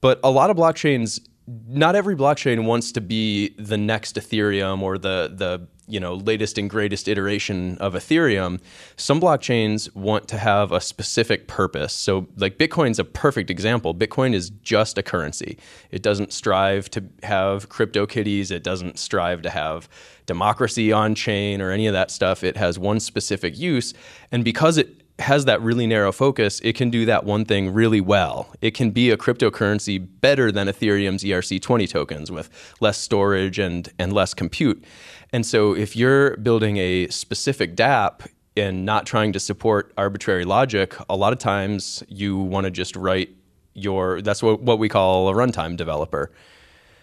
But 0.00 0.18
a 0.24 0.32
lot 0.32 0.50
of 0.50 0.56
blockchains 0.56 1.20
not 1.46 1.94
every 1.94 2.16
blockchain 2.16 2.64
wants 2.64 2.92
to 2.92 3.00
be 3.00 3.50
the 3.58 3.76
next 3.76 4.16
Ethereum 4.16 4.82
or 4.82 4.98
the 4.98 5.32
the 5.32 5.66
you 5.88 6.00
know 6.00 6.14
latest 6.14 6.58
and 6.58 6.68
greatest 6.68 7.06
iteration 7.06 7.78
of 7.78 7.94
Ethereum. 7.94 8.60
Some 8.96 9.20
blockchains 9.20 9.94
want 9.94 10.26
to 10.28 10.38
have 10.38 10.72
a 10.72 10.80
specific 10.80 11.46
purpose. 11.46 11.92
So 11.92 12.26
like 12.36 12.58
Bitcoin's 12.58 12.98
a 12.98 13.04
perfect 13.04 13.50
example. 13.50 13.94
Bitcoin 13.94 14.34
is 14.34 14.50
just 14.50 14.98
a 14.98 15.02
currency. 15.02 15.58
It 15.90 16.02
doesn't 16.02 16.32
strive 16.32 16.90
to 16.90 17.04
have 17.22 17.68
crypto 17.68 18.06
kitties. 18.06 18.50
It 18.50 18.64
doesn't 18.64 18.98
strive 18.98 19.42
to 19.42 19.50
have 19.50 19.88
democracy 20.26 20.90
on 20.90 21.14
chain 21.14 21.60
or 21.60 21.70
any 21.70 21.86
of 21.86 21.92
that 21.92 22.10
stuff. 22.10 22.42
It 22.42 22.56
has 22.56 22.78
one 22.78 22.98
specific 22.98 23.56
use, 23.56 23.94
and 24.32 24.44
because 24.44 24.78
it 24.78 25.05
has 25.18 25.46
that 25.46 25.62
really 25.62 25.86
narrow 25.86 26.12
focus, 26.12 26.60
it 26.62 26.74
can 26.74 26.90
do 26.90 27.06
that 27.06 27.24
one 27.24 27.44
thing 27.44 27.72
really 27.72 28.00
well. 28.00 28.52
It 28.60 28.72
can 28.72 28.90
be 28.90 29.10
a 29.10 29.16
cryptocurrency 29.16 30.06
better 30.20 30.52
than 30.52 30.68
Ethereum's 30.68 31.24
ERC20 31.24 31.88
tokens 31.88 32.30
with 32.30 32.50
less 32.80 32.98
storage 32.98 33.58
and, 33.58 33.88
and 33.98 34.12
less 34.12 34.34
compute. 34.34 34.84
And 35.32 35.46
so 35.46 35.74
if 35.74 35.96
you're 35.96 36.36
building 36.36 36.76
a 36.76 37.08
specific 37.08 37.76
dApp 37.76 38.26
and 38.56 38.84
not 38.84 39.06
trying 39.06 39.32
to 39.32 39.40
support 39.40 39.92
arbitrary 39.96 40.44
logic, 40.44 40.94
a 41.08 41.16
lot 41.16 41.32
of 41.32 41.38
times 41.38 42.02
you 42.08 42.36
want 42.36 42.64
to 42.64 42.70
just 42.70 42.94
write 42.94 43.30
your, 43.72 44.20
that's 44.20 44.42
what, 44.42 44.60
what 44.60 44.78
we 44.78 44.88
call 44.88 45.28
a 45.28 45.32
runtime 45.32 45.76
developer. 45.76 46.30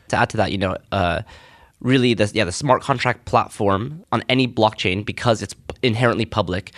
To 0.10 0.18
add 0.18 0.30
to 0.32 0.38
that, 0.38 0.52
you 0.52 0.60
know, 0.60 0.78
uh, 0.92 1.24
really 1.84 2.14
the 2.14 2.32
yeah 2.34 2.46
the 2.46 2.52
smart 2.52 2.82
contract 2.82 3.26
platform 3.26 4.04
on 4.12 4.24
any 4.30 4.48
blockchain 4.48 5.06
because 5.06 5.42
it's 5.42 5.54
inherently 5.84 6.26
public 6.26 6.72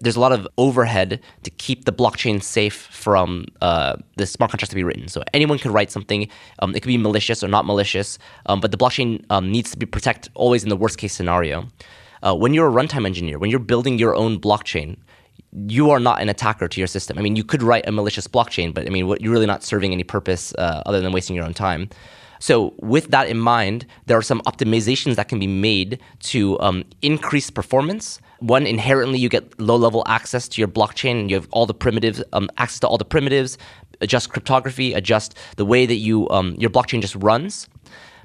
there's 0.00 0.16
a 0.16 0.20
lot 0.20 0.32
of 0.32 0.46
overhead 0.58 1.20
to 1.42 1.50
keep 1.50 1.84
the 1.86 1.92
blockchain 1.92 2.42
safe 2.42 2.74
from 2.74 3.46
uh, 3.62 3.96
the 4.16 4.26
smart 4.26 4.50
contracts 4.50 4.70
to 4.70 4.76
be 4.76 4.84
written. 4.84 5.08
So 5.08 5.22
anyone 5.32 5.58
could 5.58 5.70
write 5.70 5.90
something. 5.90 6.28
Um, 6.58 6.74
it 6.74 6.80
could 6.80 6.88
be 6.88 6.98
malicious 6.98 7.42
or 7.42 7.48
not 7.48 7.64
malicious, 7.64 8.18
um, 8.46 8.60
but 8.60 8.70
the 8.70 8.76
blockchain 8.76 9.24
um, 9.30 9.50
needs 9.50 9.70
to 9.70 9.78
be 9.78 9.86
protected 9.86 10.32
always 10.34 10.62
in 10.62 10.68
the 10.68 10.76
worst 10.76 10.98
case 10.98 11.14
scenario. 11.14 11.68
Uh, 12.22 12.34
when 12.34 12.52
you're 12.52 12.68
a 12.68 12.72
runtime 12.72 13.06
engineer, 13.06 13.38
when 13.38 13.50
you're 13.50 13.60
building 13.60 13.98
your 13.98 14.14
own 14.14 14.38
blockchain, 14.38 14.96
you 15.68 15.90
are 15.90 16.00
not 16.00 16.20
an 16.20 16.28
attacker 16.28 16.68
to 16.68 16.80
your 16.80 16.86
system. 16.86 17.18
I 17.18 17.22
mean, 17.22 17.36
you 17.36 17.44
could 17.44 17.62
write 17.62 17.88
a 17.88 17.92
malicious 17.92 18.26
blockchain, 18.26 18.74
but 18.74 18.86
I 18.86 18.90
mean, 18.90 19.06
you're 19.20 19.32
really 19.32 19.46
not 19.46 19.62
serving 19.62 19.92
any 19.92 20.04
purpose 20.04 20.54
uh, 20.58 20.82
other 20.84 21.00
than 21.00 21.12
wasting 21.12 21.36
your 21.36 21.44
own 21.44 21.54
time. 21.54 21.88
So, 22.38 22.74
with 22.78 23.08
that 23.12 23.28
in 23.28 23.38
mind, 23.38 23.86
there 24.06 24.18
are 24.18 24.22
some 24.22 24.42
optimizations 24.42 25.14
that 25.14 25.28
can 25.28 25.38
be 25.38 25.46
made 25.46 26.00
to 26.24 26.60
um, 26.60 26.84
increase 27.00 27.50
performance. 27.50 28.20
One, 28.40 28.66
inherently, 28.66 29.18
you 29.18 29.28
get 29.28 29.58
low 29.60 29.76
level 29.76 30.02
access 30.06 30.48
to 30.48 30.60
your 30.60 30.68
blockchain 30.68 31.20
and 31.20 31.30
you 31.30 31.36
have 31.36 31.48
all 31.52 31.66
the 31.66 31.74
primitives, 31.74 32.22
um, 32.32 32.50
access 32.58 32.80
to 32.80 32.86
all 32.86 32.98
the 32.98 33.04
primitives, 33.04 33.56
adjust 34.00 34.30
cryptography, 34.30 34.92
adjust 34.92 35.36
the 35.56 35.64
way 35.64 35.86
that 35.86 35.96
you 35.96 36.28
um, 36.30 36.54
your 36.58 36.70
blockchain 36.70 37.00
just 37.00 37.14
runs. 37.16 37.68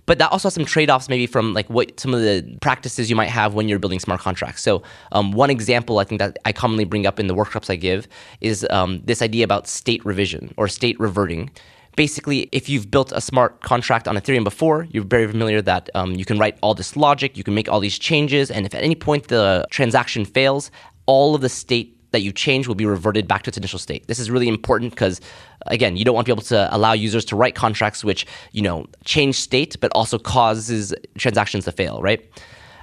But 0.07 0.17
that 0.17 0.31
also 0.31 0.47
has 0.47 0.55
some 0.55 0.65
trade-offs, 0.65 1.07
maybe 1.09 1.27
from 1.27 1.53
like 1.53 1.69
what 1.69 1.99
some 1.99 2.13
of 2.13 2.21
the 2.21 2.57
practices 2.59 3.09
you 3.09 3.15
might 3.15 3.29
have 3.29 3.53
when 3.53 3.69
you're 3.69 3.79
building 3.79 3.99
smart 3.99 4.19
contracts. 4.19 4.61
So 4.61 4.81
um, 5.11 5.31
one 5.31 5.49
example 5.49 5.99
I 5.99 6.03
think 6.03 6.19
that 6.19 6.37
I 6.43 6.51
commonly 6.51 6.85
bring 6.85 7.05
up 7.05 7.19
in 7.19 7.27
the 7.27 7.35
workshops 7.35 7.69
I 7.69 7.75
give 7.75 8.07
is 8.41 8.67
um, 8.71 9.01
this 9.05 9.21
idea 9.21 9.45
about 9.45 9.67
state 9.67 10.03
revision 10.05 10.53
or 10.57 10.67
state 10.67 10.99
reverting 10.99 11.51
basically, 11.95 12.49
if 12.51 12.69
you've 12.69 12.89
built 12.89 13.11
a 13.11 13.21
smart 13.21 13.61
contract 13.61 14.07
on 14.07 14.15
Ethereum 14.15 14.43
before, 14.43 14.87
you're 14.91 15.03
very 15.03 15.27
familiar 15.27 15.61
that 15.61 15.89
um, 15.95 16.13
you 16.13 16.25
can 16.25 16.37
write 16.37 16.57
all 16.61 16.73
this 16.73 16.95
logic, 16.95 17.37
you 17.37 17.43
can 17.43 17.53
make 17.53 17.69
all 17.69 17.79
these 17.79 17.99
changes, 17.99 18.49
and 18.51 18.65
if 18.65 18.73
at 18.73 18.83
any 18.83 18.95
point 18.95 19.27
the 19.27 19.65
transaction 19.69 20.25
fails, 20.25 20.71
all 21.05 21.35
of 21.35 21.41
the 21.41 21.49
state 21.49 21.97
that 22.11 22.21
you 22.21 22.31
change 22.31 22.67
will 22.67 22.75
be 22.75 22.85
reverted 22.85 23.27
back 23.27 23.43
to 23.43 23.49
its 23.49 23.57
initial 23.57 23.79
state. 23.79 24.07
This 24.07 24.19
is 24.19 24.29
really 24.29 24.47
important 24.47 24.91
because, 24.91 25.21
again, 25.67 25.95
you 25.95 26.03
don't 26.05 26.13
want 26.13 26.25
to 26.25 26.29
be 26.29 26.33
able 26.33 26.43
to 26.43 26.75
allow 26.75 26.93
users 26.93 27.23
to 27.25 27.35
write 27.35 27.55
contracts 27.55 28.03
which, 28.03 28.25
you 28.51 28.61
know, 28.61 28.85
change 29.05 29.35
state 29.35 29.77
but 29.79 29.91
also 29.95 30.17
causes 30.19 30.93
transactions 31.17 31.65
to 31.65 31.71
fail, 31.71 32.01
right? 32.01 32.29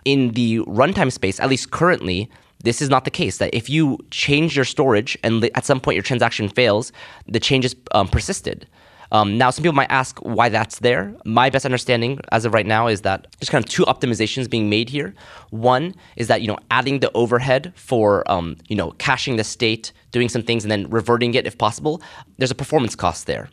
In 0.05 0.31
the 0.31 0.61
runtime 0.61 1.13
space, 1.13 1.39
at 1.41 1.51
least 1.51 1.71
currently, 1.71 2.31
this 2.65 2.81
is 2.81 2.89
not 2.89 3.05
the 3.05 3.11
case. 3.11 3.39
That 3.39 3.55
if 3.55 3.69
you 3.69 3.99
change 4.11 4.57
your 4.57 4.65
storage 4.65 5.17
and 5.23 5.45
at 5.55 5.65
some 5.65 5.81
point 5.81 5.97
your 5.97 6.03
transaction 6.03 6.49
fails, 6.49 6.91
the 7.27 7.41
changes 7.41 7.77
um, 7.93 8.09
persisted. 8.09 8.67
Um, 9.11 9.39
now, 9.39 9.51
some 9.51 9.63
people 9.63 9.75
might 9.75 9.91
ask 9.91 10.19
why 10.19 10.49
that's 10.49 10.81
there. 10.81 11.15
My 11.25 11.49
best 11.51 11.65
understanding 11.65 12.21
as 12.31 12.45
of 12.45 12.53
right 12.53 12.67
now 12.67 12.89
is 12.89 13.03
that 13.03 13.27
there's 13.39 13.49
kind 13.49 13.65
of 13.65 13.71
two 13.71 13.85
optimizations 13.85 14.51
being 14.51 14.69
made 14.69 14.91
here. 14.91 15.15
One 15.51 15.95
is 16.17 16.29
that 16.29 16.43
you 16.43 16.49
know 16.49 16.59
adding 16.71 17.01
the 17.01 17.11
overhead 17.15 17.73
for 17.75 18.31
um, 18.31 18.57
you 18.69 18.77
know 18.77 18.91
caching 18.99 19.37
the 19.37 19.45
state, 19.45 19.93
doing 20.11 20.29
some 20.29 20.43
things, 20.43 20.65
and 20.65 20.71
then 20.71 20.89
reverting 20.91 21.35
it 21.35 21.47
if 21.47 21.57
possible. 21.57 22.03
There's 22.37 22.51
a 22.51 22.55
performance 22.55 22.95
cost 22.95 23.27
there. 23.27 23.49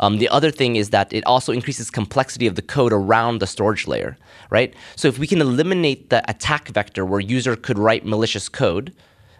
Um, 0.00 0.18
the 0.18 0.28
other 0.28 0.50
thing 0.50 0.76
is 0.76 0.90
that 0.90 1.12
it 1.12 1.24
also 1.24 1.52
increases 1.52 1.90
complexity 1.90 2.46
of 2.46 2.54
the 2.54 2.62
code 2.62 2.92
around 2.92 3.40
the 3.40 3.46
storage 3.46 3.86
layer, 3.86 4.18
right? 4.50 4.74
So 4.94 5.08
if 5.08 5.18
we 5.18 5.26
can 5.26 5.40
eliminate 5.40 6.10
the 6.10 6.28
attack 6.28 6.68
vector 6.68 7.04
where 7.04 7.20
user 7.20 7.56
could 7.56 7.78
write 7.78 8.04
malicious 8.04 8.48
code, 8.48 8.92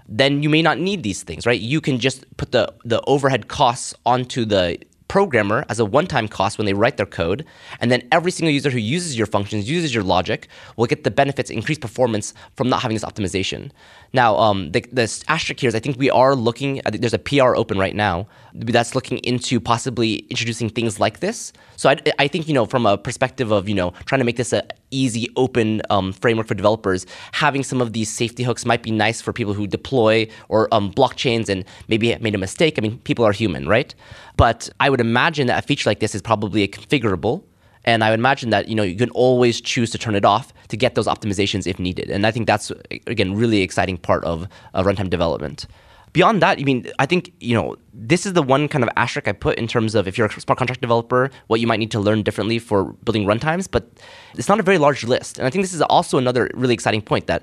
then 0.08 0.42
you 0.42 0.48
may 0.48 0.62
not 0.62 0.78
need 0.78 1.02
these 1.02 1.22
things, 1.22 1.44
right? 1.44 1.60
You 1.60 1.80
can 1.80 1.98
just 1.98 2.24
put 2.36 2.52
the 2.52 2.72
the 2.84 3.02
overhead 3.06 3.48
costs 3.48 3.94
onto 4.06 4.44
the 4.44 4.78
programmer 5.08 5.64
as 5.68 5.78
a 5.78 5.84
one-time 5.84 6.28
cost 6.28 6.58
when 6.58 6.66
they 6.66 6.74
write 6.74 6.96
their 6.96 7.06
code, 7.06 7.44
and 7.80 7.90
then 7.90 8.06
every 8.12 8.30
single 8.30 8.52
user 8.52 8.70
who 8.70 8.78
uses 8.78 9.16
your 9.16 9.26
functions, 9.26 9.68
uses 9.68 9.94
your 9.94 10.02
logic, 10.02 10.48
will 10.76 10.86
get 10.86 11.04
the 11.04 11.10
benefits, 11.10 11.50
increased 11.50 11.80
performance 11.80 12.34
from 12.56 12.68
not 12.68 12.82
having 12.82 12.94
this 12.94 13.04
optimization. 13.04 13.70
Now, 14.12 14.36
um, 14.36 14.72
the, 14.72 14.84
the 14.92 15.24
asterisk 15.28 15.60
here 15.60 15.68
is 15.68 15.74
I 15.74 15.80
think 15.80 15.98
we 15.98 16.10
are 16.10 16.34
looking. 16.34 16.80
There's 16.90 17.14
a 17.14 17.18
PR 17.18 17.54
open 17.56 17.78
right 17.78 17.94
now 17.94 18.26
that's 18.58 18.94
looking 18.94 19.18
into 19.18 19.60
possibly 19.60 20.16
introducing 20.30 20.68
things 20.68 20.98
like 20.98 21.20
this. 21.20 21.52
So 21.76 21.90
I, 21.90 21.96
I 22.18 22.28
think 22.28 22.48
you 22.48 22.54
know 22.54 22.66
from 22.66 22.86
a 22.86 22.96
perspective 22.96 23.50
of 23.50 23.68
you 23.68 23.74
know 23.74 23.92
trying 24.06 24.20
to 24.20 24.24
make 24.24 24.36
this 24.36 24.52
a 24.52 24.66
easy, 24.90 25.28
open 25.36 25.82
um, 25.90 26.12
framework 26.12 26.46
for 26.46 26.54
developers, 26.54 27.06
having 27.32 27.62
some 27.62 27.80
of 27.80 27.92
these 27.92 28.10
safety 28.10 28.42
hooks 28.42 28.64
might 28.64 28.82
be 28.82 28.90
nice 28.90 29.20
for 29.20 29.32
people 29.32 29.52
who 29.52 29.66
deploy 29.66 30.28
or 30.48 30.72
um, 30.72 30.92
blockchains 30.92 31.48
and 31.48 31.64
maybe 31.88 32.16
made 32.16 32.34
a 32.34 32.38
mistake. 32.38 32.78
I 32.78 32.80
mean, 32.80 32.98
people 33.00 33.24
are 33.24 33.32
human, 33.32 33.68
right? 33.68 33.94
But 34.36 34.70
I 34.80 34.90
would 34.90 35.00
imagine 35.00 35.48
that 35.48 35.62
a 35.62 35.66
feature 35.66 35.90
like 35.90 36.00
this 36.00 36.14
is 36.14 36.22
probably 36.22 36.66
configurable 36.68 37.42
and 37.86 38.02
I 38.02 38.10
would 38.10 38.18
imagine 38.18 38.50
that 38.50 38.68
you 38.68 38.74
know 38.74 38.82
you 38.82 38.96
can 38.96 39.10
always 39.10 39.60
choose 39.60 39.90
to 39.92 39.98
turn 39.98 40.14
it 40.14 40.24
off 40.24 40.52
to 40.68 40.76
get 40.76 40.94
those 40.96 41.06
optimizations 41.06 41.66
if 41.66 41.78
needed. 41.78 42.10
And 42.10 42.26
I 42.26 42.30
think 42.32 42.46
that's 42.46 42.72
again 43.06 43.34
really 43.34 43.62
exciting 43.62 43.96
part 43.96 44.24
of 44.24 44.46
uh, 44.74 44.82
runtime 44.82 45.08
development. 45.08 45.66
Beyond 46.12 46.40
that, 46.40 46.58
I 46.58 46.62
mean, 46.62 46.86
I 46.98 47.06
think 47.06 47.32
you 47.40 47.54
know 47.54 47.76
this 47.92 48.24
is 48.26 48.32
the 48.32 48.42
one 48.42 48.68
kind 48.68 48.82
of 48.82 48.90
asterisk 48.96 49.28
I 49.28 49.32
put 49.32 49.58
in 49.58 49.66
terms 49.66 49.94
of 49.94 50.08
if 50.08 50.16
you're 50.16 50.26
a 50.26 50.40
smart 50.40 50.58
contract 50.58 50.80
developer, 50.80 51.30
what 51.48 51.60
you 51.60 51.66
might 51.66 51.78
need 51.78 51.90
to 51.90 52.00
learn 52.00 52.22
differently 52.22 52.58
for 52.58 52.92
building 53.04 53.24
runtimes. 53.26 53.68
But 53.70 53.90
it's 54.34 54.48
not 54.48 54.58
a 54.58 54.62
very 54.62 54.78
large 54.78 55.04
list, 55.04 55.38
and 55.38 55.46
I 55.46 55.50
think 55.50 55.62
this 55.62 55.74
is 55.74 55.82
also 55.82 56.18
another 56.18 56.50
really 56.54 56.74
exciting 56.74 57.02
point 57.02 57.26
that 57.26 57.42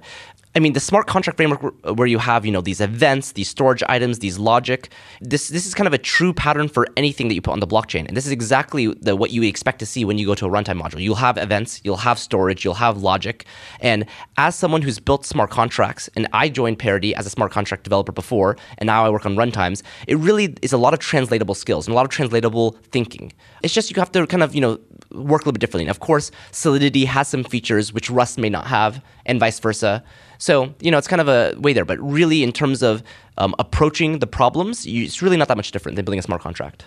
I 0.55 0.59
mean, 0.59 0.73
the 0.73 0.79
smart 0.79 1.07
contract 1.07 1.37
framework 1.37 1.63
uh, 1.63 1.95
where 1.95 2.05
you 2.05 2.19
have, 2.19 2.45
you 2.45 2.51
know, 2.51 2.61
these 2.61 2.79
events, 2.79 3.31
these 3.31 3.49
storage 3.49 3.81
items, 3.89 4.19
these 4.19 4.37
logic, 4.37 4.89
this 5.19 5.49
this 5.49 5.65
is 5.65 5.73
kind 5.73 5.87
of 5.87 5.93
a 5.93 5.97
true 5.97 6.31
pattern 6.31 6.67
for 6.67 6.87
anything 6.95 7.27
that 7.27 7.33
you 7.33 7.41
put 7.41 7.53
on 7.53 7.59
the 7.59 7.67
blockchain. 7.67 8.07
And 8.07 8.15
this 8.15 8.27
is 8.27 8.31
exactly 8.31 8.93
the, 9.01 9.15
what 9.15 9.31
you 9.31 9.41
expect 9.43 9.79
to 9.79 9.85
see 9.85 10.05
when 10.05 10.19
you 10.19 10.27
go 10.27 10.35
to 10.35 10.45
a 10.45 10.49
runtime 10.49 10.79
module. 10.79 11.01
You'll 11.01 11.15
have 11.15 11.39
events, 11.39 11.81
you'll 11.83 11.97
have 11.97 12.19
storage, 12.19 12.63
you'll 12.63 12.75
have 12.75 12.97
logic. 13.01 13.45
And 13.79 14.05
as 14.37 14.55
someone 14.55 14.83
who's 14.83 14.99
built 14.99 15.25
smart 15.25 15.49
contracts, 15.49 16.07
and 16.15 16.27
I 16.33 16.49
joined 16.49 16.77
Parity 16.77 17.15
as 17.15 17.25
a 17.25 17.31
smart 17.31 17.51
contract 17.51 17.83
developer 17.83 18.11
before, 18.11 18.55
and 18.77 18.85
now 18.85 19.05
I 19.05 19.09
work 19.09 19.25
on 19.25 19.35
runtimes, 19.35 19.81
it 20.07 20.17
really 20.17 20.55
is 20.61 20.71
a 20.71 20.77
lot 20.77 20.93
of 20.93 20.99
translatable 20.99 21.55
skills 21.55 21.87
and 21.87 21.93
a 21.93 21.95
lot 21.95 22.05
of 22.05 22.11
translatable 22.11 22.77
thinking. 22.91 23.33
It's 23.63 23.73
just 23.73 23.89
you 23.89 23.95
have 23.99 24.11
to 24.11 24.27
kind 24.27 24.43
of, 24.43 24.53
you 24.53 24.61
know, 24.61 24.79
work 25.13 25.41
a 25.41 25.45
little 25.45 25.53
bit 25.53 25.59
differently. 25.59 25.85
And 25.85 25.91
of 25.91 25.99
course, 25.99 26.31
Solidity 26.51 27.05
has 27.05 27.27
some 27.27 27.43
features 27.43 27.93
which 27.93 28.09
Rust 28.09 28.37
may 28.37 28.49
not 28.49 28.67
have, 28.67 29.03
and 29.25 29.39
vice 29.39 29.59
versa. 29.59 30.03
So, 30.37 30.73
you 30.81 30.91
know, 30.91 30.97
it's 30.97 31.07
kind 31.07 31.21
of 31.21 31.27
a 31.27 31.55
way 31.59 31.73
there. 31.73 31.85
But 31.85 31.99
really, 31.99 32.43
in 32.43 32.51
terms 32.51 32.83
of 32.83 33.03
um, 33.37 33.55
approaching 33.59 34.19
the 34.19 34.27
problems, 34.27 34.85
you, 34.85 35.05
it's 35.05 35.21
really 35.21 35.37
not 35.37 35.47
that 35.47 35.57
much 35.57 35.71
different 35.71 35.95
than 35.95 36.05
building 36.05 36.19
a 36.19 36.23
smart 36.23 36.41
contract. 36.41 36.85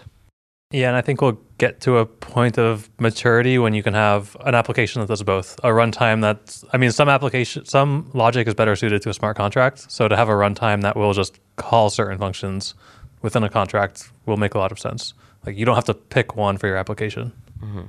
Yeah, 0.72 0.88
and 0.88 0.96
I 0.96 1.00
think 1.00 1.20
we'll 1.20 1.38
get 1.58 1.80
to 1.82 1.98
a 1.98 2.06
point 2.06 2.58
of 2.58 2.90
maturity 2.98 3.56
when 3.56 3.72
you 3.72 3.84
can 3.84 3.94
have 3.94 4.36
an 4.44 4.56
application 4.56 5.00
that 5.00 5.06
does 5.06 5.22
both. 5.22 5.58
A 5.62 5.68
runtime 5.68 6.20
that's, 6.20 6.64
I 6.72 6.76
mean, 6.76 6.90
some 6.90 7.08
application, 7.08 7.64
some 7.64 8.10
logic 8.14 8.48
is 8.48 8.54
better 8.54 8.74
suited 8.74 9.00
to 9.02 9.10
a 9.10 9.14
smart 9.14 9.36
contract. 9.36 9.90
So 9.90 10.08
to 10.08 10.16
have 10.16 10.28
a 10.28 10.32
runtime 10.32 10.82
that 10.82 10.96
will 10.96 11.12
just 11.12 11.38
call 11.54 11.88
certain 11.88 12.18
functions 12.18 12.74
within 13.22 13.44
a 13.44 13.48
contract 13.48 14.10
will 14.26 14.36
make 14.36 14.54
a 14.54 14.58
lot 14.58 14.72
of 14.72 14.78
sense. 14.80 15.14
Like 15.46 15.56
you 15.56 15.64
don't 15.64 15.76
have 15.76 15.84
to 15.84 15.94
pick 15.94 16.34
one 16.34 16.58
for 16.58 16.66
your 16.66 16.76
application. 16.76 17.32
Mm-hmm. 17.60 17.82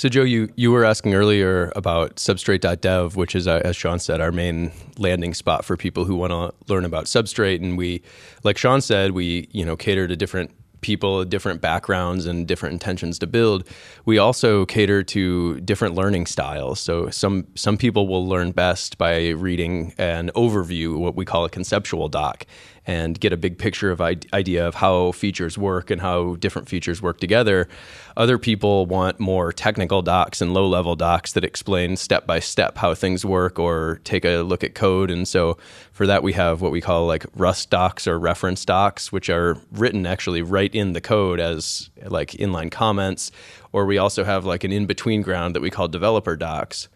So, 0.00 0.08
Joe, 0.08 0.22
you, 0.22 0.48
you 0.56 0.72
were 0.72 0.86
asking 0.86 1.12
earlier 1.12 1.74
about 1.76 2.16
Substrate.dev, 2.16 3.16
which 3.16 3.34
is, 3.34 3.46
uh, 3.46 3.60
as 3.62 3.76
Shawn 3.76 3.98
said, 3.98 4.18
our 4.18 4.32
main 4.32 4.72
landing 4.96 5.34
spot 5.34 5.62
for 5.62 5.76
people 5.76 6.06
who 6.06 6.16
want 6.16 6.30
to 6.30 6.72
learn 6.72 6.86
about 6.86 7.04
Substrate. 7.04 7.62
And 7.62 7.76
we, 7.76 8.00
like 8.42 8.56
Shawn 8.56 8.80
said, 8.80 9.10
we 9.10 9.50
you 9.52 9.62
know 9.62 9.76
cater 9.76 10.08
to 10.08 10.16
different 10.16 10.52
people, 10.80 11.22
different 11.26 11.60
backgrounds, 11.60 12.24
and 12.24 12.48
different 12.48 12.72
intentions 12.72 13.18
to 13.18 13.26
build. 13.26 13.68
We 14.06 14.16
also 14.16 14.64
cater 14.64 15.02
to 15.02 15.60
different 15.60 15.94
learning 15.96 16.24
styles. 16.24 16.80
So 16.80 17.10
some 17.10 17.48
some 17.54 17.76
people 17.76 18.08
will 18.08 18.26
learn 18.26 18.52
best 18.52 18.96
by 18.96 19.28
reading 19.28 19.92
an 19.98 20.30
overview, 20.34 20.96
what 20.96 21.14
we 21.14 21.26
call 21.26 21.44
a 21.44 21.50
conceptual 21.50 22.08
doc, 22.08 22.46
and 22.86 23.20
get 23.20 23.32
a 23.32 23.36
big 23.36 23.58
picture 23.58 23.90
of 23.90 24.00
idea 24.00 24.66
of 24.66 24.76
how 24.76 25.12
features 25.12 25.58
work 25.58 25.90
and 25.90 26.00
how 26.00 26.36
different 26.36 26.68
features 26.68 27.02
work 27.02 27.20
together. 27.20 27.68
Other 28.16 28.38
people 28.38 28.86
want 28.86 29.20
more 29.20 29.52
technical 29.52 30.02
docs 30.02 30.40
and 30.40 30.54
low 30.54 30.66
level 30.66 30.96
docs 30.96 31.32
that 31.34 31.44
explain 31.44 31.96
step 31.96 32.26
by 32.26 32.40
step 32.40 32.78
how 32.78 32.94
things 32.94 33.24
work 33.24 33.58
or 33.58 34.00
take 34.04 34.24
a 34.24 34.38
look 34.38 34.64
at 34.64 34.74
code. 34.74 35.10
And 35.10 35.28
so 35.28 35.58
for 35.92 36.06
that, 36.06 36.22
we 36.22 36.32
have 36.32 36.60
what 36.60 36.72
we 36.72 36.80
call 36.80 37.06
like 37.06 37.26
Rust 37.34 37.70
docs 37.70 38.06
or 38.06 38.18
reference 38.18 38.64
docs, 38.64 39.12
which 39.12 39.28
are 39.28 39.58
written 39.72 40.06
actually 40.06 40.42
right 40.42 40.74
in 40.74 40.92
the 40.92 41.00
code 41.00 41.38
as 41.38 41.90
like 42.06 42.30
inline 42.32 42.70
comments. 42.70 43.30
Or 43.72 43.86
we 43.86 43.98
also 43.98 44.24
have 44.24 44.44
like 44.44 44.64
an 44.64 44.72
in 44.72 44.86
between 44.86 45.22
ground 45.22 45.54
that 45.54 45.62
we 45.62 45.70
call 45.70 45.86
developer 45.86 46.34
docs. 46.36 46.88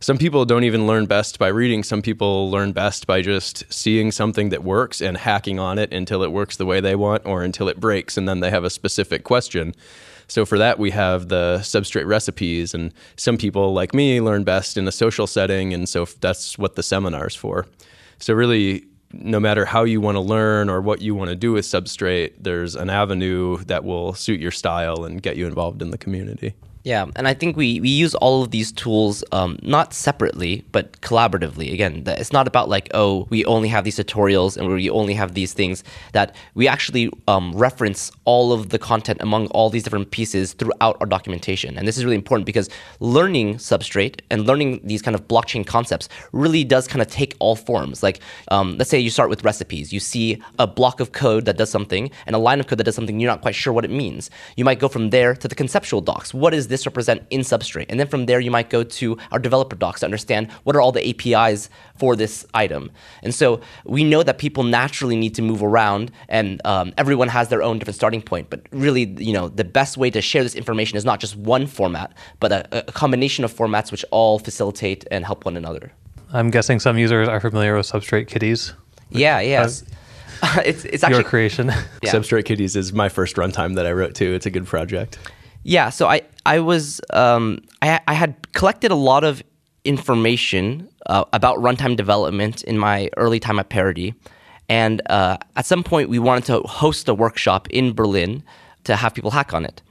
Some 0.00 0.16
people 0.16 0.44
don't 0.46 0.64
even 0.64 0.86
learn 0.86 1.04
best 1.06 1.38
by 1.38 1.48
reading. 1.48 1.82
Some 1.82 2.00
people 2.00 2.50
learn 2.50 2.72
best 2.72 3.06
by 3.06 3.20
just 3.20 3.70
seeing 3.72 4.10
something 4.10 4.48
that 4.48 4.64
works 4.64 5.02
and 5.02 5.16
hacking 5.16 5.58
on 5.58 5.78
it 5.78 5.92
until 5.92 6.22
it 6.22 6.32
works 6.32 6.56
the 6.56 6.66
way 6.66 6.80
they 6.80 6.96
want 6.96 7.26
or 7.26 7.42
until 7.42 7.68
it 7.68 7.78
breaks 7.78 8.16
and 8.16 8.28
then 8.28 8.40
they 8.40 8.50
have 8.50 8.64
a 8.64 8.70
specific 8.70 9.24
question. 9.24 9.74
So 10.30 10.46
for 10.46 10.58
that, 10.58 10.78
we 10.78 10.92
have 10.92 11.28
the 11.28 11.58
substrate 11.62 12.06
recipes, 12.06 12.72
and 12.72 12.94
some 13.16 13.36
people 13.36 13.72
like 13.72 13.92
me 13.92 14.20
learn 14.20 14.44
best 14.44 14.76
in 14.76 14.86
a 14.86 14.92
social 14.92 15.26
setting, 15.26 15.74
and 15.74 15.88
so 15.88 16.04
that's 16.20 16.56
what 16.56 16.76
the 16.76 16.84
seminar's 16.84 17.34
for. 17.34 17.66
So 18.20 18.32
really, 18.34 18.84
no 19.12 19.40
matter 19.40 19.64
how 19.64 19.82
you 19.82 20.00
want 20.00 20.14
to 20.14 20.20
learn 20.20 20.70
or 20.70 20.80
what 20.80 21.00
you 21.00 21.16
want 21.16 21.30
to 21.30 21.36
do 21.36 21.50
with 21.50 21.64
substrate, 21.64 22.34
there's 22.38 22.76
an 22.76 22.90
avenue 22.90 23.56
that 23.64 23.82
will 23.82 24.14
suit 24.14 24.38
your 24.38 24.52
style 24.52 25.04
and 25.04 25.20
get 25.20 25.36
you 25.36 25.48
involved 25.48 25.82
in 25.82 25.90
the 25.90 25.98
community. 25.98 26.54
Yeah, 26.82 27.04
and 27.14 27.28
I 27.28 27.34
think 27.34 27.58
we, 27.58 27.78
we 27.80 27.90
use 27.90 28.14
all 28.14 28.42
of 28.42 28.52
these 28.52 28.72
tools 28.72 29.22
um, 29.32 29.58
not 29.60 29.92
separately, 29.92 30.64
but 30.72 30.98
collaboratively. 31.02 31.74
Again, 31.74 32.04
it's 32.06 32.32
not 32.32 32.48
about 32.48 32.70
like, 32.70 32.88
oh, 32.94 33.26
we 33.28 33.44
only 33.44 33.68
have 33.68 33.84
these 33.84 33.98
tutorials 33.98 34.56
and 34.56 34.66
we 34.66 34.88
only 34.88 35.12
have 35.12 35.34
these 35.34 35.52
things, 35.52 35.84
that 36.12 36.34
we 36.54 36.66
actually 36.66 37.10
um, 37.28 37.52
reference 37.52 38.10
all 38.24 38.50
of 38.50 38.70
the 38.70 38.78
content 38.78 39.20
among 39.20 39.48
all 39.48 39.68
these 39.68 39.82
different 39.82 40.10
pieces 40.10 40.54
throughout 40.54 40.96
our 41.00 41.06
documentation. 41.06 41.76
And 41.76 41.86
this 41.86 41.98
is 41.98 42.04
really 42.04 42.16
important 42.16 42.46
because 42.46 42.70
learning 43.00 43.56
Substrate 43.56 44.20
and 44.30 44.46
learning 44.46 44.80
these 44.82 45.02
kind 45.02 45.14
of 45.14 45.28
blockchain 45.28 45.66
concepts 45.66 46.08
really 46.32 46.64
does 46.64 46.88
kind 46.88 47.02
of 47.02 47.08
take 47.08 47.36
all 47.40 47.56
forms. 47.56 48.02
Like, 48.02 48.20
um, 48.48 48.78
let's 48.78 48.88
say 48.88 48.98
you 48.98 49.10
start 49.10 49.28
with 49.28 49.44
recipes. 49.44 49.92
You 49.92 50.00
see 50.00 50.42
a 50.58 50.66
block 50.66 51.00
of 51.00 51.12
code 51.12 51.44
that 51.44 51.58
does 51.58 51.68
something 51.68 52.10
and 52.24 52.34
a 52.34 52.38
line 52.38 52.58
of 52.58 52.68
code 52.68 52.78
that 52.78 52.84
does 52.84 52.94
something, 52.94 53.20
you're 53.20 53.30
not 53.30 53.42
quite 53.42 53.54
sure 53.54 53.74
what 53.74 53.84
it 53.84 53.90
means. 53.90 54.30
You 54.56 54.64
might 54.64 54.78
go 54.78 54.88
from 54.88 55.10
there 55.10 55.34
to 55.34 55.46
the 55.46 55.54
conceptual 55.54 56.00
docs. 56.00 56.32
What 56.32 56.54
is 56.54 56.69
this 56.70 56.86
represent 56.86 57.26
in 57.30 57.40
Substrate? 57.40 57.86
And 57.88 58.00
then 58.00 58.06
from 58.06 58.26
there, 58.26 58.40
you 58.40 58.50
might 58.50 58.70
go 58.70 58.82
to 58.82 59.18
our 59.32 59.38
developer 59.38 59.76
docs 59.76 60.00
to 60.00 60.06
understand 60.06 60.50
what 60.64 60.74
are 60.74 60.80
all 60.80 60.92
the 60.92 61.06
APIs 61.08 61.68
for 61.96 62.16
this 62.16 62.46
item. 62.54 62.90
And 63.22 63.34
so 63.34 63.60
we 63.84 64.04
know 64.04 64.22
that 64.22 64.38
people 64.38 64.62
naturally 64.62 65.16
need 65.16 65.34
to 65.34 65.42
move 65.42 65.62
around, 65.62 66.10
and 66.28 66.60
um, 66.64 66.92
everyone 66.96 67.28
has 67.28 67.48
their 67.48 67.62
own 67.62 67.78
different 67.78 67.96
starting 67.96 68.22
point. 68.22 68.48
But 68.48 68.66
really, 68.70 69.04
you 69.18 69.32
know, 69.32 69.48
the 69.48 69.64
best 69.64 69.96
way 69.96 70.10
to 70.10 70.22
share 70.22 70.42
this 70.42 70.54
information 70.54 70.96
is 70.96 71.04
not 71.04 71.20
just 71.20 71.36
one 71.36 71.66
format, 71.66 72.12
but 72.40 72.52
a, 72.52 72.88
a 72.88 72.92
combination 72.92 73.44
of 73.44 73.52
formats 73.52 73.90
which 73.90 74.04
all 74.10 74.38
facilitate 74.38 75.06
and 75.10 75.26
help 75.26 75.44
one 75.44 75.56
another. 75.56 75.92
I'm 76.32 76.50
guessing 76.50 76.80
some 76.80 76.96
users 76.96 77.28
are 77.28 77.40
familiar 77.40 77.76
with 77.76 77.86
Substrate 77.86 78.28
kitties. 78.28 78.72
Yeah, 79.10 79.40
yes. 79.40 79.84
it's, 80.64 80.84
it's 80.84 81.04
actually 81.04 81.20
your 81.20 81.28
creation. 81.28 81.68
Yeah. 82.02 82.12
Substrate 82.12 82.44
Kitties 82.46 82.76
is 82.76 82.92
my 82.92 83.08
first 83.08 83.36
runtime 83.36 83.74
that 83.74 83.86
I 83.86 83.92
wrote 83.92 84.14
too. 84.14 84.32
It's 84.32 84.46
a 84.46 84.50
good 84.50 84.66
project. 84.66 85.18
Yeah, 85.62 85.90
so 85.90 86.08
I 86.08 86.22
I 86.46 86.60
was 86.60 87.00
um, 87.10 87.60
I, 87.82 88.00
I 88.06 88.14
had 88.14 88.52
collected 88.52 88.90
a 88.90 88.96
lot 88.96 89.24
of 89.24 89.42
information 89.84 90.88
uh, 91.06 91.24
about 91.32 91.58
runtime 91.58 91.96
development 91.96 92.62
in 92.64 92.78
my 92.78 93.10
early 93.16 93.40
time 93.40 93.58
at 93.58 93.68
Parity, 93.68 94.14
and 94.68 95.02
uh, 95.10 95.36
at 95.56 95.66
some 95.66 95.82
point 95.82 96.08
we 96.08 96.18
wanted 96.18 96.44
to 96.44 96.60
host 96.60 97.08
a 97.08 97.14
workshop 97.14 97.68
in 97.70 97.92
Berlin 97.92 98.42
to 98.84 98.96
have 98.96 99.14
people 99.14 99.30
hack 99.30 99.52
on 99.52 99.64
it. 99.64 99.82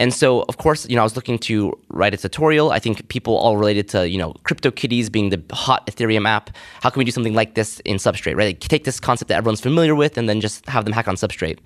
And 0.00 0.14
so, 0.14 0.46
of 0.48 0.56
course, 0.56 0.88
you 0.88 0.96
know, 0.96 1.02
I 1.02 1.04
was 1.04 1.14
looking 1.14 1.38
to 1.40 1.78
write 1.90 2.14
a 2.14 2.16
tutorial. 2.16 2.70
I 2.70 2.78
think 2.78 3.06
people 3.08 3.36
all 3.36 3.58
related 3.58 3.86
to, 3.90 4.08
you 4.08 4.16
know, 4.16 4.32
CryptoKitties 4.44 5.12
being 5.12 5.28
the 5.28 5.42
hot 5.52 5.86
Ethereum 5.86 6.26
app. 6.26 6.48
How 6.82 6.88
can 6.88 7.00
we 7.00 7.04
do 7.04 7.10
something 7.10 7.34
like 7.34 7.54
this 7.54 7.80
in 7.80 7.98
Substrate, 7.98 8.34
right? 8.34 8.46
Like 8.46 8.60
take 8.60 8.84
this 8.84 8.98
concept 8.98 9.28
that 9.28 9.36
everyone's 9.36 9.60
familiar 9.60 9.94
with 9.94 10.16
and 10.16 10.26
then 10.26 10.40
just 10.40 10.66
have 10.70 10.86
them 10.86 10.94
hack 10.94 11.06
on 11.06 11.16
Substrate. 11.16 11.58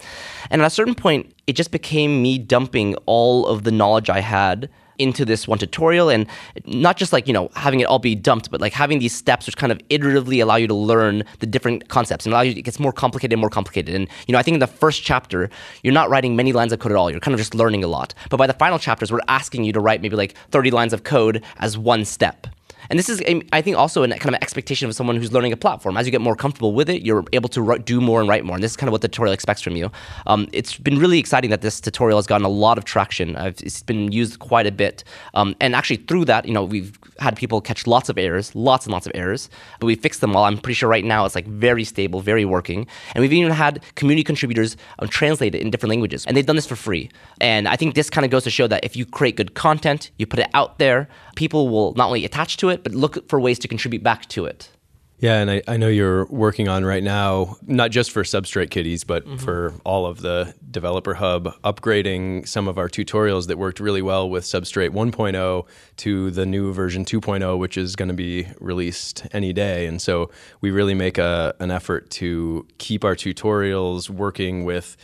And 0.51 0.61
at 0.61 0.67
a 0.67 0.71
certain 0.71 0.97
point, 0.97 1.33
it 1.47 1.53
just 1.53 1.71
became 1.71 2.23
me 2.23 2.37
dumping 2.39 2.97
all 3.07 3.47
of 3.47 3.63
the 3.63 3.71
knowledge 3.71 4.11
I 4.11 4.19
had 4.19 4.69
into 4.99 5.25
this 5.25 5.49
one 5.49 5.59
tutorial 5.59 6.09
and 6.09 6.27
not 6.67 6.97
just 6.97 7.13
like 7.13 7.27
you 7.27 7.33
know 7.33 7.51
having 7.55 7.81
it 7.81 7.85
all 7.85 7.99
be 7.99 8.15
dumped 8.15 8.51
but 8.51 8.61
like 8.61 8.73
having 8.73 8.99
these 8.99 9.15
steps 9.15 9.47
which 9.47 9.57
kind 9.57 9.73
of 9.73 9.79
iteratively 9.89 10.43
allow 10.43 10.57
you 10.57 10.67
to 10.67 10.75
learn 10.75 11.25
the 11.41 11.47
different 11.47 11.89
concepts 11.89 12.27
and 12.27 12.33
allow 12.33 12.43
you 12.43 12.53
it 12.53 12.63
gets 12.63 12.79
more 12.79 12.93
complicated 12.93 13.33
and 13.33 13.41
more 13.41 13.51
complicated. 13.51 13.95
And 13.95 14.09
you 14.27 14.33
know 14.33 14.39
i 14.39 14.43
think 14.43 14.55
in 14.55 14.61
the 14.61 14.67
first 14.67 15.03
chapter 15.03 15.51
you're 15.83 15.95
not 15.95 16.11
writing 16.11 16.37
many 16.37 16.53
lines 16.53 16.73
of 16.73 16.79
code 16.79 16.93
at 16.93 16.97
all. 16.97 17.11
You're 17.11 17.21
kind 17.21 17.35
of 17.35 17.41
just 17.41 17.55
learning 17.55 17.85
a 17.85 17.89
lot. 17.89 18.15
But 18.31 18.37
by 18.37 18.47
the 18.47 18.53
final 18.55 18.79
chapters 18.79 19.11
we're 19.11 19.21
asking 19.29 19.65
you 19.65 19.73
to 19.73 19.81
write 19.81 20.03
maybe 20.03 20.17
like 20.17 20.37
30 20.51 20.71
lines 20.71 20.93
of 20.93 21.05
code 21.05 21.43
as 21.59 21.77
one 21.77 22.05
step 22.05 22.47
and 22.91 22.99
this 22.99 23.09
is, 23.09 23.23
I 23.53 23.63
think, 23.63 23.77
also 23.77 24.03
a 24.03 24.09
kind 24.09 24.35
of 24.35 24.43
expectation 24.43 24.89
of 24.89 24.95
someone 24.95 25.17
who's 25.17 25.33
learning 25.33 25.53
a 25.53 25.57
platform. 25.57 25.97
As 25.97 26.07
you 26.07 26.13
get 26.13 26.21
more 26.21 26.37
comfortable 26.37 26.73
with 26.73 26.89
it, 26.89 27.03
you're 27.03 27.25
able 27.33 27.49
to 27.51 27.63
write, 27.63 27.85
do 27.85 28.01
more 28.01 28.21
and 28.21 28.29
write 28.29 28.45
more. 28.45 28.57
And 28.57 28.63
this 28.63 28.73
is 28.73 28.77
kind 28.77 28.89
of 28.89 28.93
what 28.93 29.03
the 29.03 29.09
tutorial 29.09 29.33
expects 29.33 29.63
from 29.63 29.77
you. 29.77 29.91
Um, 30.27 30.49
it's 30.53 30.77
been 30.77 30.99
really 30.99 31.19
exciting 31.19 31.51
that 31.51 31.61
this 31.61 31.81
tutorial 31.81 32.19
has 32.19 32.27
gotten 32.27 32.45
a 32.45 32.49
lot 32.51 32.79
of 32.79 32.85
traction. 32.85 33.37
I've, 33.37 33.61
it's 33.61 33.83
been 33.83 34.13
used 34.13 34.39
quite 34.39 34.67
a 34.67 34.73
bit. 34.73 35.05
Um, 35.35 35.55
and 35.61 35.75
actually, 35.75 35.97
through 35.97 36.27
that, 36.27 36.47
you 36.47 36.53
know, 36.53 36.65
we've 36.65 36.99
had 37.19 37.37
people 37.37 37.61
catch 37.61 37.87
lots 37.87 38.09
of 38.09 38.19
errors, 38.19 38.55
lots 38.55 38.87
and 38.87 38.93
lots 38.93 39.07
of 39.07 39.13
errors, 39.15 39.49
but 39.79 39.87
we 39.87 39.95
fixed 39.95 40.21
them 40.21 40.35
all. 40.35 40.45
I'm 40.45 40.59
pretty 40.59 40.75
sure 40.75 40.89
right 40.89 41.05
now 41.05 41.25
it's 41.25 41.35
like 41.35 41.47
very 41.47 41.85
stable, 41.85 42.21
very 42.21 42.45
working. 42.45 42.87
And 43.15 43.23
we've 43.23 43.33
even 43.33 43.53
had 43.53 43.83
community 43.95 44.25
contributors 44.25 44.77
um, 44.99 45.09
translate 45.09 45.55
it 45.55 45.63
in 45.63 45.71
different 45.71 45.91
languages. 45.91 46.25
And 46.27 46.37
they've 46.37 46.47
done 46.47 46.57
this 46.57 46.67
for 46.67 46.77
free. 46.77 47.11
And 47.41 47.69
I 47.69 47.77
think 47.77 47.95
this 47.95 48.11
kind 48.11 48.25
of 48.25 48.31
goes 48.31 48.45
to 48.45 48.51
show 48.51 48.67
that 48.67 48.85
if 48.85 48.97
you 48.97 49.07
create 49.07 49.37
good 49.37 49.55
content, 49.55 50.11
you 50.19 50.27
put 50.27 50.41
it 50.41 50.51
out 50.55 50.79
there, 50.79 51.09
people 51.37 51.69
will 51.69 51.95
not 51.95 52.07
only 52.09 52.25
attach 52.25 52.57
to 52.59 52.69
it, 52.69 52.74
but 52.83 52.93
look 52.93 53.29
for 53.29 53.41
ways 53.41 53.59
to 53.61 53.69
contribute 53.69 54.03
back 54.03 54.29
to 54.31 54.47
it. 54.47 54.71
Yeah, 55.19 55.39
and 55.41 55.51
I, 55.51 55.63
I 55.69 55.77
know 55.77 55.89
you're 55.89 56.27
working 56.27 56.69
on 56.69 56.85
right 56.85 57.03
now, 57.03 57.57
not 57.67 57.91
just 57.91 58.11
for 58.11 58.25
Substrate 58.25 58.71
Kitties, 58.71 59.05
but 59.05 59.25
mm-hmm. 59.25 59.37
for 59.37 59.73
all 59.85 60.07
of 60.07 60.21
the 60.21 60.55
Developer 60.71 61.15
Hub, 61.15 61.55
upgrading 61.63 62.47
some 62.49 62.67
of 62.67 62.77
our 62.77 62.89
tutorials 62.89 63.47
that 63.47 63.57
worked 63.57 63.79
really 63.79 64.03
well 64.03 64.29
with 64.29 64.45
Substrate 64.45 64.91
1.0 64.91 65.67
to 65.99 66.31
the 66.31 66.45
new 66.45 66.73
version 66.73 67.05
2.0, 67.05 67.59
which 67.59 67.79
is 67.79 67.95
going 67.97 68.09
to 68.09 68.15
be 68.15 68.49
released 68.61 69.27
any 69.33 69.53
day. 69.53 69.87
And 69.87 70.03
so 70.03 70.31
we 70.61 70.71
really 70.71 70.95
make 70.95 71.17
a, 71.17 71.55
an 71.61 71.71
effort 71.71 72.11
to 72.11 72.67
keep 72.79 73.05
our 73.05 73.15
tutorials 73.15 74.11
working 74.11 74.65
with 74.65 74.97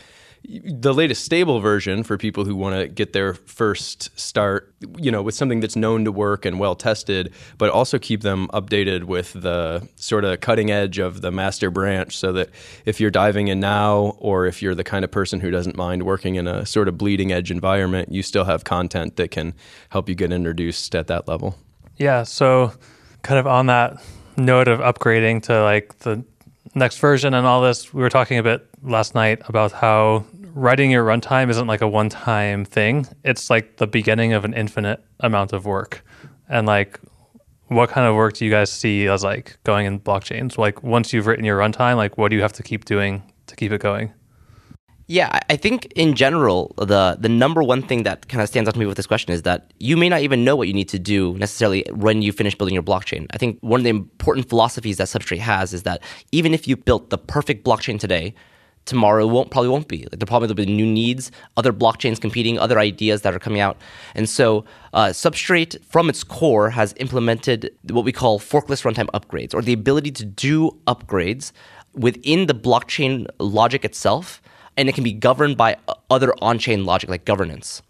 the 0.43 0.93
latest 0.93 1.23
stable 1.23 1.59
version 1.59 2.03
for 2.03 2.17
people 2.17 2.45
who 2.45 2.55
want 2.55 2.75
to 2.75 2.87
get 2.87 3.13
their 3.13 3.35
first 3.35 4.17
start, 4.19 4.73
you 4.97 5.11
know, 5.11 5.21
with 5.21 5.35
something 5.35 5.59
that's 5.59 5.75
known 5.75 6.03
to 6.05 6.11
work 6.11 6.45
and 6.45 6.59
well 6.59 6.75
tested, 6.75 7.31
but 7.59 7.69
also 7.69 7.99
keep 7.99 8.21
them 8.21 8.47
updated 8.47 9.03
with 9.03 9.33
the 9.33 9.87
sort 9.95 10.25
of 10.25 10.39
cutting 10.41 10.71
edge 10.71 10.97
of 10.97 11.21
the 11.21 11.31
master 11.31 11.69
branch 11.69 12.17
so 12.17 12.31
that 12.31 12.49
if 12.85 12.99
you're 12.99 13.11
diving 13.11 13.49
in 13.49 13.59
now 13.59 14.15
or 14.17 14.47
if 14.47 14.61
you're 14.61 14.73
the 14.73 14.83
kind 14.83 15.05
of 15.05 15.11
person 15.11 15.39
who 15.39 15.51
doesn't 15.51 15.77
mind 15.77 16.03
working 16.03 16.35
in 16.35 16.47
a 16.47 16.65
sort 16.65 16.87
of 16.87 16.97
bleeding 16.97 17.31
edge 17.31 17.51
environment, 17.51 18.11
you 18.11 18.23
still 18.23 18.45
have 18.45 18.63
content 18.63 19.17
that 19.17 19.29
can 19.29 19.53
help 19.89 20.09
you 20.09 20.15
get 20.15 20.31
introduced 20.33 20.95
at 20.95 21.05
that 21.07 21.27
level. 21.27 21.55
Yeah, 21.97 22.23
so 22.23 22.73
kind 23.21 23.39
of 23.39 23.45
on 23.45 23.67
that 23.67 24.01
note 24.37 24.67
of 24.67 24.79
upgrading 24.79 25.43
to 25.43 25.61
like 25.61 25.99
the 25.99 26.25
next 26.75 26.97
version 26.99 27.33
and 27.33 27.45
all 27.45 27.61
this, 27.61 27.93
we 27.93 28.01
were 28.01 28.09
talking 28.09 28.37
a 28.37 28.43
bit 28.43 28.67
last 28.83 29.15
night 29.15 29.41
about 29.45 29.71
how 29.71 30.25
writing 30.53 30.91
your 30.91 31.05
runtime 31.05 31.49
isn't 31.49 31.67
like 31.67 31.81
a 31.81 31.87
one 31.87 32.09
time 32.09 32.65
thing. 32.65 33.07
It's 33.23 33.49
like 33.49 33.77
the 33.77 33.87
beginning 33.87 34.33
of 34.33 34.45
an 34.45 34.53
infinite 34.53 35.03
amount 35.19 35.53
of 35.53 35.65
work. 35.65 36.05
And 36.49 36.67
like, 36.67 36.99
what 37.67 37.89
kind 37.89 38.05
of 38.05 38.15
work 38.15 38.33
do 38.33 38.45
you 38.45 38.51
guys 38.51 38.71
see 38.71 39.07
as 39.07 39.23
like 39.23 39.57
going 39.63 39.85
in 39.85 39.99
blockchains? 39.99 40.57
Like, 40.57 40.83
once 40.83 41.13
you've 41.13 41.27
written 41.27 41.45
your 41.45 41.57
runtime, 41.57 41.95
like, 41.95 42.17
what 42.17 42.29
do 42.29 42.35
you 42.35 42.41
have 42.41 42.53
to 42.53 42.63
keep 42.63 42.85
doing 42.85 43.23
to 43.47 43.55
keep 43.55 43.71
it 43.71 43.81
going? 43.81 44.13
Yeah, 45.11 45.39
I 45.49 45.57
think 45.57 45.91
in 45.97 46.13
general, 46.13 46.73
the 46.77 47.17
the 47.19 47.27
number 47.27 47.61
one 47.61 47.81
thing 47.81 48.03
that 48.03 48.29
kind 48.29 48.41
of 48.41 48.47
stands 48.47 48.69
out 48.69 48.75
to 48.75 48.79
me 48.79 48.85
with 48.85 48.95
this 48.95 49.07
question 49.07 49.33
is 49.33 49.41
that 49.41 49.73
you 49.77 49.97
may 49.97 50.07
not 50.07 50.21
even 50.21 50.45
know 50.45 50.55
what 50.55 50.69
you 50.69 50.73
need 50.73 50.87
to 50.87 50.99
do 50.99 51.37
necessarily 51.37 51.83
when 51.91 52.21
you 52.21 52.31
finish 52.31 52.55
building 52.55 52.73
your 52.73 52.81
blockchain. 52.91 53.25
I 53.31 53.37
think 53.37 53.59
one 53.59 53.81
of 53.81 53.83
the 53.83 53.89
important 53.89 54.47
philosophies 54.47 54.95
that 54.99 55.07
Substrate 55.07 55.39
has 55.39 55.73
is 55.73 55.83
that 55.83 56.01
even 56.31 56.53
if 56.53 56.65
you 56.65 56.77
built 56.77 57.09
the 57.09 57.17
perfect 57.17 57.65
blockchain 57.65 57.99
today, 57.99 58.33
tomorrow 58.85 59.27
won't 59.27 59.51
probably 59.51 59.67
won't 59.67 59.89
be. 59.89 59.97
Like 60.03 60.19
there 60.19 60.25
probably 60.25 60.47
will 60.47 60.55
be 60.55 60.65
new 60.65 60.85
needs, 60.85 61.29
other 61.57 61.73
blockchains 61.73 62.21
competing, 62.21 62.57
other 62.57 62.79
ideas 62.79 63.23
that 63.23 63.35
are 63.35 63.39
coming 63.47 63.59
out, 63.59 63.75
and 64.15 64.29
so 64.29 64.63
uh, 64.93 65.07
Substrate 65.07 65.83
from 65.83 66.07
its 66.07 66.23
core 66.23 66.69
has 66.69 66.93
implemented 67.05 67.69
what 67.89 68.05
we 68.05 68.13
call 68.13 68.39
forkless 68.39 68.83
runtime 68.83 69.09
upgrades, 69.13 69.53
or 69.53 69.61
the 69.61 69.73
ability 69.73 70.11
to 70.11 70.23
do 70.23 70.71
upgrades 70.87 71.51
within 71.93 72.45
the 72.45 72.55
blockchain 72.55 73.27
logic 73.39 73.83
itself, 73.83 74.41
and 74.77 74.89
it 74.89 74.95
can 74.95 75.03
be 75.03 75.13
governed 75.13 75.57
by 75.57 75.77
other 76.09 76.33
on-chain 76.41 76.85
logic 76.85 77.09
like 77.09 77.25
governance. 77.25 77.81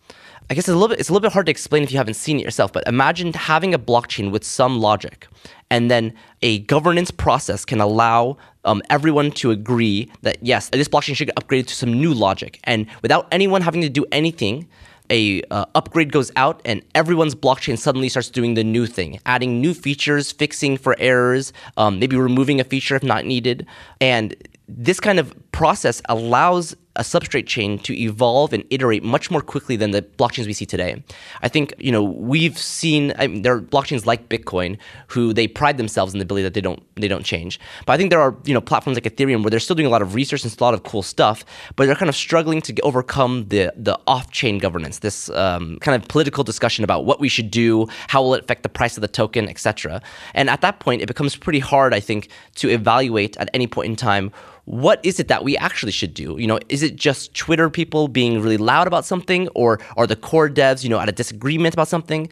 I 0.49 0.53
guess 0.53 0.65
it's 0.65 0.69
a 0.69 0.73
little 0.73 0.89
bit 0.89 0.99
it's 0.99 1.07
a 1.07 1.13
little 1.13 1.21
bit 1.21 1.31
hard 1.31 1.45
to 1.45 1.51
explain 1.51 1.83
if 1.83 1.91
you 1.91 1.97
haven't 1.97 2.15
seen 2.15 2.37
it 2.37 2.43
yourself, 2.43 2.73
but 2.73 2.85
imagine 2.85 3.31
having 3.31 3.73
a 3.73 3.79
blockchain 3.79 4.31
with 4.31 4.43
some 4.43 4.79
logic, 4.79 5.27
and 5.69 5.89
then 5.89 6.13
a 6.41 6.59
governance 6.59 7.09
process 7.09 7.63
can 7.63 7.79
allow 7.79 8.35
um, 8.65 8.81
everyone 8.89 9.31
to 9.31 9.51
agree 9.51 10.11
that 10.23 10.37
yes, 10.41 10.67
this 10.69 10.89
blockchain 10.89 11.15
should 11.15 11.27
get 11.27 11.35
upgraded 11.37 11.67
to 11.67 11.75
some 11.75 11.93
new 11.93 12.13
logic, 12.13 12.59
and 12.65 12.85
without 13.01 13.27
anyone 13.31 13.61
having 13.61 13.81
to 13.81 13.89
do 13.89 14.05
anything, 14.11 14.67
a 15.11 15.41
uh, 15.51 15.65
upgrade 15.75 16.11
goes 16.11 16.31
out 16.35 16.61
and 16.65 16.81
everyone's 16.95 17.35
blockchain 17.35 17.77
suddenly 17.77 18.09
starts 18.09 18.29
doing 18.29 18.53
the 18.53 18.63
new 18.63 18.87
thing 18.87 19.19
adding 19.25 19.59
new 19.59 19.73
features 19.73 20.31
fixing 20.31 20.77
for 20.77 20.95
errors 20.99 21.51
um, 21.77 21.99
maybe 21.99 22.15
removing 22.15 22.59
a 22.59 22.63
feature 22.63 22.95
if 22.95 23.03
not 23.03 23.25
needed 23.25 23.67
and 23.99 24.35
this 24.67 24.99
kind 24.99 25.19
of 25.19 25.33
process 25.51 26.01
allows 26.09 26.75
a 27.01 27.03
substrate 27.03 27.47
chain 27.47 27.79
to 27.79 27.93
evolve 27.99 28.53
and 28.53 28.63
iterate 28.69 29.03
much 29.03 29.31
more 29.31 29.41
quickly 29.41 29.75
than 29.75 29.89
the 29.89 30.03
blockchains 30.03 30.45
we 30.45 30.53
see 30.53 30.67
today. 30.67 31.03
I 31.41 31.47
think 31.47 31.73
you 31.79 31.91
know 31.91 32.03
we've 32.03 32.57
seen 32.57 33.11
I 33.17 33.25
mean, 33.27 33.41
there 33.41 33.55
are 33.55 33.61
blockchains 33.61 34.05
like 34.05 34.29
Bitcoin 34.29 34.77
who 35.07 35.33
they 35.33 35.47
pride 35.47 35.77
themselves 35.77 36.13
in 36.13 36.19
the 36.19 36.23
ability 36.23 36.43
that 36.43 36.53
they 36.53 36.61
don't 36.61 36.81
they 36.95 37.07
don't 37.07 37.25
change. 37.25 37.59
But 37.85 37.93
I 37.93 37.97
think 37.97 38.11
there 38.11 38.21
are 38.21 38.35
you 38.45 38.53
know 38.53 38.61
platforms 38.61 38.95
like 38.95 39.03
Ethereum 39.03 39.41
where 39.41 39.49
they're 39.49 39.59
still 39.59 39.75
doing 39.75 39.87
a 39.87 39.89
lot 39.89 40.03
of 40.03 40.13
research 40.13 40.43
and 40.43 40.55
a 40.55 40.63
lot 40.63 40.75
of 40.75 40.83
cool 40.83 41.01
stuff, 41.01 41.43
but 41.75 41.87
they're 41.87 41.95
kind 41.95 42.09
of 42.09 42.15
struggling 42.15 42.61
to 42.61 42.79
overcome 42.81 43.47
the 43.47 43.73
the 43.75 43.99
off 44.05 44.31
chain 44.31 44.59
governance, 44.59 44.99
this 44.99 45.29
um, 45.31 45.79
kind 45.81 45.99
of 45.99 46.07
political 46.07 46.43
discussion 46.43 46.83
about 46.83 47.03
what 47.03 47.19
we 47.19 47.29
should 47.29 47.49
do, 47.49 47.87
how 48.09 48.21
will 48.21 48.35
it 48.35 48.43
affect 48.43 48.61
the 48.61 48.69
price 48.69 48.95
of 48.95 49.01
the 49.01 49.07
token, 49.07 49.49
etc. 49.49 50.01
And 50.35 50.51
at 50.51 50.61
that 50.61 50.79
point, 50.79 51.01
it 51.01 51.07
becomes 51.07 51.35
pretty 51.35 51.59
hard, 51.59 51.95
I 51.95 51.99
think, 51.99 52.29
to 52.55 52.69
evaluate 52.69 53.35
at 53.37 53.49
any 53.55 53.65
point 53.65 53.87
in 53.89 53.95
time 53.95 54.31
what 54.65 54.99
is 55.03 55.19
it 55.19 55.27
that 55.27 55.43
we 55.43 55.57
actually 55.57 55.91
should 55.91 56.13
do? 56.13 56.37
You 56.37 56.47
know, 56.47 56.59
is 56.69 56.83
it 56.83 56.95
just 56.95 57.33
Twitter 57.33 57.69
people 57.69 58.07
being 58.07 58.41
really 58.41 58.57
loud 58.57 58.87
about 58.87 59.05
something, 59.05 59.47
or 59.49 59.79
are 59.97 60.07
the 60.07 60.15
core 60.15 60.49
devs, 60.49 60.83
you 60.83 60.89
know, 60.89 60.99
at 60.99 61.09
a 61.09 61.11
disagreement 61.11 61.73
about 61.73 61.87
something? 61.87 62.29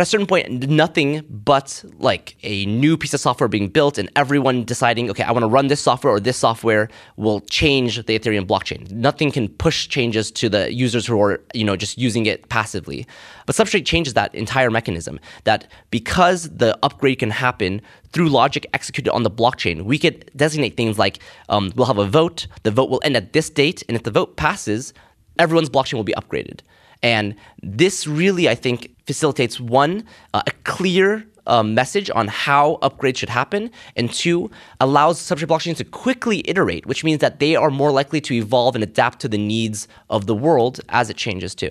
At 0.00 0.06
a 0.06 0.08
certain 0.08 0.26
point, 0.26 0.68
nothing 0.68 1.22
but 1.28 1.84
like 1.98 2.36
a 2.42 2.64
new 2.64 2.96
piece 2.96 3.12
of 3.12 3.20
software 3.20 3.48
being 3.48 3.68
built 3.68 3.98
and 3.98 4.10
everyone 4.16 4.64
deciding, 4.64 5.10
okay, 5.10 5.22
I 5.22 5.30
want 5.30 5.42
to 5.42 5.48
run 5.48 5.66
this 5.66 5.80
software 5.82 6.14
or 6.14 6.20
this 6.20 6.38
software 6.38 6.88
will 7.16 7.40
change 7.40 7.96
the 8.06 8.18
Ethereum 8.18 8.46
blockchain. 8.46 8.90
Nothing 8.90 9.30
can 9.30 9.48
push 9.48 9.88
changes 9.88 10.30
to 10.32 10.48
the 10.48 10.72
users 10.72 11.06
who 11.06 11.20
are, 11.20 11.42
you 11.52 11.64
know, 11.64 11.76
just 11.76 11.98
using 11.98 12.24
it 12.24 12.48
passively. 12.48 13.06
But 13.44 13.56
Substrate 13.56 13.84
changes 13.84 14.14
that 14.14 14.34
entire 14.34 14.70
mechanism 14.70 15.20
that 15.44 15.70
because 15.90 16.48
the 16.48 16.78
upgrade 16.82 17.18
can 17.18 17.30
happen 17.30 17.82
through 18.12 18.30
logic 18.30 18.66
executed 18.72 19.12
on 19.12 19.22
the 19.22 19.30
blockchain, 19.30 19.82
we 19.82 19.98
could 19.98 20.30
designate 20.34 20.78
things 20.78 20.98
like 20.98 21.18
um, 21.50 21.72
we'll 21.76 21.86
have 21.86 21.98
a 21.98 22.06
vote, 22.06 22.46
the 22.62 22.70
vote 22.70 22.88
will 22.88 23.02
end 23.04 23.16
at 23.16 23.34
this 23.34 23.50
date, 23.50 23.82
and 23.86 23.96
if 23.96 24.04
the 24.04 24.10
vote 24.10 24.38
passes, 24.38 24.94
everyone's 25.38 25.68
blockchain 25.68 25.94
will 25.94 26.04
be 26.04 26.14
upgraded. 26.14 26.60
And 27.02 27.34
this 27.62 28.06
really, 28.06 28.48
I 28.48 28.54
think, 28.54 28.94
facilitates 29.06 29.58
one, 29.58 30.04
uh, 30.34 30.42
a 30.46 30.50
clear 30.64 31.26
uh, 31.46 31.62
message 31.62 32.10
on 32.14 32.28
how 32.28 32.78
upgrades 32.82 33.16
should 33.16 33.28
happen, 33.28 33.70
and 33.96 34.12
two, 34.12 34.50
allows 34.80 35.18
substrate 35.18 35.48
blockchains 35.48 35.76
to 35.76 35.84
quickly 35.84 36.42
iterate, 36.48 36.86
which 36.86 37.02
means 37.02 37.20
that 37.20 37.40
they 37.40 37.56
are 37.56 37.70
more 37.70 37.90
likely 37.90 38.20
to 38.20 38.34
evolve 38.34 38.74
and 38.74 38.84
adapt 38.84 39.20
to 39.20 39.28
the 39.28 39.38
needs 39.38 39.88
of 40.10 40.26
the 40.26 40.34
world 40.34 40.80
as 40.90 41.10
it 41.10 41.16
changes 41.16 41.54
too. 41.54 41.70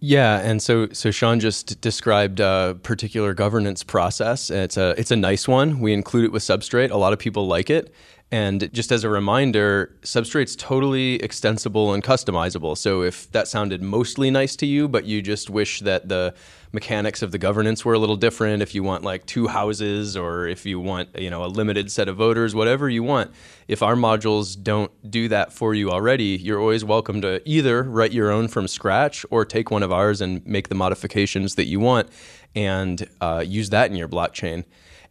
Yeah, 0.00 0.40
and 0.40 0.62
so 0.62 0.88
so 0.92 1.10
Shawn 1.10 1.40
just 1.40 1.80
described 1.80 2.38
a 2.38 2.78
particular 2.82 3.32
governance 3.32 3.82
process. 3.82 4.50
It's 4.50 4.76
a 4.76 4.94
it's 4.98 5.10
a 5.10 5.16
nice 5.16 5.48
one. 5.48 5.80
We 5.80 5.94
include 5.94 6.26
it 6.26 6.32
with 6.32 6.42
Substrate. 6.42 6.90
A 6.90 6.96
lot 6.96 7.14
of 7.14 7.18
people 7.18 7.46
like 7.46 7.70
it. 7.70 7.94
And 8.32 8.72
just 8.72 8.90
as 8.90 9.04
a 9.04 9.08
reminder, 9.08 9.94
Substrate's 10.02 10.56
totally 10.56 11.16
extensible 11.16 11.92
and 11.92 12.02
customizable. 12.02 12.76
So 12.76 13.02
if 13.02 13.30
that 13.30 13.46
sounded 13.46 13.80
mostly 13.80 14.28
nice 14.30 14.56
to 14.56 14.66
you, 14.66 14.88
but 14.88 15.04
you 15.04 15.22
just 15.22 15.50
wish 15.50 15.80
that 15.80 16.08
the 16.08 16.34
mechanics 16.72 17.22
of 17.22 17.30
the 17.30 17.38
governance 17.38 17.84
were 17.84 17.94
a 17.94 17.98
little 17.98 18.16
different, 18.16 18.60
if 18.60 18.74
you 18.74 18.82
want 18.82 19.04
like 19.04 19.24
two 19.26 19.46
houses 19.46 20.16
or 20.16 20.48
if 20.48 20.66
you 20.66 20.80
want, 20.80 21.10
you 21.16 21.30
know, 21.30 21.44
a 21.44 21.46
limited 21.46 21.92
set 21.92 22.08
of 22.08 22.16
voters, 22.16 22.56
whatever 22.56 22.88
you 22.88 23.04
want, 23.04 23.30
if 23.68 23.82
our 23.82 23.94
modules 23.94 24.60
don't 24.60 24.90
do 25.08 25.28
that 25.28 25.52
for 25.52 25.72
you 25.72 25.92
already, 25.92 26.36
you're 26.42 26.58
always 26.58 26.84
welcome 26.84 27.20
to 27.20 27.40
either 27.48 27.84
write 27.84 28.12
your 28.12 28.32
own 28.32 28.48
from 28.48 28.66
scratch 28.66 29.24
or 29.30 29.44
take 29.44 29.70
one 29.70 29.84
of 29.84 29.92
ours 29.92 30.20
and 30.20 30.44
make 30.44 30.68
the 30.68 30.74
modifications 30.74 31.54
that 31.54 31.66
you 31.66 31.78
want 31.78 32.08
and 32.56 33.08
uh, 33.20 33.44
use 33.46 33.70
that 33.70 33.90
in 33.90 33.96
your 33.96 34.08
blockchain. 34.08 34.64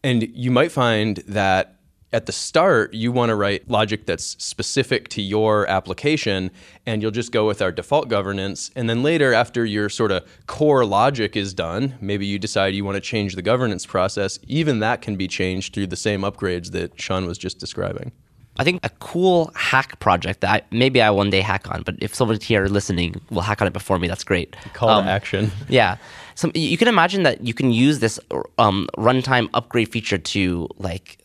And 0.04 0.28
you 0.36 0.52
might 0.52 0.74
find 0.74 1.18
that 1.28 1.80
at 2.14 2.28
the 2.28 2.32
start, 2.32 2.94
you 2.94 3.12
want 3.12 3.32
to 3.32 3.36
write 3.36 3.68
logic 3.68 4.06
that's 4.06 4.42
specific 4.44 5.10
to 5.10 5.22
your 5.22 5.68
application, 5.68 6.52
and 6.86 7.02
you'll 7.02 7.12
just 7.12 7.32
go 7.32 7.48
with 7.48 7.62
our 7.62 7.72
default 7.72 8.08
governance. 8.08 8.70
And 8.76 8.88
then 8.88 9.02
later, 9.02 9.34
after 9.34 9.66
your 9.66 9.90
sort 9.90 10.12
of 10.12 10.24
core 10.46 10.86
logic 10.86 11.36
is 11.36 11.54
done, 11.56 11.96
maybe 12.00 12.28
you 12.28 12.38
decide 12.38 12.76
you 12.76 12.86
want 12.86 12.96
to 12.96 13.02
change 13.02 13.36
the 13.36 13.42
governance 13.42 13.86
process. 13.88 14.38
Even 14.48 14.80
that 14.80 15.02
can 15.02 15.16
be 15.16 15.28
changed 15.28 15.74
through 15.74 15.88
the 15.88 15.96
same 15.96 16.22
upgrades 16.22 16.72
that 16.72 17.02
Shawn 17.02 17.26
was 17.26 17.40
just 17.40 17.58
describing. 17.58 18.12
I 18.58 18.64
think 18.64 18.86
a 18.86 18.90
cool 19.00 19.52
hack 19.56 20.00
project 20.00 20.42
that 20.42 20.52
I, 20.52 20.62
maybe 20.70 21.02
I 21.02 21.10
one 21.10 21.32
day 21.32 21.42
hack 21.42 21.72
on, 21.72 21.82
but 21.82 21.96
if 22.00 22.14
someone 22.14 22.40
here 22.40 22.68
listening 22.68 23.20
will 23.32 23.42
hack 23.42 23.62
on 23.62 23.68
it 23.68 23.74
before 23.74 23.98
me, 23.98 24.08
that's 24.08 24.24
great. 24.24 24.56
Call 24.74 24.90
um, 24.90 25.06
to 25.06 25.10
action. 25.10 25.52
Yeah. 25.68 25.98
So 26.36 26.52
you 26.54 26.78
can 26.78 26.88
imagine 26.88 27.24
that 27.24 27.46
you 27.46 27.54
can 27.54 27.72
use 27.72 28.00
this 28.00 28.20
um, 28.58 28.88
runtime 28.98 29.50
upgrade 29.54 29.92
feature 29.92 30.18
to 30.18 30.68
like 30.78 31.23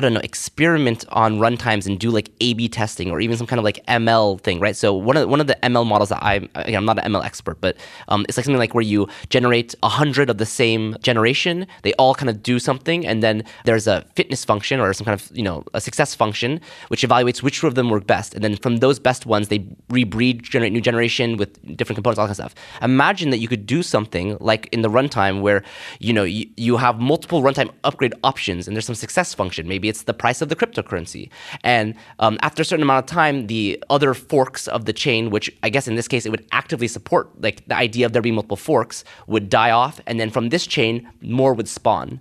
I 0.00 0.02
don't 0.02 0.14
know, 0.14 0.20
experiment 0.20 1.04
on 1.10 1.38
runtimes 1.38 1.86
and 1.86 1.98
do 1.98 2.10
like 2.10 2.30
A/B 2.40 2.70
testing 2.70 3.10
or 3.10 3.20
even 3.20 3.36
some 3.36 3.46
kind 3.46 3.58
of 3.58 3.64
like 3.64 3.84
ML 3.84 4.40
thing, 4.40 4.58
right? 4.58 4.74
So 4.74 4.94
one 4.94 5.18
of 5.18 5.28
one 5.28 5.42
of 5.42 5.46
the 5.46 5.56
ML 5.62 5.84
models 5.86 6.08
that 6.08 6.22
I'm 6.22 6.48
I'm 6.54 6.86
not 6.86 7.04
an 7.04 7.12
ML 7.12 7.22
expert, 7.22 7.60
but 7.60 7.76
um, 8.08 8.24
it's 8.26 8.38
like 8.38 8.46
something 8.46 8.58
like 8.58 8.74
where 8.74 8.80
you 8.82 9.08
generate 9.28 9.74
a 9.82 9.90
hundred 9.90 10.30
of 10.30 10.38
the 10.38 10.46
same 10.46 10.96
generation. 11.02 11.66
They 11.82 11.92
all 11.94 12.14
kind 12.14 12.30
of 12.30 12.42
do 12.42 12.58
something, 12.58 13.06
and 13.06 13.22
then 13.22 13.44
there's 13.66 13.86
a 13.86 14.06
fitness 14.14 14.42
function 14.42 14.80
or 14.80 14.90
some 14.94 15.04
kind 15.04 15.20
of 15.20 15.30
you 15.36 15.42
know 15.42 15.64
a 15.74 15.82
success 15.82 16.14
function 16.14 16.62
which 16.88 17.02
evaluates 17.02 17.42
which 17.42 17.62
of 17.62 17.74
them 17.74 17.90
work 17.90 18.06
best, 18.06 18.32
and 18.32 18.42
then 18.42 18.56
from 18.56 18.78
those 18.78 18.98
best 18.98 19.26
ones 19.26 19.48
they 19.48 19.58
rebreed, 19.90 20.40
generate 20.40 20.72
new 20.72 20.80
generation 20.80 21.36
with 21.36 21.60
different 21.76 21.98
components, 21.98 22.18
all 22.18 22.26
that 22.26 22.34
kind 22.34 22.46
of 22.46 22.52
stuff. 22.52 22.82
Imagine 22.82 23.28
that 23.28 23.38
you 23.38 23.48
could 23.48 23.66
do 23.66 23.82
something 23.82 24.38
like 24.40 24.66
in 24.72 24.80
the 24.80 24.88
runtime 24.88 25.42
where 25.42 25.62
you 25.98 26.14
know 26.14 26.24
you, 26.24 26.48
you 26.56 26.78
have 26.78 26.98
multiple 26.98 27.42
runtime 27.42 27.70
upgrade 27.84 28.14
options, 28.24 28.66
and 28.66 28.74
there's 28.74 28.86
some 28.86 28.94
success 28.94 29.34
function, 29.34 29.68
Maybe 29.68 29.89
it's 29.90 30.04
the 30.04 30.14
price 30.14 30.40
of 30.40 30.48
the 30.48 30.56
cryptocurrency. 30.56 31.28
And 31.62 31.94
um, 32.18 32.38
after 32.40 32.62
a 32.62 32.64
certain 32.64 32.82
amount 32.82 33.04
of 33.04 33.10
time, 33.10 33.46
the 33.48 33.82
other 33.90 34.14
forks 34.14 34.66
of 34.68 34.86
the 34.86 34.92
chain, 34.92 35.30
which 35.30 35.50
I 35.62 35.68
guess 35.68 35.86
in 35.86 35.96
this 35.96 36.08
case 36.08 36.24
it 36.24 36.30
would 36.30 36.46
actively 36.52 36.88
support, 36.88 37.24
like 37.42 37.66
the 37.66 37.76
idea 37.76 38.06
of 38.06 38.12
there 38.12 38.22
being 38.22 38.36
multiple 38.36 38.56
forks, 38.56 39.04
would 39.26 39.50
die 39.50 39.70
off. 39.70 40.00
And 40.06 40.18
then 40.18 40.30
from 40.30 40.48
this 40.48 40.66
chain, 40.66 41.08
more 41.20 41.52
would 41.52 41.68
spawn. 41.68 42.20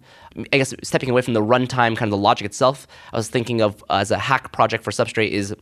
I 0.54 0.58
guess 0.58 0.74
stepping 0.84 1.10
away 1.10 1.22
from 1.22 1.34
the 1.34 1.42
runtime, 1.42 1.96
kind 1.98 2.02
of 2.02 2.12
the 2.12 2.18
logic 2.18 2.46
itself, 2.46 2.88
I 3.14 3.18
was 3.18 3.30
thinking 3.30 3.62
of 3.62 3.84
uh, 3.90 3.96
as 3.96 4.12
a 4.12 4.18
hack 4.18 4.52
project 4.52 4.84
for 4.84 4.92
Substrate 4.92 5.32
is 5.32 5.56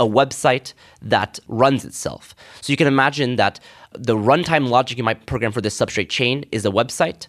a 0.00 0.06
website 0.06 0.72
that 1.02 1.38
runs 1.48 1.84
itself. 1.84 2.34
So 2.60 2.72
you 2.72 2.76
can 2.76 2.86
imagine 2.86 3.36
that 3.36 3.60
the 3.92 4.16
runtime 4.16 4.68
logic 4.68 4.98
you 4.98 5.04
might 5.04 5.26
program 5.26 5.52
for 5.52 5.60
this 5.60 5.78
substrate 5.78 6.08
chain 6.08 6.44
is 6.50 6.66
a 6.66 6.70
website. 6.70 7.28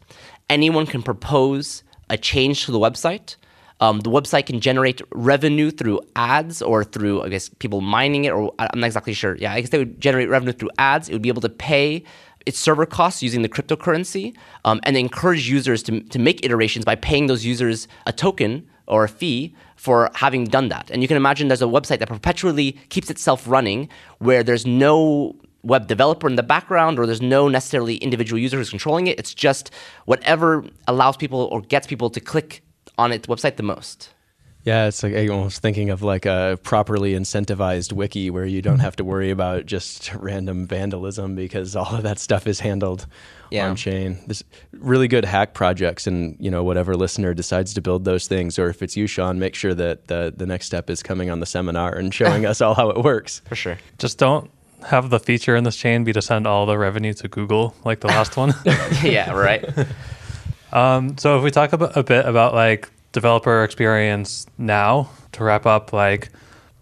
Anyone 0.50 0.88
can 0.88 1.04
propose 1.04 1.84
a 2.10 2.18
change 2.18 2.66
to 2.66 2.72
the 2.72 2.80
website. 2.80 3.36
Um, 3.82 4.00
the 4.00 4.10
website 4.10 4.46
can 4.46 4.60
generate 4.62 5.02
revenue 5.12 5.70
through 5.70 6.00
ads 6.16 6.62
or 6.62 6.84
through, 6.84 7.24
I 7.24 7.30
guess, 7.30 7.50
people 7.50 7.82
mining 7.82 8.26
it, 8.26 8.32
or 8.32 8.54
I'm 8.58 8.80
not 8.80 8.88
exactly 8.88 9.14
sure. 9.14 9.36
Yeah, 9.36 9.54
I 9.54 9.62
guess 9.62 9.70
they 9.70 9.80
would 9.80 10.00
generate 10.00 10.30
revenue 10.30 10.54
through 10.54 10.70
ads. 10.78 11.10
It 11.10 11.14
would 11.14 11.22
be 11.22 11.30
able 11.30 11.42
to 11.42 11.50
pay 11.50 12.04
its 12.46 12.60
server 12.60 12.86
costs 12.86 13.24
using 13.24 13.42
the 13.42 13.50
cryptocurrency 13.50 14.36
um, 14.64 14.80
and 14.84 14.96
encourage 14.96 15.50
users 15.50 15.84
to, 15.84 16.02
to 16.02 16.20
make 16.20 16.46
iterations 16.46 16.86
by 16.86 16.96
paying 16.96 17.28
those 17.28 17.44
users 17.44 17.88
a 18.06 18.14
token 18.14 18.68
or 18.88 19.04
a 19.04 19.10
fee 19.10 19.54
for 19.76 20.10
having 20.14 20.46
done 20.46 20.70
that. 20.70 20.90
And 20.92 21.02
you 21.02 21.08
can 21.08 21.18
imagine 21.18 21.48
there's 21.48 21.62
a 21.62 21.66
website 21.66 22.00
that 22.00 22.08
perpetually 22.08 22.74
keeps 22.90 23.10
itself 23.10 23.48
running 23.48 23.90
where 24.20 24.44
there's 24.44 24.66
no 24.66 25.36
web 25.64 25.88
developer 25.88 26.28
in 26.28 26.36
the 26.36 26.44
background 26.44 27.00
or 27.00 27.08
there's 27.08 27.22
no 27.22 27.48
necessarily 27.50 27.96
individual 27.98 28.40
user 28.40 28.58
who's 28.58 28.70
controlling 28.70 29.08
it. 29.08 29.18
It's 29.18 29.34
just 29.34 29.72
whatever 30.06 30.64
allows 30.88 31.18
people 31.18 31.50
or 31.52 31.62
gets 31.62 31.88
people 31.88 32.12
to 32.12 32.20
click 32.20 32.62
on 32.98 33.12
its 33.12 33.28
website 33.28 33.58
the 33.58 33.64
most. 33.64 34.10
Yeah, 34.64 34.88
it's 34.88 35.04
like 35.04 35.14
I'm 35.14 35.30
almost 35.30 35.62
thinking 35.62 35.92
of 35.92 36.02
like 36.02 36.26
a 36.26 36.58
properly 36.64 37.14
incentivized 37.14 37.94
wiki 37.94 38.32
where 38.32 38.46
you 38.46 38.64
don't 38.64 38.76
mm-hmm. 38.76 38.82
have 38.82 38.96
to 38.96 39.04
worry 39.04 39.30
about 39.30 39.68
just 39.68 40.12
random 40.16 40.66
vandalism 40.66 41.36
because 41.36 41.76
all 41.76 41.94
of 41.94 42.02
that 42.02 42.18
stuff 42.18 42.48
is 42.48 42.60
handled 42.60 43.06
yeah. 43.52 43.70
on 43.70 43.76
chain. 43.76 44.18
This 44.26 44.44
really 44.74 45.08
good 45.08 45.24
hack 45.24 45.54
projects, 45.54 46.08
and 46.08 46.36
you 46.40 46.50
know 46.50 46.64
whatever 46.64 46.96
listener 46.96 47.36
decides 47.36 47.76
to 47.76 47.82
build 47.82 48.06
those 48.06 48.28
things, 48.28 48.58
or 48.58 48.70
if 48.70 48.82
it's 48.82 48.98
you, 48.98 49.06
Shawn, 49.06 49.38
make 49.38 49.54
sure 49.54 49.76
that 49.76 50.08
the 50.08 50.34
the 50.36 50.48
next 50.48 50.66
step 50.66 50.90
is 50.90 51.04
coming 51.04 51.30
on 51.30 51.42
the 51.42 51.46
seminar 51.46 51.94
and 51.94 52.12
showing 52.12 52.46
us 52.48 52.60
all 52.60 52.74
how 52.74 52.90
it 52.90 53.04
works. 53.04 53.44
For 53.46 53.56
sure. 53.56 53.78
Just 54.00 54.18
don't 54.18 54.50
have 54.88 55.12
the 55.12 55.20
feature 55.20 55.56
in 55.56 55.64
this 55.64 55.76
chain 55.76 56.04
be 56.04 56.14
to 56.14 56.22
send 56.22 56.48
all 56.48 56.66
the 56.66 56.78
revenue 56.78 57.14
to 57.14 57.28
Google 57.28 57.76
like 57.84 58.00
the 58.00 58.08
last 58.08 58.36
one. 58.38 58.54
yeah, 59.04 59.32
right. 59.32 59.64
Um, 60.76 61.18
so 61.18 61.38
if 61.38 61.44
we 61.44 61.52
talk 61.52 61.72
about, 61.72 61.96
a 61.96 62.04
bit 62.04 62.26
about 62.26 62.54
like 62.54 62.92
developer 63.14 63.64
experience 63.64 64.46
now 64.58 65.10
to 65.32 65.44
wrap 65.46 65.66
up, 65.66 65.94
like 65.94 66.30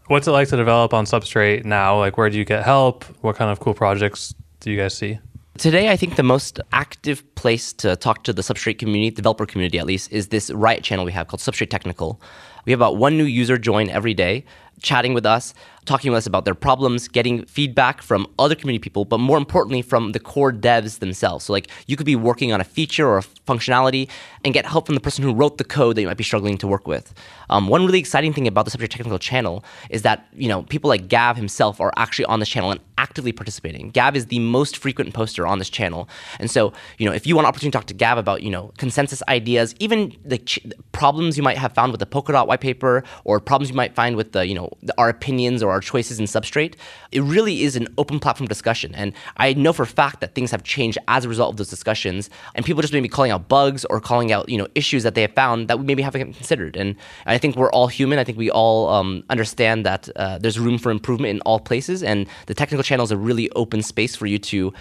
what's 0.07 0.27
it 0.27 0.31
like 0.31 0.47
to 0.47 0.57
develop 0.57 0.95
on 0.95 1.05
Substrate 1.05 1.63
now? 1.63 1.99
Like 1.99 2.17
where 2.17 2.27
do 2.31 2.37
you 2.39 2.43
get 2.43 2.63
help? 2.63 3.03
What 3.21 3.35
kind 3.35 3.51
of 3.51 3.59
cool 3.59 3.75
projects 3.75 4.33
do 4.61 4.71
you 4.71 4.77
guys 4.77 4.97
see? 4.97 5.19
Today, 5.59 5.91
I 5.91 5.95
think 5.95 6.15
the 6.15 6.23
most 6.23 6.59
active 6.71 7.23
place 7.35 7.71
to 7.73 7.95
talk 7.95 8.23
to 8.23 8.33
the 8.33 8.41
Substrate 8.41 8.79
community, 8.79 9.11
developer 9.11 9.45
community 9.45 9.77
at 9.77 9.85
least, 9.85 10.11
is 10.11 10.29
this 10.29 10.49
Riot 10.49 10.83
channel 10.83 11.05
we 11.05 11.11
have 11.11 11.27
called 11.27 11.41
Substrate 11.41 11.69
Technical. 11.69 12.19
We 12.65 12.71
have 12.71 12.79
about 12.79 12.97
one 12.97 13.15
new 13.15 13.25
user 13.25 13.59
join 13.59 13.91
every 13.91 14.15
day, 14.15 14.45
chatting 14.81 15.13
with 15.13 15.27
us, 15.27 15.53
talking 15.85 16.11
with 16.11 16.17
us 16.19 16.25
about 16.25 16.45
their 16.45 16.55
problems, 16.55 17.07
getting 17.07 17.45
feedback 17.45 18.01
from 18.01 18.27
other 18.39 18.55
community 18.55 18.81
people, 18.81 19.05
but 19.05 19.19
more 19.19 19.37
importantly, 19.37 19.81
from 19.81 20.11
the 20.11 20.19
core 20.19 20.51
devs 20.51 20.99
themselves. 20.99 21.45
So, 21.45 21.53
like, 21.53 21.67
you 21.87 21.95
could 21.95 22.05
be 22.05 22.15
working 22.15 22.51
on 22.53 22.61
a 22.61 22.63
feature 22.63 23.07
or 23.07 23.17
a 23.19 23.23
functionality 23.47 24.09
and 24.45 24.53
get 24.53 24.65
help 24.65 24.85
from 24.85 24.95
the 24.95 25.01
person 25.01 25.23
who 25.23 25.33
wrote 25.33 25.57
the 25.57 25.63
code 25.63 25.95
that 25.95 26.01
you 26.01 26.07
might 26.07 26.17
be 26.17 26.23
struggling 26.23 26.57
to 26.57 26.67
work 26.67 26.87
with. 26.87 27.13
Um, 27.49 27.67
one 27.67 27.85
really 27.85 27.99
exciting 27.99 28.33
thing 28.33 28.47
about 28.47 28.65
the 28.65 28.71
Substrate 28.71 28.89
Technical 28.89 29.19
channel 29.19 29.63
is 29.89 30.01
that, 30.01 30.27
you 30.33 30.47
know, 30.47 30.63
people 30.63 30.89
like 30.89 31.07
Gav 31.07 31.37
himself 31.37 31.79
are 31.79 31.93
actually 31.97 32.25
on 32.25 32.39
this 32.39 32.49
channel 32.49 32.71
and 32.71 32.79
actively 32.97 33.31
participating. 33.31 33.89
Gav 33.91 34.15
is 34.15 34.27
the 34.27 34.39
most 34.39 34.77
frequent 34.77 35.13
poster 35.13 35.45
on 35.45 35.59
this 35.59 35.69
channel. 35.69 36.07
And 36.39 36.49
so, 36.49 36.73
you 36.97 37.07
know, 37.07 37.13
if 37.13 37.27
you 37.27 37.35
want 37.35 37.45
an 37.45 37.49
opportunity 37.49 37.71
to 37.71 37.77
talk 37.77 37.87
to 37.87 37.93
Gav 37.93 38.17
about, 38.17 38.43
you 38.43 38.49
know, 38.49 38.71
consensus 38.77 39.21
ideas, 39.27 39.75
even 39.79 40.15
the 40.23 40.37
ch- 40.37 40.59
problems 40.91 41.37
you 41.37 41.43
might 41.43 41.57
have 41.57 41.73
found 41.73 41.91
with 41.91 41.99
the 41.99 42.05
Polkadot 42.05 42.47
white 42.47 42.61
paper 42.61 43.03
or 43.23 43.39
problems 43.39 43.69
you 43.69 43.75
might 43.75 43.93
find 43.93 44.15
with 44.15 44.31
the, 44.31 44.47
you 44.47 44.55
know, 44.55 44.69
the, 44.81 44.93
our 44.97 45.09
opinions 45.09 45.61
or 45.61 45.72
our 45.73 45.81
choices 45.81 46.19
in 46.19 46.25
Substrate, 46.25 46.75
it 47.11 47.21
really 47.21 47.63
is 47.63 47.75
an 47.75 47.87
open 47.97 48.19
platform 48.19 48.47
discussion. 48.47 48.93
And 48.95 49.13
I 49.37 49.53
know 49.53 49.73
for 49.73 49.83
a 49.83 49.87
fact 49.87 50.21
that 50.21 50.35
things 50.35 50.51
have 50.51 50.63
changed 50.63 50.97
as 51.07 51.25
a 51.25 51.29
result 51.29 51.51
of 51.51 51.57
those 51.57 51.69
discussions, 51.69 52.29
and 52.55 52.65
people 52.65 52.81
just 52.81 52.93
maybe 52.93 53.09
calling 53.09 53.31
out 53.31 53.47
bugs 53.47 53.85
or 53.85 53.99
calling 53.99 54.31
out 54.31 54.49
you 54.49 54.57
know 54.57 54.67
issues 54.75 55.03
that 55.03 55.15
they 55.15 55.21
have 55.21 55.33
found 55.33 55.67
that 55.67 55.79
we 55.79 55.85
maybe 55.85 56.01
haven't 56.01 56.33
considered. 56.33 56.75
And 56.77 56.95
I 57.25 57.37
think 57.37 57.55
we're 57.55 57.71
all 57.71 57.87
human. 57.87 58.19
I 58.19 58.23
think 58.23 58.37
we 58.37 58.49
all 58.49 58.89
um, 58.89 59.23
understand 59.29 59.85
that 59.85 60.09
uh, 60.15 60.37
there's 60.37 60.59
room 60.59 60.77
for 60.77 60.91
improvement 60.91 61.31
in 61.31 61.41
all 61.41 61.59
places, 61.59 62.03
and 62.03 62.27
the 62.47 62.53
technical 62.53 62.83
channel 62.83 63.03
is 63.03 63.11
a 63.11 63.17
really 63.17 63.49
open 63.51 63.81
space 63.81 64.15
for 64.15 64.25
you 64.25 64.39
to 64.39 64.73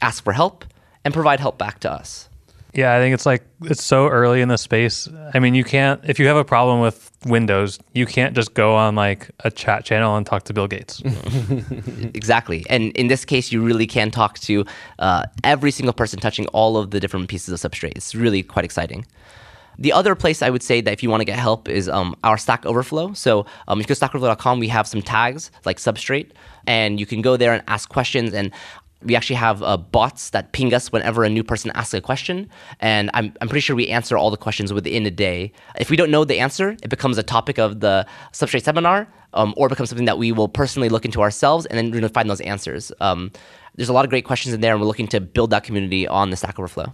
ask 0.00 0.24
for 0.24 0.32
help 0.32 0.64
and 1.04 1.14
provide 1.14 1.40
help 1.40 1.58
back 1.58 1.80
to 1.80 1.90
us. 1.90 2.28
Yeah, 2.74 2.94
I 2.94 3.00
think 3.00 3.12
it's 3.12 3.26
like 3.26 3.44
it's 3.64 3.82
so 3.82 4.08
early 4.08 4.40
in 4.40 4.48
the 4.48 4.56
space. 4.56 5.06
I 5.34 5.40
mean, 5.40 5.54
you 5.54 5.62
can't 5.62 6.00
if 6.04 6.18
you 6.18 6.26
have 6.26 6.38
a 6.38 6.44
problem 6.44 6.80
with 6.80 7.10
Windows, 7.26 7.78
you 7.92 8.06
can't 8.06 8.34
just 8.34 8.54
go 8.54 8.74
on 8.74 8.94
like 8.94 9.30
a 9.40 9.50
chat 9.50 9.84
channel 9.84 10.16
and 10.16 10.24
talk 10.24 10.44
to 10.44 10.54
Bill 10.54 10.66
Gates. 10.66 11.02
exactly, 12.14 12.64
and 12.70 12.96
in 12.96 13.08
this 13.08 13.26
case, 13.26 13.52
you 13.52 13.62
really 13.62 13.86
can 13.86 14.10
talk 14.10 14.38
to 14.40 14.64
uh, 15.00 15.24
every 15.44 15.70
single 15.70 15.92
person 15.92 16.18
touching 16.18 16.46
all 16.48 16.78
of 16.78 16.92
the 16.92 17.00
different 17.00 17.28
pieces 17.28 17.62
of 17.62 17.70
substrate. 17.70 17.92
It's 17.94 18.14
really 18.14 18.42
quite 18.42 18.64
exciting. 18.64 19.04
The 19.78 19.92
other 19.92 20.14
place 20.14 20.42
I 20.42 20.50
would 20.50 20.62
say 20.62 20.80
that 20.80 20.92
if 20.92 21.02
you 21.02 21.10
want 21.10 21.22
to 21.22 21.24
get 21.24 21.38
help 21.38 21.68
is 21.68 21.88
um, 21.88 22.14
our 22.24 22.36
Stack 22.36 22.66
Overflow. 22.66 23.14
So 23.14 23.46
um, 23.68 23.80
if 23.80 23.84
you 23.84 23.94
go 23.94 23.98
to 23.98 24.06
stackoverflow.com, 24.06 24.60
we 24.60 24.68
have 24.68 24.86
some 24.86 25.02
tags 25.02 25.50
like 25.64 25.78
Substrate, 25.78 26.30
and 26.66 27.00
you 27.00 27.06
can 27.06 27.22
go 27.22 27.36
there 27.36 27.52
and 27.52 27.62
ask 27.68 27.88
questions. 27.88 28.34
And 28.34 28.52
we 29.04 29.16
actually 29.16 29.36
have 29.36 29.62
uh, 29.62 29.76
bots 29.76 30.30
that 30.30 30.52
ping 30.52 30.72
us 30.74 30.92
whenever 30.92 31.24
a 31.24 31.30
new 31.30 31.44
person 31.44 31.70
asks 31.74 31.94
a 31.94 32.00
question. 32.00 32.48
And 32.80 33.10
I'm, 33.14 33.34
I'm 33.40 33.48
pretty 33.48 33.60
sure 33.60 33.76
we 33.76 33.88
answer 33.88 34.16
all 34.16 34.30
the 34.30 34.36
questions 34.36 34.72
within 34.72 35.06
a 35.06 35.10
day. 35.10 35.52
If 35.78 35.90
we 35.90 35.96
don't 35.96 36.10
know 36.10 36.24
the 36.24 36.38
answer, 36.38 36.76
it 36.82 36.88
becomes 36.88 37.18
a 37.18 37.22
topic 37.22 37.58
of 37.58 37.80
the 37.80 38.06
Substrate 38.32 38.62
seminar 38.62 39.08
um, 39.34 39.54
or 39.56 39.68
becomes 39.68 39.88
something 39.88 40.06
that 40.06 40.18
we 40.18 40.32
will 40.32 40.48
personally 40.48 40.88
look 40.88 41.04
into 41.04 41.20
ourselves 41.20 41.66
and 41.66 41.78
then 41.78 41.86
we're 41.86 42.00
going 42.00 42.02
to 42.02 42.08
find 42.08 42.28
those 42.28 42.40
answers. 42.42 42.92
Um, 43.00 43.30
there's 43.74 43.88
a 43.88 43.92
lot 43.92 44.04
of 44.04 44.10
great 44.10 44.24
questions 44.24 44.54
in 44.54 44.60
there, 44.60 44.72
and 44.72 44.80
we're 44.80 44.86
looking 44.86 45.08
to 45.08 45.20
build 45.20 45.50
that 45.50 45.64
community 45.64 46.06
on 46.06 46.30
the 46.30 46.36
Stack 46.36 46.58
Overflow. 46.58 46.92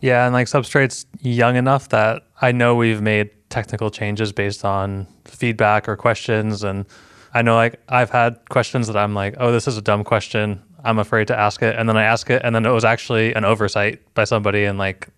Yeah, 0.00 0.26
and 0.26 0.32
like 0.32 0.46
Substrate's 0.46 1.06
young 1.20 1.56
enough 1.56 1.88
that 1.88 2.22
I 2.40 2.52
know 2.52 2.74
we've 2.74 3.02
made 3.02 3.30
technical 3.48 3.90
changes 3.90 4.32
based 4.32 4.64
on 4.64 5.06
feedback 5.24 5.88
or 5.88 5.96
questions. 5.96 6.62
And 6.62 6.84
I 7.34 7.42
know 7.42 7.56
like 7.56 7.80
I've 7.88 8.10
had 8.10 8.38
questions 8.48 8.86
that 8.88 8.96
I'm 8.96 9.14
like, 9.14 9.34
oh, 9.38 9.52
this 9.52 9.66
is 9.66 9.76
a 9.76 9.82
dumb 9.82 10.04
question. 10.04 10.62
I'm 10.86 10.98
afraid 10.98 11.28
to 11.28 11.38
ask 11.38 11.62
it. 11.62 11.76
And 11.76 11.88
then 11.88 11.96
I 11.96 12.04
ask 12.04 12.30
it, 12.30 12.42
and 12.44 12.54
then 12.54 12.64
it 12.64 12.70
was 12.70 12.84
actually 12.84 13.34
an 13.34 13.44
oversight 13.44 14.00
by 14.14 14.24
somebody, 14.24 14.64
and 14.64 14.78
like 14.78 15.08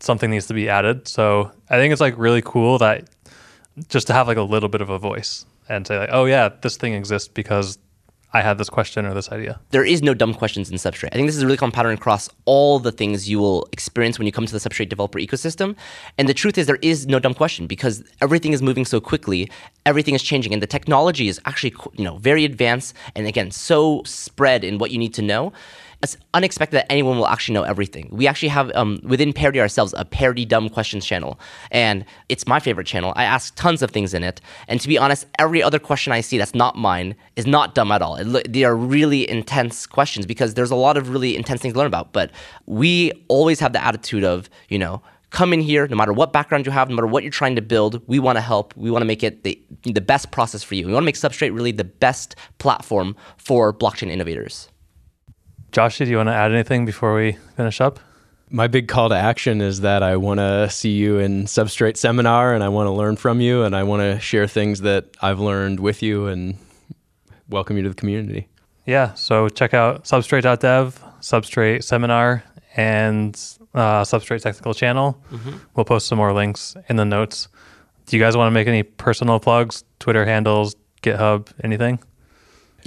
something 0.00 0.30
needs 0.30 0.46
to 0.46 0.54
be 0.54 0.68
added. 0.68 1.08
So 1.08 1.50
I 1.70 1.76
think 1.76 1.92
it's 1.92 2.00
like 2.00 2.16
really 2.18 2.42
cool 2.42 2.78
that 2.78 3.08
just 3.88 4.06
to 4.06 4.12
have 4.12 4.26
like 4.26 4.36
a 4.36 4.42
little 4.42 4.68
bit 4.68 4.80
of 4.80 4.90
a 4.90 4.98
voice 4.98 5.44
and 5.68 5.86
say 5.86 5.98
like, 5.98 6.10
oh 6.12 6.26
yeah, 6.26 6.50
this 6.60 6.76
thing 6.76 6.94
exists 6.94 7.28
because 7.28 7.78
I 8.36 8.42
had 8.42 8.58
this 8.58 8.68
question 8.68 9.06
or 9.06 9.14
this 9.14 9.32
idea. 9.32 9.58
There 9.70 9.82
is 9.82 10.02
no 10.02 10.12
dumb 10.12 10.34
questions 10.34 10.70
in 10.70 10.76
Substrate. 10.76 11.08
I 11.12 11.16
think 11.16 11.26
this 11.26 11.36
is 11.36 11.42
a 11.42 11.46
really 11.46 11.56
common 11.56 11.72
pattern 11.72 11.94
across 11.94 12.28
all 12.44 12.78
the 12.78 12.92
things 12.92 13.30
you 13.30 13.38
will 13.38 13.66
experience 13.72 14.18
when 14.18 14.26
you 14.26 14.32
come 14.32 14.44
to 14.44 14.52
the 14.52 14.58
Substrate 14.58 14.90
developer 14.90 15.18
ecosystem. 15.18 15.74
And 16.18 16.28
the 16.28 16.34
truth 16.34 16.58
is, 16.58 16.66
there 16.66 16.78
is 16.82 17.06
no 17.06 17.18
dumb 17.18 17.32
question 17.32 17.66
because 17.66 18.04
everything 18.20 18.52
is 18.52 18.60
moving 18.60 18.84
so 18.84 19.00
quickly, 19.00 19.50
everything 19.86 20.14
is 20.14 20.22
changing, 20.22 20.52
and 20.52 20.60
the 20.60 20.66
technology 20.66 21.28
is 21.28 21.40
actually 21.46 21.74
you 21.94 22.04
know 22.04 22.18
very 22.18 22.44
advanced 22.44 22.94
and 23.14 23.26
again 23.26 23.50
so 23.50 24.02
spread 24.04 24.64
in 24.64 24.76
what 24.76 24.90
you 24.90 24.98
need 24.98 25.14
to 25.14 25.22
know 25.22 25.50
it's 26.02 26.16
unexpected 26.34 26.76
that 26.76 26.90
anyone 26.90 27.16
will 27.16 27.26
actually 27.26 27.54
know 27.54 27.62
everything. 27.62 28.08
We 28.12 28.26
actually 28.26 28.50
have 28.50 28.70
um, 28.74 29.00
within 29.02 29.32
Parity 29.32 29.60
ourselves 29.60 29.94
a 29.96 30.04
Parity 30.04 30.44
Dumb 30.44 30.68
Questions 30.68 31.04
channel, 31.04 31.40
and 31.70 32.04
it's 32.28 32.46
my 32.46 32.60
favorite 32.60 32.86
channel. 32.86 33.12
I 33.16 33.24
ask 33.24 33.54
tons 33.54 33.82
of 33.82 33.90
things 33.90 34.14
in 34.14 34.22
it, 34.22 34.40
and 34.68 34.80
to 34.80 34.88
be 34.88 34.98
honest, 34.98 35.26
every 35.38 35.62
other 35.62 35.78
question 35.78 36.12
I 36.12 36.20
see 36.20 36.38
that's 36.38 36.54
not 36.54 36.76
mine 36.76 37.16
is 37.36 37.46
not 37.46 37.74
dumb 37.74 37.90
at 37.90 38.02
all. 38.02 38.16
It, 38.16 38.52
they 38.52 38.64
are 38.64 38.76
really 38.76 39.28
intense 39.28 39.86
questions 39.86 40.26
because 40.26 40.54
there's 40.54 40.70
a 40.70 40.76
lot 40.76 40.96
of 40.96 41.10
really 41.10 41.36
intense 41.36 41.60
things 41.62 41.74
to 41.74 41.78
learn 41.78 41.86
about. 41.86 42.12
But 42.12 42.30
we 42.66 43.12
always 43.28 43.58
have 43.60 43.72
the 43.72 43.82
attitude 43.82 44.24
of 44.24 44.50
you 44.68 44.78
know 44.78 45.02
come 45.30 45.52
in 45.52 45.60
here 45.60 45.88
no 45.88 45.96
matter 45.96 46.12
what 46.12 46.32
background 46.32 46.64
you 46.66 46.72
have 46.72 46.88
no 46.88 46.94
matter 46.94 47.06
what 47.06 47.24
you're 47.24 47.32
trying 47.32 47.56
to 47.56 47.62
build 47.62 48.00
we 48.06 48.18
want 48.18 48.36
to 48.36 48.40
help 48.40 48.74
we 48.76 48.90
want 48.90 49.02
to 49.02 49.06
make 49.06 49.24
it 49.24 49.42
the, 49.42 49.60
the 49.82 50.00
best 50.00 50.30
process 50.30 50.62
for 50.62 50.76
you 50.76 50.86
we 50.86 50.92
want 50.92 51.02
to 51.02 51.04
make 51.04 51.16
substrate 51.16 51.52
really 51.52 51.72
the 51.72 51.84
best 51.84 52.36
platform 52.58 53.16
for 53.36 53.72
blockchain 53.72 54.08
innovators 54.08 54.68
Josh, 55.72 55.98
do 55.98 56.04
you 56.04 56.16
want 56.16 56.28
to 56.28 56.34
add 56.34 56.52
anything 56.52 56.86
before 56.86 57.14
we 57.14 57.32
finish 57.56 57.80
up? 57.80 58.00
My 58.48 58.68
big 58.68 58.86
call 58.86 59.08
to 59.08 59.16
action 59.16 59.60
is 59.60 59.80
that 59.80 60.02
I 60.02 60.16
want 60.16 60.38
to 60.38 60.70
see 60.70 60.90
you 60.90 61.18
in 61.18 61.44
Substrate 61.44 61.96
seminar 61.96 62.54
and 62.54 62.62
I 62.62 62.68
want 62.68 62.86
to 62.86 62.92
learn 62.92 63.16
from 63.16 63.40
you 63.40 63.64
and 63.64 63.74
I 63.74 63.82
want 63.82 64.02
to 64.02 64.20
share 64.20 64.46
things 64.46 64.82
that 64.82 65.06
I've 65.20 65.40
learned 65.40 65.80
with 65.80 66.02
you 66.02 66.28
and 66.28 66.56
welcome 67.48 67.76
you 67.76 67.82
to 67.82 67.88
the 67.88 67.94
community. 67.94 68.48
Yeah, 68.86 69.14
so 69.14 69.48
check 69.48 69.74
out 69.74 70.04
substrate.dev, 70.04 71.02
Substrate 71.20 71.82
seminar, 71.82 72.44
and 72.76 73.34
uh, 73.74 74.02
Substrate 74.02 74.42
technical 74.42 74.74
channel. 74.74 75.20
Mm-hmm. 75.32 75.56
We'll 75.74 75.84
post 75.84 76.06
some 76.06 76.18
more 76.18 76.32
links 76.32 76.76
in 76.88 76.96
the 76.96 77.04
notes. 77.04 77.48
Do 78.06 78.16
you 78.16 78.22
guys 78.22 78.36
want 78.36 78.46
to 78.46 78.52
make 78.52 78.68
any 78.68 78.84
personal 78.84 79.40
plugs, 79.40 79.82
Twitter 79.98 80.24
handles, 80.24 80.76
GitHub, 81.02 81.48
anything? 81.64 81.98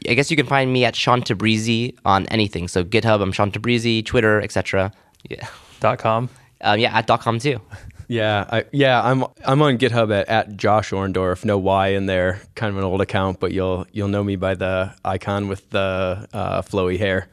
I 0.07 0.13
guess 0.13 0.29
you 0.29 0.37
can 0.37 0.45
find 0.45 0.71
me 0.71 0.85
at 0.85 0.95
Shawn 0.95 1.21
Tabrizi 1.21 1.95
on 2.05 2.25
anything. 2.27 2.67
So 2.67 2.83
GitHub, 2.83 3.21
I'm 3.21 3.31
Shawn 3.31 3.51
Tabrizi, 3.51 4.05
Twitter, 4.05 4.41
etc. 4.41 4.91
Yeah. 5.29 5.47
Dot 5.79 5.99
com. 5.99 6.29
Um, 6.61 6.79
yeah, 6.79 6.97
at 6.97 7.07
dot 7.07 7.21
com 7.21 7.39
too. 7.39 7.61
Yeah, 8.11 8.47
I, 8.51 8.65
yeah, 8.71 9.03
I'm 9.03 9.23
I'm 9.45 9.61
on 9.61 9.77
GitHub 9.77 10.11
at, 10.11 10.27
at 10.29 10.57
Josh 10.57 10.89
Orndorff. 10.89 11.45
No 11.45 11.59
Y 11.59 11.89
in 11.89 12.07
there. 12.07 12.41
Kind 12.55 12.71
of 12.71 12.79
an 12.79 12.83
old 12.83 13.01
account, 13.01 13.39
but 13.39 13.51
you'll 13.51 13.85
you'll 13.91 14.07
know 14.07 14.23
me 14.23 14.35
by 14.35 14.55
the 14.55 14.95
icon 15.05 15.47
with 15.47 15.69
the 15.69 16.27
uh, 16.33 16.63
flowy 16.63 16.97
hair. 16.97 17.27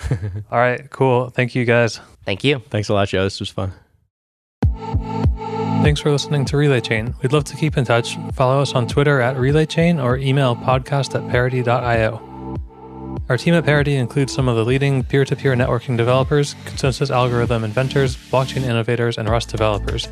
All 0.50 0.58
right, 0.58 0.88
cool. 0.88 1.28
Thank 1.28 1.54
you 1.54 1.66
guys. 1.66 2.00
Thank 2.24 2.42
you. 2.42 2.60
Thanks 2.70 2.88
a 2.88 2.94
lot, 2.94 3.08
Joe. 3.08 3.24
This 3.24 3.38
was 3.38 3.50
fun. 3.50 3.74
Thanks 5.84 6.00
for 6.00 6.10
listening 6.10 6.46
to 6.46 6.56
Relay 6.56 6.80
Chain. 6.80 7.14
We'd 7.22 7.34
love 7.34 7.44
to 7.44 7.56
keep 7.56 7.76
in 7.76 7.84
touch. 7.84 8.16
Follow 8.32 8.62
us 8.62 8.72
on 8.72 8.88
Twitter 8.88 9.20
at 9.20 9.36
Relay 9.36 9.66
Chain 9.66 10.00
or 10.00 10.16
email 10.16 10.56
podcast 10.56 11.14
at 11.14 11.30
parity.io. 11.30 12.56
Our 13.28 13.36
team 13.36 13.52
at 13.52 13.66
Parity 13.66 13.96
includes 13.96 14.32
some 14.32 14.48
of 14.48 14.56
the 14.56 14.64
leading 14.64 15.02
peer 15.02 15.26
to 15.26 15.36
peer 15.36 15.54
networking 15.54 15.98
developers, 15.98 16.56
consensus 16.64 17.10
algorithm 17.10 17.64
inventors, 17.64 18.16
blockchain 18.16 18.62
innovators, 18.62 19.18
and 19.18 19.28
Rust 19.28 19.50
developers. 19.50 20.08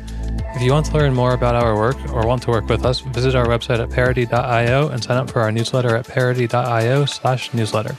If 0.55 0.61
you 0.61 0.71
want 0.71 0.85
to 0.85 0.93
learn 0.93 1.15
more 1.15 1.33
about 1.33 1.55
our 1.55 1.75
work 1.75 1.97
or 2.11 2.27
want 2.27 2.43
to 2.43 2.51
work 2.51 2.67
with 2.69 2.85
us, 2.85 2.99
visit 2.99 3.33
our 3.33 3.47
website 3.47 3.79
at 3.79 3.89
parity.io 3.89 4.89
and 4.89 5.03
sign 5.03 5.17
up 5.17 5.31
for 5.31 5.41
our 5.41 5.51
newsletter 5.51 5.95
at 5.95 6.07
parity.io 6.07 7.05
slash 7.05 7.51
newsletter. 7.51 7.95